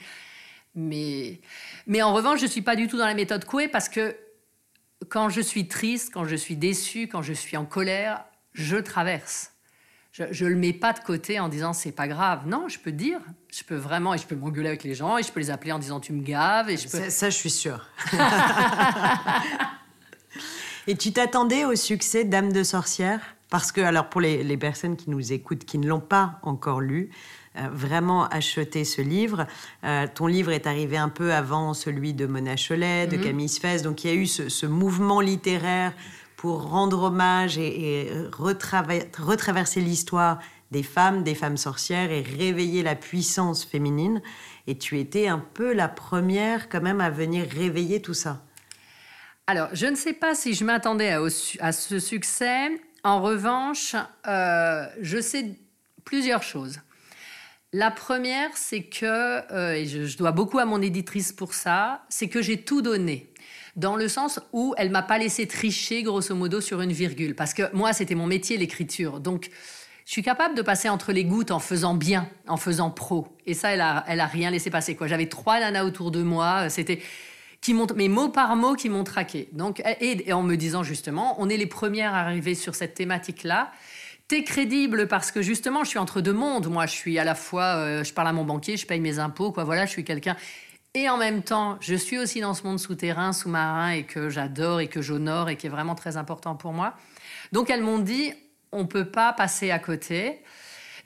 Mais, 0.75 1.39
mais 1.87 2.01
en 2.01 2.13
revanche, 2.13 2.39
je 2.39 2.45
ne 2.45 2.49
suis 2.49 2.61
pas 2.61 2.75
du 2.75 2.87
tout 2.87 2.97
dans 2.97 3.07
la 3.07 3.13
méthode 3.13 3.45
Coué 3.45 3.67
parce 3.67 3.89
que 3.89 4.15
quand 5.09 5.29
je 5.29 5.41
suis 5.41 5.67
triste, 5.67 6.11
quand 6.13 6.25
je 6.25 6.35
suis 6.35 6.57
déçue, 6.57 7.07
quand 7.07 7.21
je 7.21 7.33
suis 7.33 7.57
en 7.57 7.65
colère, 7.65 8.23
je 8.53 8.77
traverse. 8.77 9.51
Je 10.11 10.45
ne 10.45 10.49
le 10.49 10.55
mets 10.55 10.71
pas 10.71 10.93
de 10.93 10.99
côté 10.99 11.41
en 11.41 11.49
disant 11.49 11.73
c'est 11.73 11.91
pas 11.91 12.07
grave. 12.07 12.47
Non, 12.47 12.69
je 12.69 12.79
peux 12.79 12.93
dire, 12.93 13.19
je 13.51 13.63
peux 13.63 13.75
vraiment, 13.75 14.13
et 14.13 14.17
je 14.17 14.25
peux 14.25 14.35
m'engueuler 14.35 14.69
avec 14.69 14.85
les 14.85 14.93
gens, 14.93 15.17
et 15.17 15.23
je 15.23 15.31
peux 15.31 15.41
les 15.41 15.49
appeler 15.49 15.73
en 15.73 15.79
disant 15.79 15.99
tu 15.99 16.13
me 16.13 16.23
gaves. 16.23 16.69
Et 16.69 16.77
je 16.77 16.83
peux... 16.83 16.97
ça, 16.97 17.09
ça, 17.09 17.29
je 17.29 17.35
suis 17.35 17.49
sûre. 17.49 17.85
Et 20.87 20.95
tu 20.95 21.11
t'attendais 21.11 21.65
au 21.65 21.75
succès 21.75 22.25
d'âme 22.25 22.53
de 22.53 22.63
sorcière? 22.63 23.19
Parce 23.49 23.71
que, 23.71 23.81
alors, 23.81 24.09
pour 24.09 24.21
les, 24.21 24.57
personnes 24.57 24.95
qui 24.95 25.09
nous 25.09 25.33
écoutent, 25.33 25.65
qui 25.65 25.77
ne 25.77 25.87
l'ont 25.87 25.99
pas 25.99 26.39
encore 26.43 26.81
lu, 26.81 27.09
euh, 27.57 27.67
vraiment 27.71 28.27
acheter 28.27 28.83
ce 28.83 29.01
livre. 29.01 29.47
Euh, 29.83 30.07
ton 30.13 30.27
livre 30.27 30.51
est 30.51 30.67
arrivé 30.67 30.97
un 30.97 31.09
peu 31.09 31.33
avant 31.33 31.73
celui 31.73 32.13
de 32.13 32.25
Mona 32.25 32.55
Cholet, 32.55 33.07
de 33.07 33.17
mhm. 33.17 33.23
Camille 33.23 33.49
Sfez, 33.49 33.81
donc 33.81 34.03
il 34.03 34.07
y 34.09 34.13
a 34.13 34.15
eu 34.15 34.27
ce, 34.27 34.65
mouvement 34.65 35.21
littéraire 35.21 35.93
pour 36.35 36.69
rendre 36.69 37.03
hommage 37.03 37.57
et, 37.57 38.11
retraverser 38.33 39.79
l'histoire 39.79 40.39
des 40.71 40.83
femmes, 40.83 41.23
des 41.23 41.35
femmes 41.35 41.57
sorcières 41.57 42.11
et 42.11 42.21
réveiller 42.21 42.83
la 42.83 42.95
puissance 42.95 43.63
féminine. 43.63 44.21
Et 44.67 44.77
tu 44.77 44.99
étais 44.99 45.27
un 45.27 45.39
peu 45.39 45.73
la 45.73 45.87
première 45.87 46.67
quand 46.67 46.81
même 46.81 46.99
à 46.99 47.09
venir 47.09 47.45
réveiller 47.49 48.01
tout 48.01 48.13
ça. 48.13 48.43
Alors, 49.47 49.69
je 49.73 49.85
ne 49.85 49.95
sais 49.95 50.13
pas 50.13 50.33
si 50.33 50.55
je 50.55 50.65
m'attendais 50.65 51.15
à, 51.59 51.71
ce 51.71 51.99
succès. 51.99 52.69
En 53.03 53.21
revanche, 53.21 53.95
euh, 54.27 54.87
je 55.01 55.21
sais 55.21 55.51
plusieurs 56.03 56.41
choses. 56.41 56.79
La 57.71 57.91
première, 57.91 58.49
c'est 58.55 58.83
que, 58.83 59.05
euh, 59.05 59.73
et 59.73 59.85
je, 59.85 60.17
dois 60.17 60.31
beaucoup 60.31 60.57
à 60.57 60.65
mon 60.65 60.81
éditrice 60.81 61.31
pour 61.31 61.53
ça, 61.53 62.05
c'est 62.09 62.27
que 62.27 62.41
j'ai 62.41 62.61
tout 62.61 62.81
donné. 62.81 63.31
Dans 63.75 63.95
le 63.95 64.07
sens 64.07 64.39
où 64.51 64.73
elle 64.77 64.89
m'a 64.89 65.03
pas 65.03 65.19
laissé 65.19 65.45
tricher, 65.47 66.01
grosso 66.01 66.33
modo, 66.33 66.59
sur 66.59 66.81
une 66.81 66.93
virgule. 66.93 67.35
Parce 67.35 67.53
que 67.53 67.71
moi, 67.75 67.93
c'était 67.93 68.15
mon 68.15 68.25
métier, 68.25 68.57
l'écriture. 68.57 69.19
Donc, 69.19 69.51
je 70.07 70.11
suis 70.11 70.23
capable 70.23 70.55
de 70.55 70.63
passer 70.63 70.89
entre 70.89 71.11
les 71.11 71.25
gouttes 71.25 71.51
en 71.51 71.59
faisant 71.59 71.93
bien, 71.93 72.27
en 72.47 72.57
faisant 72.57 72.89
pro. 72.89 73.27
Et 73.45 73.53
ça, 73.53 73.71
elle 73.71 73.81
a, 73.81 74.05
elle 74.07 74.21
a 74.21 74.27
rien 74.27 74.49
laissé 74.49 74.71
passer. 74.71 74.95
Quoi. 74.95 75.05
J'avais 75.05 75.27
trois 75.27 75.59
nanas 75.59 75.83
autour 75.83 76.09
de 76.09 76.23
moi. 76.23 76.69
C'était 76.69 77.01
qui 77.65 77.73
m'ont, 77.73 77.87
mais 77.95 78.09
mot 78.09 78.29
par 78.29 78.55
mot, 78.55 78.75
qui 78.75 78.89
m'ont 78.89 79.03
traqué. 79.03 79.49
Donc, 79.51 79.81
et, 79.99 80.31
en 80.31 80.43
me 80.43 80.55
disant 80.55 80.83
justement, 80.83 81.35
on 81.39 81.49
est 81.49 81.57
les 81.57 81.65
premières 81.65 82.13
à 82.13 82.19
arriver 82.19 82.53
sur 82.53 82.75
cette 82.75 82.93
thématique-là. 82.93 83.71
T'es 84.27 84.43
crédible 84.43 85.07
parce 85.07 85.31
que 85.31 85.41
justement, 85.41 85.83
je 85.83 85.89
suis 85.89 85.97
entre 85.97 86.21
deux 86.21 86.31
mondes. 86.31 86.67
Moi, 86.67 86.85
je 86.85 86.91
suis 86.91 87.17
à 87.17 87.23
la 87.23 87.33
fois, 87.33 87.77
euh, 87.77 88.03
je 88.03 88.13
parle 88.13 88.27
à 88.27 88.33
mon 88.33 88.45
banquier, 88.45 88.77
je 88.77 88.85
paye 88.85 88.99
mes 88.99 89.17
impôts, 89.17 89.51
quoi. 89.51 89.63
Voilà, 89.63 89.87
je 89.87 89.89
suis 89.89 90.03
quelqu'un. 90.03 90.35
Et 90.93 91.09
en 91.09 91.17
même 91.17 91.41
temps, 91.41 91.77
je 91.81 91.95
suis 91.95 92.19
aussi 92.19 92.39
dans 92.39 92.53
ce 92.53 92.61
monde 92.61 92.79
souterrain, 92.79 93.33
sous-marin, 93.33 93.89
et 93.89 94.03
que 94.03 94.29
j'adore 94.29 94.79
et 94.79 94.87
que 94.87 95.01
j'honore 95.01 95.49
et 95.49 95.55
qui 95.55 95.65
est 95.65 95.71
vraiment 95.71 95.95
très 95.95 96.17
important 96.17 96.53
pour 96.53 96.71
moi. 96.71 96.93
Donc, 97.51 97.71
elles 97.71 97.81
m'ont 97.81 97.97
dit, 97.97 98.31
on 98.73 98.85
peut 98.85 99.05
pas 99.05 99.33
passer 99.33 99.71
à 99.71 99.79
côté. 99.79 100.43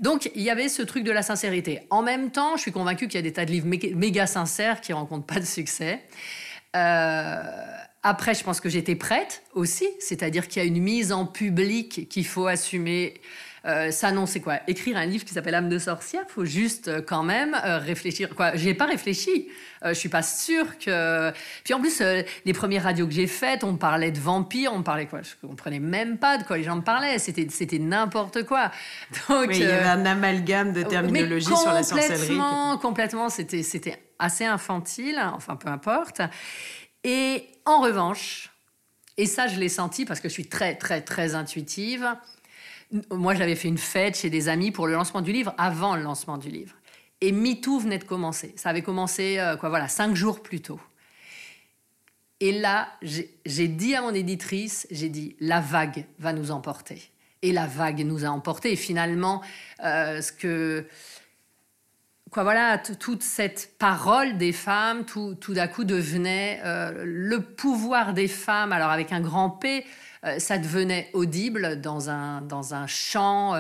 Donc, 0.02 0.30
il 0.36 0.42
y 0.42 0.50
avait 0.50 0.68
ce 0.68 0.82
truc 0.82 1.06
de 1.06 1.12
la 1.12 1.22
sincérité. 1.22 1.88
En 1.90 2.02
même 2.02 2.32
temps, 2.32 2.58
je 2.58 2.64
suis 2.64 2.74
convaincue 2.74 3.08
qu'il 3.08 3.18
y 3.18 3.20
a 3.20 3.22
des 3.22 3.32
tas 3.32 3.46
de 3.46 3.52
livres 3.52 3.68
méga 3.96 4.28
sincères 4.28 4.82
qui 4.82 4.92
rencontrent 4.92 5.26
pas 5.26 5.40
de 5.40 5.46
succès. 5.46 6.02
Euh, 6.76 7.42
après, 8.04 8.34
je 8.34 8.44
pense 8.44 8.62
que 8.62 8.70
j'étais 8.70 8.96
prête 8.96 9.44
aussi, 9.54 9.88
c'est-à-dire 10.00 10.48
qu'il 10.48 10.62
y 10.62 10.66
a 10.66 10.68
une 10.68 10.82
mise 10.82 11.12
en 11.12 11.26
public 11.26 12.08
qu'il 12.10 12.26
faut 12.26 12.48
assumer. 12.48 13.16
Euh, 13.66 13.92
ça, 13.92 14.14
non, 14.14 14.26
c'est 14.26 14.40
quoi? 14.40 14.60
Écrire 14.68 14.96
un 14.96 15.06
livre 15.06 15.26
qui 15.26 15.34
s'appelle 15.34 15.54
Âme 15.54 15.68
de 15.68 15.80
sorcière, 15.80 16.24
faut 16.30 16.46
juste 16.46 16.88
euh, 16.88 17.02
quand 17.02 17.24
même 17.24 17.58
réfléchir. 17.62 18.34
Quoi 18.34 18.56
J'ai 18.56 18.74
pas 18.74 18.86
réfléchi. 18.86 19.50
je 19.84 19.94
suis 19.94 20.08
pas 20.08 20.22
sûre 20.22 20.78
que. 20.78 21.34
Puis 21.66 21.74
en 21.74 21.82
plus, 21.82 22.02
les 22.46 22.54
premières 22.54 22.84
radios 22.84 23.06
que 23.06 23.14
j'ai 23.14 23.28
faites, 23.28 23.66
on 23.66 23.76
parlait 23.76 24.12
de 24.12 24.20
vampires, 24.20 24.72
on 24.74 24.82
parlait 24.82 25.08
quoi? 25.08 25.20
Je 25.22 25.46
comprenais 25.46 25.80
même 25.80 26.18
pas 26.18 26.38
de 26.38 26.44
quoi 26.46 26.58
les 26.58 26.64
gens 26.64 26.78
me 26.78 26.82
parlaient. 26.82 27.20
C'était, 27.20 27.48
c'était 27.50 27.80
n'importe 27.80 28.46
quoi. 28.46 28.72
Donc, 29.30 29.48
il 29.50 29.60
y 29.60 29.66
avait 29.66 29.88
un 29.88 30.06
amalgame 30.06 30.72
de 30.72 30.84
terminologie 30.84 31.48
sur 31.48 31.74
la 31.74 31.84
sorcellerie. 31.84 32.20
Complètement, 32.20 32.78
complètement. 32.78 33.30
C'était, 33.30 33.64
c'était 33.64 33.98
assez 34.20 34.46
infantile, 34.46 35.20
enfin 35.34 35.56
peu 35.56 35.70
importe. 35.70 36.22
Et 37.04 37.48
en 37.66 37.82
revanche, 37.82 38.52
et 39.18 39.26
ça 39.26 39.48
je 39.48 39.60
l'ai 39.60 39.70
senti 39.70 40.06
parce 40.06 40.20
que 40.20 40.30
je 40.30 40.34
suis 40.34 40.48
très 40.48 40.76
très 40.76 41.02
très 41.02 41.36
intuitive, 41.36 42.08
moi 43.12 43.36
j'avais 43.36 43.56
fait 43.56 43.68
une 43.68 43.78
fête 43.78 44.18
chez 44.18 44.30
des 44.30 44.50
amis 44.50 44.72
pour 44.72 44.88
le 44.88 44.94
lancement 44.94 45.22
du 45.22 45.32
livre, 45.32 45.54
avant 45.58 45.96
le 45.96 46.04
lancement 46.04 46.38
du 46.38 46.50
livre. 46.50 46.76
Et 47.22 47.32
MeToo 47.32 47.80
venait 47.80 47.98
de 47.98 48.06
commencer. 48.06 48.54
Ça 48.56 48.70
avait 48.70 48.82
commencé, 48.82 49.40
euh, 49.40 49.58
quoi, 49.58 49.70
voilà, 49.70 49.88
cinq 49.88 50.16
jours 50.16 50.42
plus 50.42 50.62
tôt. 50.62 50.80
Et 52.40 52.54
là, 52.54 52.88
j'ai 53.02 53.68
dit 53.68 53.96
à 53.96 54.02
mon 54.02 54.14
éditrice, 54.14 54.88
j'ai 54.92 55.10
dit, 55.10 55.36
la 55.42 55.60
vague 55.60 56.06
va 56.20 56.32
nous 56.32 56.52
emporter. 56.52 57.12
Et 57.42 57.52
la 57.52 57.68
vague 57.68 58.06
nous 58.06 58.24
a 58.24 58.30
emportés. 58.30 58.72
Et 58.72 58.76
finalement, 58.78 59.42
euh, 59.84 60.22
ce 60.22 60.32
que 60.32 60.88
quoi 62.32 62.44
voilà 62.44 62.78
toute 62.78 63.24
cette 63.24 63.78
parole 63.78 64.38
des 64.38 64.52
femmes 64.52 65.06
tout, 65.06 65.36
tout 65.36 65.54
d'un 65.54 65.68
coup 65.68 65.84
devenait 65.84 66.62
euh, 66.64 67.04
le 67.06 67.42
pouvoir 67.42 68.14
des 68.14 68.28
femmes. 68.28 68.72
Alors 68.72 68.90
avec 68.90 69.12
un 69.12 69.22
grand 69.22 69.50
P 69.50 69.86
ça 70.38 70.58
devenait 70.58 71.10
audible 71.14 71.80
dans 71.80 72.10
un, 72.10 72.42
dans 72.42 72.74
un 72.74 72.88
champ 72.88 73.56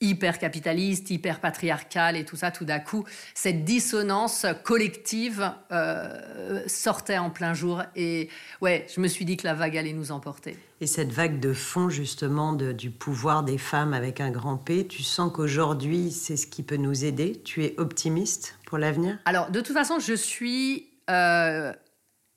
hyper 0.00 0.38
capitaliste, 0.38 1.10
hyper 1.10 1.40
patriarcal 1.40 2.16
et 2.16 2.24
tout 2.24 2.36
ça, 2.36 2.50
tout 2.50 2.64
d'un 2.64 2.78
coup, 2.78 3.04
cette 3.34 3.64
dissonance 3.64 4.46
collective 4.64 5.52
euh, 5.72 6.62
sortait 6.66 7.18
en 7.18 7.30
plein 7.30 7.54
jour. 7.54 7.82
Et 7.96 8.28
ouais, 8.60 8.86
je 8.94 9.00
me 9.00 9.08
suis 9.08 9.24
dit 9.24 9.36
que 9.36 9.46
la 9.46 9.54
vague 9.54 9.76
allait 9.76 9.92
nous 9.92 10.12
emporter. 10.12 10.56
Et 10.80 10.86
cette 10.86 11.12
vague 11.12 11.40
de 11.40 11.52
fond, 11.52 11.90
justement, 11.90 12.54
du 12.54 12.90
pouvoir 12.90 13.42
des 13.42 13.58
femmes 13.58 13.92
avec 13.92 14.20
un 14.20 14.30
grand 14.30 14.56
P, 14.56 14.86
tu 14.86 15.02
sens 15.02 15.30
qu'aujourd'hui, 15.32 16.10
c'est 16.10 16.36
ce 16.36 16.46
qui 16.46 16.62
peut 16.62 16.76
nous 16.76 17.04
aider? 17.04 17.40
Tu 17.44 17.64
es 17.64 17.74
optimiste 17.78 18.58
pour 18.66 18.78
l'avenir? 18.78 19.18
Alors, 19.26 19.50
de 19.50 19.60
toute 19.60 19.74
façon, 19.74 19.98
je 19.98 20.14
suis... 20.14 20.88
Euh, 21.10 21.72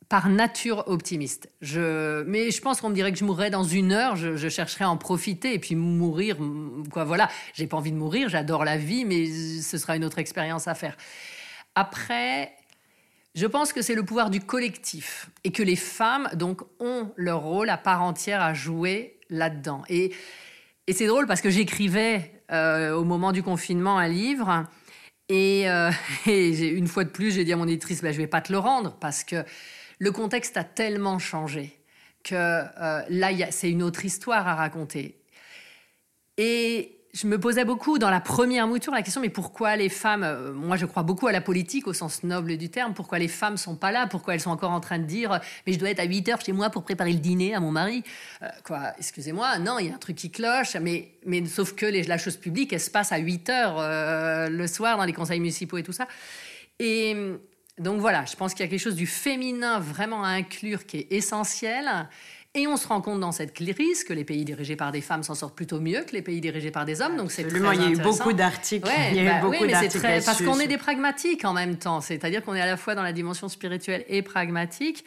par 0.09 0.29
nature 0.29 0.83
optimiste. 0.87 1.49
Mais 1.61 2.51
je 2.51 2.61
pense 2.61 2.81
qu'on 2.81 2.89
me 2.89 2.95
dirait 2.95 3.11
que 3.11 3.17
je 3.17 3.25
mourrais 3.25 3.49
dans 3.49 3.63
une 3.63 3.91
heure, 3.91 4.15
je, 4.15 4.49
chercherais 4.49 4.85
à 4.85 4.89
en 4.89 4.97
profiter 4.97 5.53
et 5.53 5.59
puis 5.59 5.75
mourir, 5.75 6.37
quoi, 6.91 7.03
voilà. 7.03 7.29
J'ai 7.53 7.67
pas 7.67 7.77
envie 7.77 7.91
de 7.91 7.97
mourir, 7.97 8.29
j'adore 8.29 8.65
la 8.65 8.77
vie, 8.77 9.05
mais 9.05 9.25
ce 9.61 9.77
sera 9.77 9.95
une 9.95 10.05
autre 10.05 10.19
expérience 10.19 10.67
à 10.67 10.75
faire. 10.75 10.97
Après, 11.75 12.53
je 13.35 13.47
pense 13.47 13.73
que 13.73 13.81
c'est 13.81 13.95
le 13.95 14.03
pouvoir 14.03 14.29
du 14.29 14.41
collectif 14.41 15.29
et 15.43 15.51
que 15.51 15.63
les 15.63 15.75
femmes, 15.75 16.29
donc, 16.35 16.61
ont 16.79 17.11
leur 17.15 17.41
rôle 17.41 17.69
à 17.69 17.77
part 17.77 18.03
entière 18.03 18.41
à 18.41 18.53
jouer 18.53 19.19
là-dedans. 19.29 19.83
Et, 19.89 20.13
c'est 20.91 21.07
drôle 21.07 21.27
parce 21.27 21.39
que 21.39 21.49
j'écrivais 21.49 22.43
euh, 22.51 22.93
au 22.93 23.05
moment 23.05 23.31
du 23.31 23.41
confinement 23.41 23.97
un 23.97 24.09
livre. 24.09 24.65
Et, 25.29 25.69
euh, 25.69 25.89
une 26.27 26.87
fois 26.87 27.05
de 27.05 27.09
plus, 27.09 27.33
j'ai 27.33 27.45
dit 27.45 27.53
à 27.53 27.55
mon 27.55 27.67
éditrice, 27.67 28.01
ben, 28.01 28.11
je 28.11 28.17
vais 28.17 28.27
pas 28.27 28.41
te 28.41 28.51
le 28.51 28.59
rendre 28.59 28.97
parce 28.99 29.23
que 29.23 29.43
le 30.03 30.11
contexte 30.11 30.57
a 30.57 30.65
tellement 30.65 31.17
changé 31.17 31.79
que 32.25 32.35
euh, 32.35 33.01
là, 33.07 33.29
c'est 33.51 33.69
une 33.69 33.81
autre 33.81 34.03
histoire 34.03 34.45
à 34.49 34.55
raconter. 34.55 35.17
Et 36.37 36.99
je 37.13 37.25
me 37.25 37.39
posais 37.39 37.63
beaucoup 37.63 37.99
dans 37.99 38.09
la 38.09 38.19
première 38.19 38.67
mouture 38.67 38.91
la 38.91 39.01
question 39.01 39.21
mais 39.21 39.29
pourquoi 39.29 39.75
les 39.75 39.87
femmes 39.87 40.23
euh, 40.23 40.51
moi 40.51 40.77
je 40.77 40.87
crois 40.87 41.03
beaucoup 41.03 41.27
à 41.27 41.31
la 41.31 41.41
politique 41.41 41.87
au 41.87 41.93
sens 41.93 42.23
noble 42.23 42.57
du 42.57 42.69
terme 42.69 42.95
pourquoi 42.95 43.19
les 43.19 43.27
femmes 43.27 43.55
sont 43.55 43.75
pas 43.75 43.91
là 43.91 44.07
pourquoi 44.07 44.33
elles 44.33 44.39
sont 44.39 44.49
encore 44.49 44.71
en 44.71 44.79
train 44.79 44.97
de 44.97 45.03
dire 45.03 45.39
mais 45.67 45.73
je 45.73 45.77
dois 45.77 45.91
être 45.91 45.99
à 45.99 46.05
8 46.05 46.29
heures 46.29 46.41
chez 46.41 46.53
moi 46.53 46.71
pour 46.71 46.81
préparer 46.81 47.13
le 47.13 47.19
dîner 47.19 47.53
à 47.53 47.59
mon 47.59 47.69
mari 47.69 48.03
euh, 48.41 48.47
quoi 48.63 48.93
excusez-moi 48.97 49.59
non 49.59 49.77
il 49.77 49.89
y 49.89 49.91
a 49.91 49.93
un 49.93 49.99
truc 49.99 50.15
qui 50.15 50.31
cloche 50.31 50.75
mais 50.77 51.11
mais 51.23 51.45
sauf 51.45 51.75
que 51.75 51.85
la 51.85 52.17
chose 52.17 52.35
publique 52.35 52.73
elle 52.73 52.81
se 52.81 52.89
passe 52.89 53.11
à 53.11 53.19
8 53.19 53.49
heures 53.51 54.49
le 54.49 54.65
soir 54.65 54.97
dans 54.97 55.05
les 55.05 55.13
conseils 55.13 55.39
municipaux 55.39 55.77
et 55.77 55.83
tout 55.83 55.93
ça 55.93 56.07
et 56.79 57.15
donc 57.79 57.99
voilà, 57.99 58.25
je 58.25 58.35
pense 58.35 58.53
qu'il 58.53 58.63
y 58.65 58.67
a 58.67 58.69
quelque 58.69 58.79
chose 58.79 58.95
du 58.95 59.07
féminin 59.07 59.79
vraiment 59.79 60.23
à 60.23 60.29
inclure 60.29 60.85
qui 60.85 60.97
est 60.97 61.07
essentiel. 61.11 62.07
Et 62.55 62.67
on 62.67 62.77
se 62.77 62.87
rend 62.87 63.01
compte 63.01 63.19
dans 63.19 63.31
cette 63.31 63.51
crise 63.51 64.03
que 64.03 64.13
les 64.13 64.23
pays 64.23 64.45
dirigés 64.45 64.75
par 64.75 64.91
des 64.91 65.01
femmes 65.01 65.23
s'en 65.23 65.33
sortent 65.33 65.55
plutôt 65.55 65.79
mieux 65.79 66.03
que 66.03 66.11
les 66.11 66.21
pays 66.21 66.39
dirigés 66.39 66.69
par 66.69 66.85
des 66.85 67.01
hommes. 67.01 67.17
Donc 67.17 67.31
c'est 67.31 67.47
très 67.47 67.57
il 67.57 67.81
y 67.81 67.85
a 67.85 67.89
eu 67.89 67.97
beaucoup 67.97 68.31
d'articles. 68.31 68.87
il 69.09 69.15
y 69.15 69.19
a 69.21 69.23
eu 69.23 69.25
bah 69.25 69.41
beaucoup 69.41 69.65
d'articles 69.65 70.21
parce 70.23 70.43
qu'on 70.43 70.59
est 70.59 70.67
des 70.67 70.77
pragmatiques 70.77 71.45
en 71.45 71.53
même 71.53 71.77
temps. 71.77 71.99
C'est-à-dire 71.99 72.43
qu'on 72.43 72.53
est 72.53 72.61
à 72.61 72.67
la 72.67 72.77
fois 72.77 72.93
dans 72.93 73.01
la 73.01 73.11
dimension 73.11 73.49
spirituelle 73.49 74.05
et 74.07 74.21
pragmatique. 74.21 75.03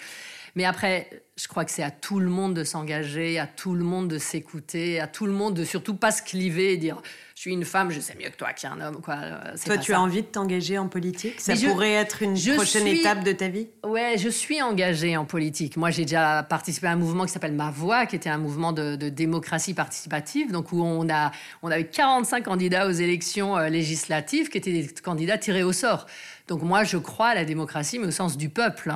Mais 0.57 0.65
après, 0.65 1.09
je 1.37 1.49
crois 1.49 1.67
que 1.67 1.71
c'est 1.71 1.83
à 1.83 1.91
tout 1.91 2.19
le 2.19 2.31
monde 2.31 2.55
de 2.55 2.65
s'engager, 2.65 3.39
à 3.39 3.47
tout 3.47 3.75
le 3.75 3.85
monde 3.85 4.09
de 4.09 4.19
s'écouter, 4.19 5.01
à 5.01 5.07
tout 5.07 5.27
le 5.27 5.33
monde 5.33 5.55
de 5.55 5.65
surtout 5.65 5.95
pas 5.95 6.11
se 6.11 6.23
cliver 6.23 6.73
et 6.73 6.77
dire 6.79 7.03
je 7.35 7.43
suis 7.43 7.53
une 7.53 7.67
femme, 7.67 7.91
je 7.91 8.01
sais 8.01 8.15
mieux 8.19 8.31
que 8.31 8.37
toi 8.37 8.55
qui 8.55 8.65
es 8.65 8.69
un 8.71 8.81
homme. 8.81 9.03
Quoi. 9.03 9.17
Euh, 9.17 9.55
toi, 9.63 9.77
tu 9.77 9.93
as 9.93 10.01
envie 10.01 10.23
de 10.23 10.27
t'engager 10.27 10.79
en 10.79 10.89
politique? 10.89 11.39
Ça 11.39 11.53
pourrait 11.55 11.93
être 11.93 12.23
une 12.23 12.35
prochaine 12.55 12.87
étape 12.87 13.23
de 13.23 13.33
ta 13.33 13.49
vie? 13.49 13.69
Ouais, 13.85 14.17
je 14.17 14.31
suis 14.31 14.63
engagée 14.63 15.19
en 15.19 15.27
politique. 15.27 15.77
Moi, 15.77 15.91
j'ai 15.91 16.07
déjà 16.07 16.43
participé 16.43 16.87
à 16.87 16.93
un 16.93 16.97
mouvement 16.97 17.27
qui 17.27 17.33
s'appelle 17.33 17.53
Ma 17.53 17.71
Voix, 17.71 18.07
qui 18.07 18.17
était 18.17 18.31
un 18.31 18.39
mouvement 18.39 18.73
de, 18.73 18.97
démocratie 18.97 19.75
participative, 19.75 20.51
donc 20.51 20.73
où 20.73 20.83
on, 20.83 21.11
a, 21.11 21.31
on 21.63 21.71
avait 21.71 21.87
45 21.87 22.45
candidats 22.45 22.89
aux 22.89 22.93
élections 22.93 23.59
euh, 23.59 23.69
législatives 23.69 24.49
qui 24.49 24.57
étaient 24.57 24.73
des 24.73 24.89
candidats 25.03 25.37
tirés 25.37 25.63
au 25.63 25.75
sort. 25.75 26.07
Donc 26.49 26.63
moi, 26.63 26.85
je 26.85 26.97
crois 26.97 27.29
à 27.29 27.35
la 27.35 27.45
démocratie, 27.45 27.99
mais 27.99 28.07
au 28.07 28.13
sens 28.13 28.37
du 28.37 28.49
peuple. 28.49 28.95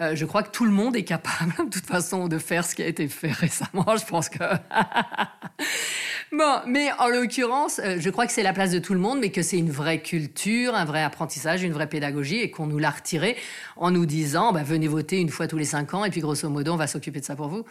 Euh, 0.00 0.16
je 0.16 0.24
crois 0.24 0.42
que 0.42 0.50
tout 0.50 0.64
le 0.64 0.70
monde 0.70 0.96
est 0.96 1.04
capable, 1.04 1.52
de 1.64 1.70
toute 1.70 1.86
façon, 1.86 2.28
de 2.28 2.38
faire 2.38 2.64
ce 2.64 2.74
qui 2.74 2.82
a 2.82 2.86
été 2.86 3.06
fait 3.08 3.32
récemment. 3.32 3.96
Je 3.96 4.06
pense 4.06 4.28
que... 4.28 4.38
bon, 6.32 6.60
mais 6.66 6.90
en 6.98 7.08
l'occurrence, 7.08 7.80
euh, 7.84 7.96
je 7.98 8.10
crois 8.10 8.26
que 8.26 8.32
c'est 8.32 8.42
la 8.42 8.54
place 8.54 8.70
de 8.70 8.78
tout 8.78 8.94
le 8.94 9.00
monde, 9.00 9.18
mais 9.20 9.30
que 9.30 9.42
c'est 9.42 9.58
une 9.58 9.70
vraie 9.70 10.00
culture, 10.00 10.74
un 10.74 10.86
vrai 10.86 11.02
apprentissage, 11.02 11.62
une 11.62 11.72
vraie 11.72 11.88
pédagogie, 11.88 12.40
et 12.40 12.50
qu'on 12.50 12.66
nous 12.66 12.78
l'a 12.78 12.90
retiré 12.90 13.36
en 13.76 13.90
nous 13.90 14.06
disant, 14.06 14.52
bah, 14.52 14.62
venez 14.62 14.88
voter 14.88 15.20
une 15.20 15.30
fois 15.30 15.48
tous 15.48 15.58
les 15.58 15.66
cinq 15.66 15.92
ans, 15.92 16.04
et 16.04 16.10
puis 16.10 16.20
grosso 16.20 16.48
modo, 16.48 16.72
on 16.72 16.76
va 16.76 16.86
s'occuper 16.86 17.20
de 17.20 17.26
ça 17.26 17.36
pour 17.36 17.48
vous. 17.48 17.64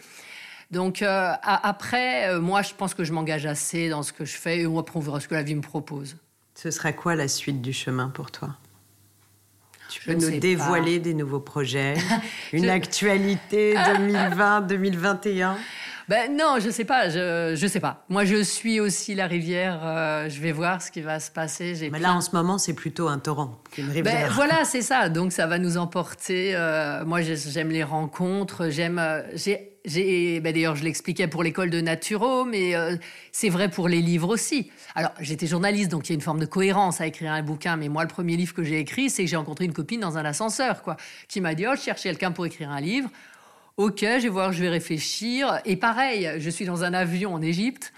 Donc 0.70 1.02
euh, 1.02 1.32
après, 1.42 2.40
moi, 2.40 2.62
je 2.62 2.74
pense 2.74 2.92
que 2.92 3.04
je 3.04 3.12
m'engage 3.12 3.46
assez 3.46 3.88
dans 3.88 4.02
ce 4.02 4.12
que 4.12 4.24
je 4.24 4.36
fais, 4.36 4.60
et 4.60 4.66
on 4.66 4.82
verra 4.82 5.20
ce 5.20 5.28
que 5.28 5.34
la 5.34 5.44
vie 5.44 5.54
me 5.54 5.60
propose. 5.60 6.16
Ce 6.54 6.70
sera 6.70 6.92
quoi 6.92 7.14
la 7.14 7.28
suite 7.28 7.60
du 7.60 7.72
chemin 7.72 8.08
pour 8.08 8.32
toi? 8.32 8.56
Tu 9.88 10.02
peux 10.02 10.14
nous 10.14 10.38
dévoiler 10.38 10.98
des 10.98 11.14
nouveaux 11.14 11.40
projets, 11.40 11.94
une 12.52 12.68
actualité 12.68 13.74
2020-2021 13.74 15.56
ben 16.08 16.36
non, 16.36 16.58
je 16.60 16.70
sais 16.70 16.84
pas, 16.84 17.08
je 17.08 17.54
je 17.56 17.66
sais 17.66 17.80
pas. 17.80 18.04
Moi, 18.08 18.24
je 18.24 18.40
suis 18.40 18.78
aussi 18.78 19.16
la 19.16 19.26
rivière. 19.26 19.80
Euh, 19.82 20.28
je 20.28 20.40
vais 20.40 20.52
voir 20.52 20.80
ce 20.80 20.92
qui 20.92 21.00
va 21.00 21.18
se 21.18 21.32
passer. 21.32 21.88
Mais 21.90 21.98
là, 21.98 22.14
en 22.14 22.20
ce 22.20 22.30
moment, 22.32 22.58
c'est 22.58 22.74
plutôt 22.74 23.08
un 23.08 23.18
torrent 23.18 23.60
qu'une 23.72 23.90
rivière. 23.90 24.28
Ben, 24.28 24.32
voilà, 24.32 24.64
c'est 24.64 24.82
ça. 24.82 25.08
Donc, 25.08 25.32
ça 25.32 25.48
va 25.48 25.58
nous 25.58 25.78
emporter. 25.78 26.54
Euh, 26.54 27.04
moi, 27.04 27.22
j'aime 27.22 27.70
les 27.70 27.82
rencontres. 27.82 28.68
J'aime. 28.70 29.00
Euh, 29.00 29.22
j'ai 29.34 29.75
ben 29.86 30.52
d'ailleurs, 30.52 30.76
je 30.76 30.84
l'expliquais 30.84 31.28
pour 31.28 31.42
l'école 31.42 31.70
de 31.70 31.80
Naturo, 31.80 32.44
mais 32.44 32.74
c'est 33.32 33.48
vrai 33.48 33.70
pour 33.70 33.88
les 33.88 34.00
livres 34.00 34.28
aussi. 34.28 34.70
Alors, 34.94 35.12
j'étais 35.20 35.46
journaliste, 35.46 35.90
donc 35.90 36.08
il 36.08 36.12
y 36.12 36.14
a 36.14 36.16
une 36.16 36.20
forme 36.20 36.40
de 36.40 36.46
cohérence 36.46 37.00
à 37.00 37.06
écrire 37.06 37.32
un 37.32 37.42
bouquin. 37.42 37.76
Mais 37.76 37.88
moi, 37.88 38.02
le 38.02 38.08
premier 38.08 38.36
livre 38.36 38.54
que 38.54 38.64
j'ai 38.64 38.78
écrit, 38.78 39.10
c'est 39.10 39.24
que 39.24 39.30
j'ai 39.30 39.36
rencontré 39.36 39.64
une 39.64 39.72
copine 39.72 40.00
dans 40.00 40.18
un 40.18 40.24
ascenseur, 40.24 40.82
quoi, 40.82 40.96
qui 41.28 41.40
m'a 41.40 41.54
dit, 41.54 41.66
oh, 41.66 41.74
je 41.76 41.82
cherche 41.82 42.02
quelqu'un 42.02 42.32
pour 42.32 42.46
écrire 42.46 42.70
un 42.70 42.80
livre. 42.80 43.08
Ok, 43.76 44.00
je 44.00 44.22
vais 44.22 44.28
voir, 44.28 44.52
je 44.52 44.62
vais 44.62 44.70
réfléchir. 44.70 45.60
Et 45.66 45.76
pareil, 45.76 46.30
je 46.38 46.48
suis 46.50 46.64
dans 46.64 46.82
un 46.82 46.94
avion 46.94 47.34
en 47.34 47.42
Égypte. 47.42 47.92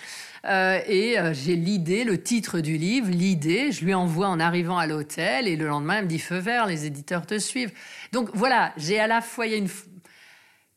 Euh, 0.44 0.80
et 0.86 1.18
euh, 1.18 1.32
j'ai 1.32 1.56
l'idée, 1.56 2.04
le 2.04 2.20
titre 2.20 2.60
du 2.60 2.76
livre, 2.76 3.08
l'idée, 3.10 3.72
je 3.72 3.84
lui 3.84 3.94
envoie 3.94 4.28
en 4.28 4.40
arrivant 4.40 4.78
à 4.78 4.86
l'hôtel 4.86 5.48
et 5.48 5.56
le 5.56 5.66
lendemain, 5.66 5.98
elle 5.98 6.04
me 6.04 6.08
dit 6.08 6.18
feu 6.18 6.38
vert, 6.38 6.66
les 6.66 6.86
éditeurs 6.86 7.26
te 7.26 7.38
suivent. 7.38 7.72
Donc 8.12 8.30
voilà, 8.34 8.72
j'ai 8.76 8.98
à 8.98 9.06
la 9.06 9.20
fois, 9.20 9.46
il 9.46 9.52
y 9.52 9.54
a 9.54 9.58
une, 9.58 9.68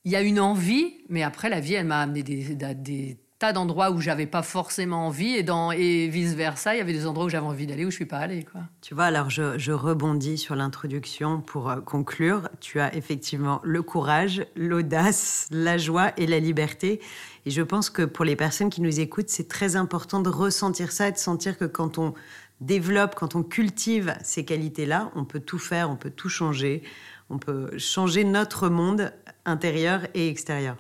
il 0.06 0.12
y 0.12 0.16
a 0.16 0.22
une 0.22 0.40
envie, 0.40 0.94
mais 1.10 1.24
après, 1.24 1.50
la 1.50 1.60
vie, 1.60 1.74
elle 1.74 1.86
m'a 1.86 2.02
amené 2.02 2.24
des, 2.24 2.56
des 2.56 3.18
tas 3.42 3.54
d'endroits 3.54 3.90
où 3.90 4.00
j'avais 4.00 4.28
pas 4.28 4.44
forcément 4.44 5.08
envie 5.08 5.34
et, 5.34 6.08
vice-versa, 6.10 6.76
il 6.76 6.78
y 6.78 6.82
avait 6.82 6.94
des 6.94 7.08
endroits 7.08 7.26
où 7.26 7.30
j'avais 7.30 7.48
envie 7.48 7.66
d'aller 7.66 7.86
où 7.86 7.90
je 7.90 7.96
suis 7.96 8.06
pas 8.06 8.20
allée. 8.20 8.44
Quoi. 8.44 8.62
Tu 8.82 8.94
vois, 8.94 9.06
alors 9.06 9.32
je, 9.32 9.58
je 9.58 9.72
rebondis 9.72 10.38
sur 10.38 10.56
l'introduction 10.56 11.42
pour 11.42 11.72
euh, 11.72 11.82
conclure. 11.82 12.50
Tu 12.60 12.80
as 12.80 12.96
effectivement 12.96 13.60
le 13.64 13.82
courage, 13.82 14.46
l'audace, 14.56 15.48
la 15.50 15.80
joie 15.80 16.12
et 16.18 16.28
la 16.28 16.40
liberté. 16.40 17.02
Et 17.48 17.50
je 17.50 17.64
pense 17.64 17.90
que 17.90 18.04
pour 18.04 18.26
les 18.26 18.36
personnes 18.36 18.70
qui 18.70 18.82
nous 18.82 19.00
écoutent, 19.00 19.30
c'est 19.30 19.48
très 19.48 19.76
important 19.76 20.20
de 20.20 20.30
ressentir 20.30 20.92
ça 20.92 21.08
et 21.08 21.12
de 21.12 21.18
sentir 21.18 21.58
que 21.58 21.66
quand 21.66 21.98
on 21.98 22.14
développe, 22.60 23.16
quand 23.16 23.34
on 23.34 23.42
cultive 23.42 24.14
ces 24.22 24.46
qualités-là, 24.46 25.12
on 25.16 25.26
peut 25.26 25.40
tout 25.40 25.58
faire, 25.58 25.90
on 25.90 25.96
peut 25.96 26.12
tout 26.12 26.30
changer, 26.30 26.84
on 27.32 27.38
peut 27.38 27.78
changer 27.78 28.24
notre 28.24 28.70
monde 28.70 29.12
intérieur 29.46 30.02
et 30.14 30.28
extérieur. 30.28 30.76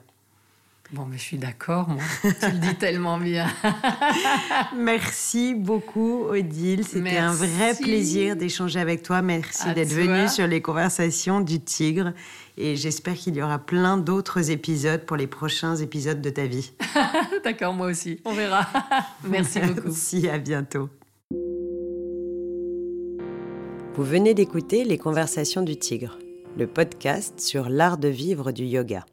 Bon, 0.93 1.05
mais 1.05 1.17
je 1.17 1.21
suis 1.21 1.37
d'accord, 1.37 1.87
moi. 1.87 2.03
tu 2.21 2.51
le 2.51 2.57
dis 2.57 2.75
tellement 2.75 3.17
bien. 3.17 3.47
Merci 4.75 5.55
beaucoup, 5.55 6.25
Odile. 6.25 6.85
C'était 6.85 7.17
un 7.17 7.31
vrai 7.31 7.73
plaisir 7.75 8.35
d'échanger 8.35 8.81
avec 8.81 9.01
toi. 9.01 9.21
Merci 9.21 9.73
d'être 9.73 9.93
venue 9.93 10.27
sur 10.27 10.47
les 10.47 10.61
conversations 10.61 11.39
du 11.39 11.61
Tigre. 11.61 12.11
Et 12.57 12.75
j'espère 12.75 13.15
qu'il 13.15 13.35
y 13.35 13.41
aura 13.41 13.57
plein 13.57 13.97
d'autres 13.97 14.51
épisodes 14.51 15.05
pour 15.05 15.15
les 15.15 15.27
prochains 15.27 15.77
épisodes 15.77 16.21
de 16.21 16.29
ta 16.29 16.45
vie. 16.45 16.73
d'accord, 17.45 17.73
moi 17.73 17.87
aussi. 17.87 18.19
On 18.25 18.33
verra. 18.33 18.67
Merci 19.23 19.61
beaucoup. 19.61 19.81
Merci, 19.85 20.27
à 20.27 20.37
bientôt. 20.37 20.89
Vous 23.95 24.03
venez 24.03 24.33
d'écouter 24.33 24.83
Les 24.83 24.97
Conversations 24.97 25.61
du 25.61 25.77
Tigre, 25.77 26.17
le 26.57 26.67
podcast 26.67 27.39
sur 27.39 27.69
l'art 27.69 27.97
de 27.97 28.09
vivre 28.09 28.51
du 28.51 28.65
yoga. 28.65 29.05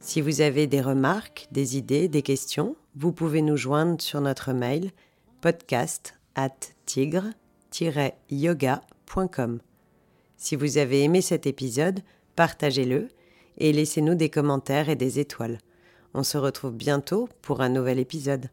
Si 0.00 0.20
vous 0.20 0.42
avez 0.42 0.66
des 0.66 0.80
remarques, 0.80 1.46
des 1.50 1.76
idées, 1.76 2.08
des 2.08 2.22
questions, 2.22 2.76
vous 2.94 3.12
pouvez 3.12 3.42
nous 3.42 3.56
joindre 3.56 4.00
sur 4.00 4.20
notre 4.20 4.52
mail 4.52 4.92
podcast 5.40 6.14
at 6.34 6.54
tigre-yoga.com. 6.86 9.60
Si 10.36 10.56
vous 10.56 10.78
avez 10.78 11.02
aimé 11.02 11.20
cet 11.22 11.46
épisode, 11.46 12.00
partagez-le 12.36 13.08
et 13.58 13.72
laissez-nous 13.72 14.14
des 14.14 14.30
commentaires 14.30 14.88
et 14.88 14.96
des 14.96 15.18
étoiles. 15.18 15.58
On 16.12 16.22
se 16.22 16.38
retrouve 16.38 16.74
bientôt 16.74 17.28
pour 17.42 17.60
un 17.60 17.70
nouvel 17.70 17.98
épisode. 17.98 18.50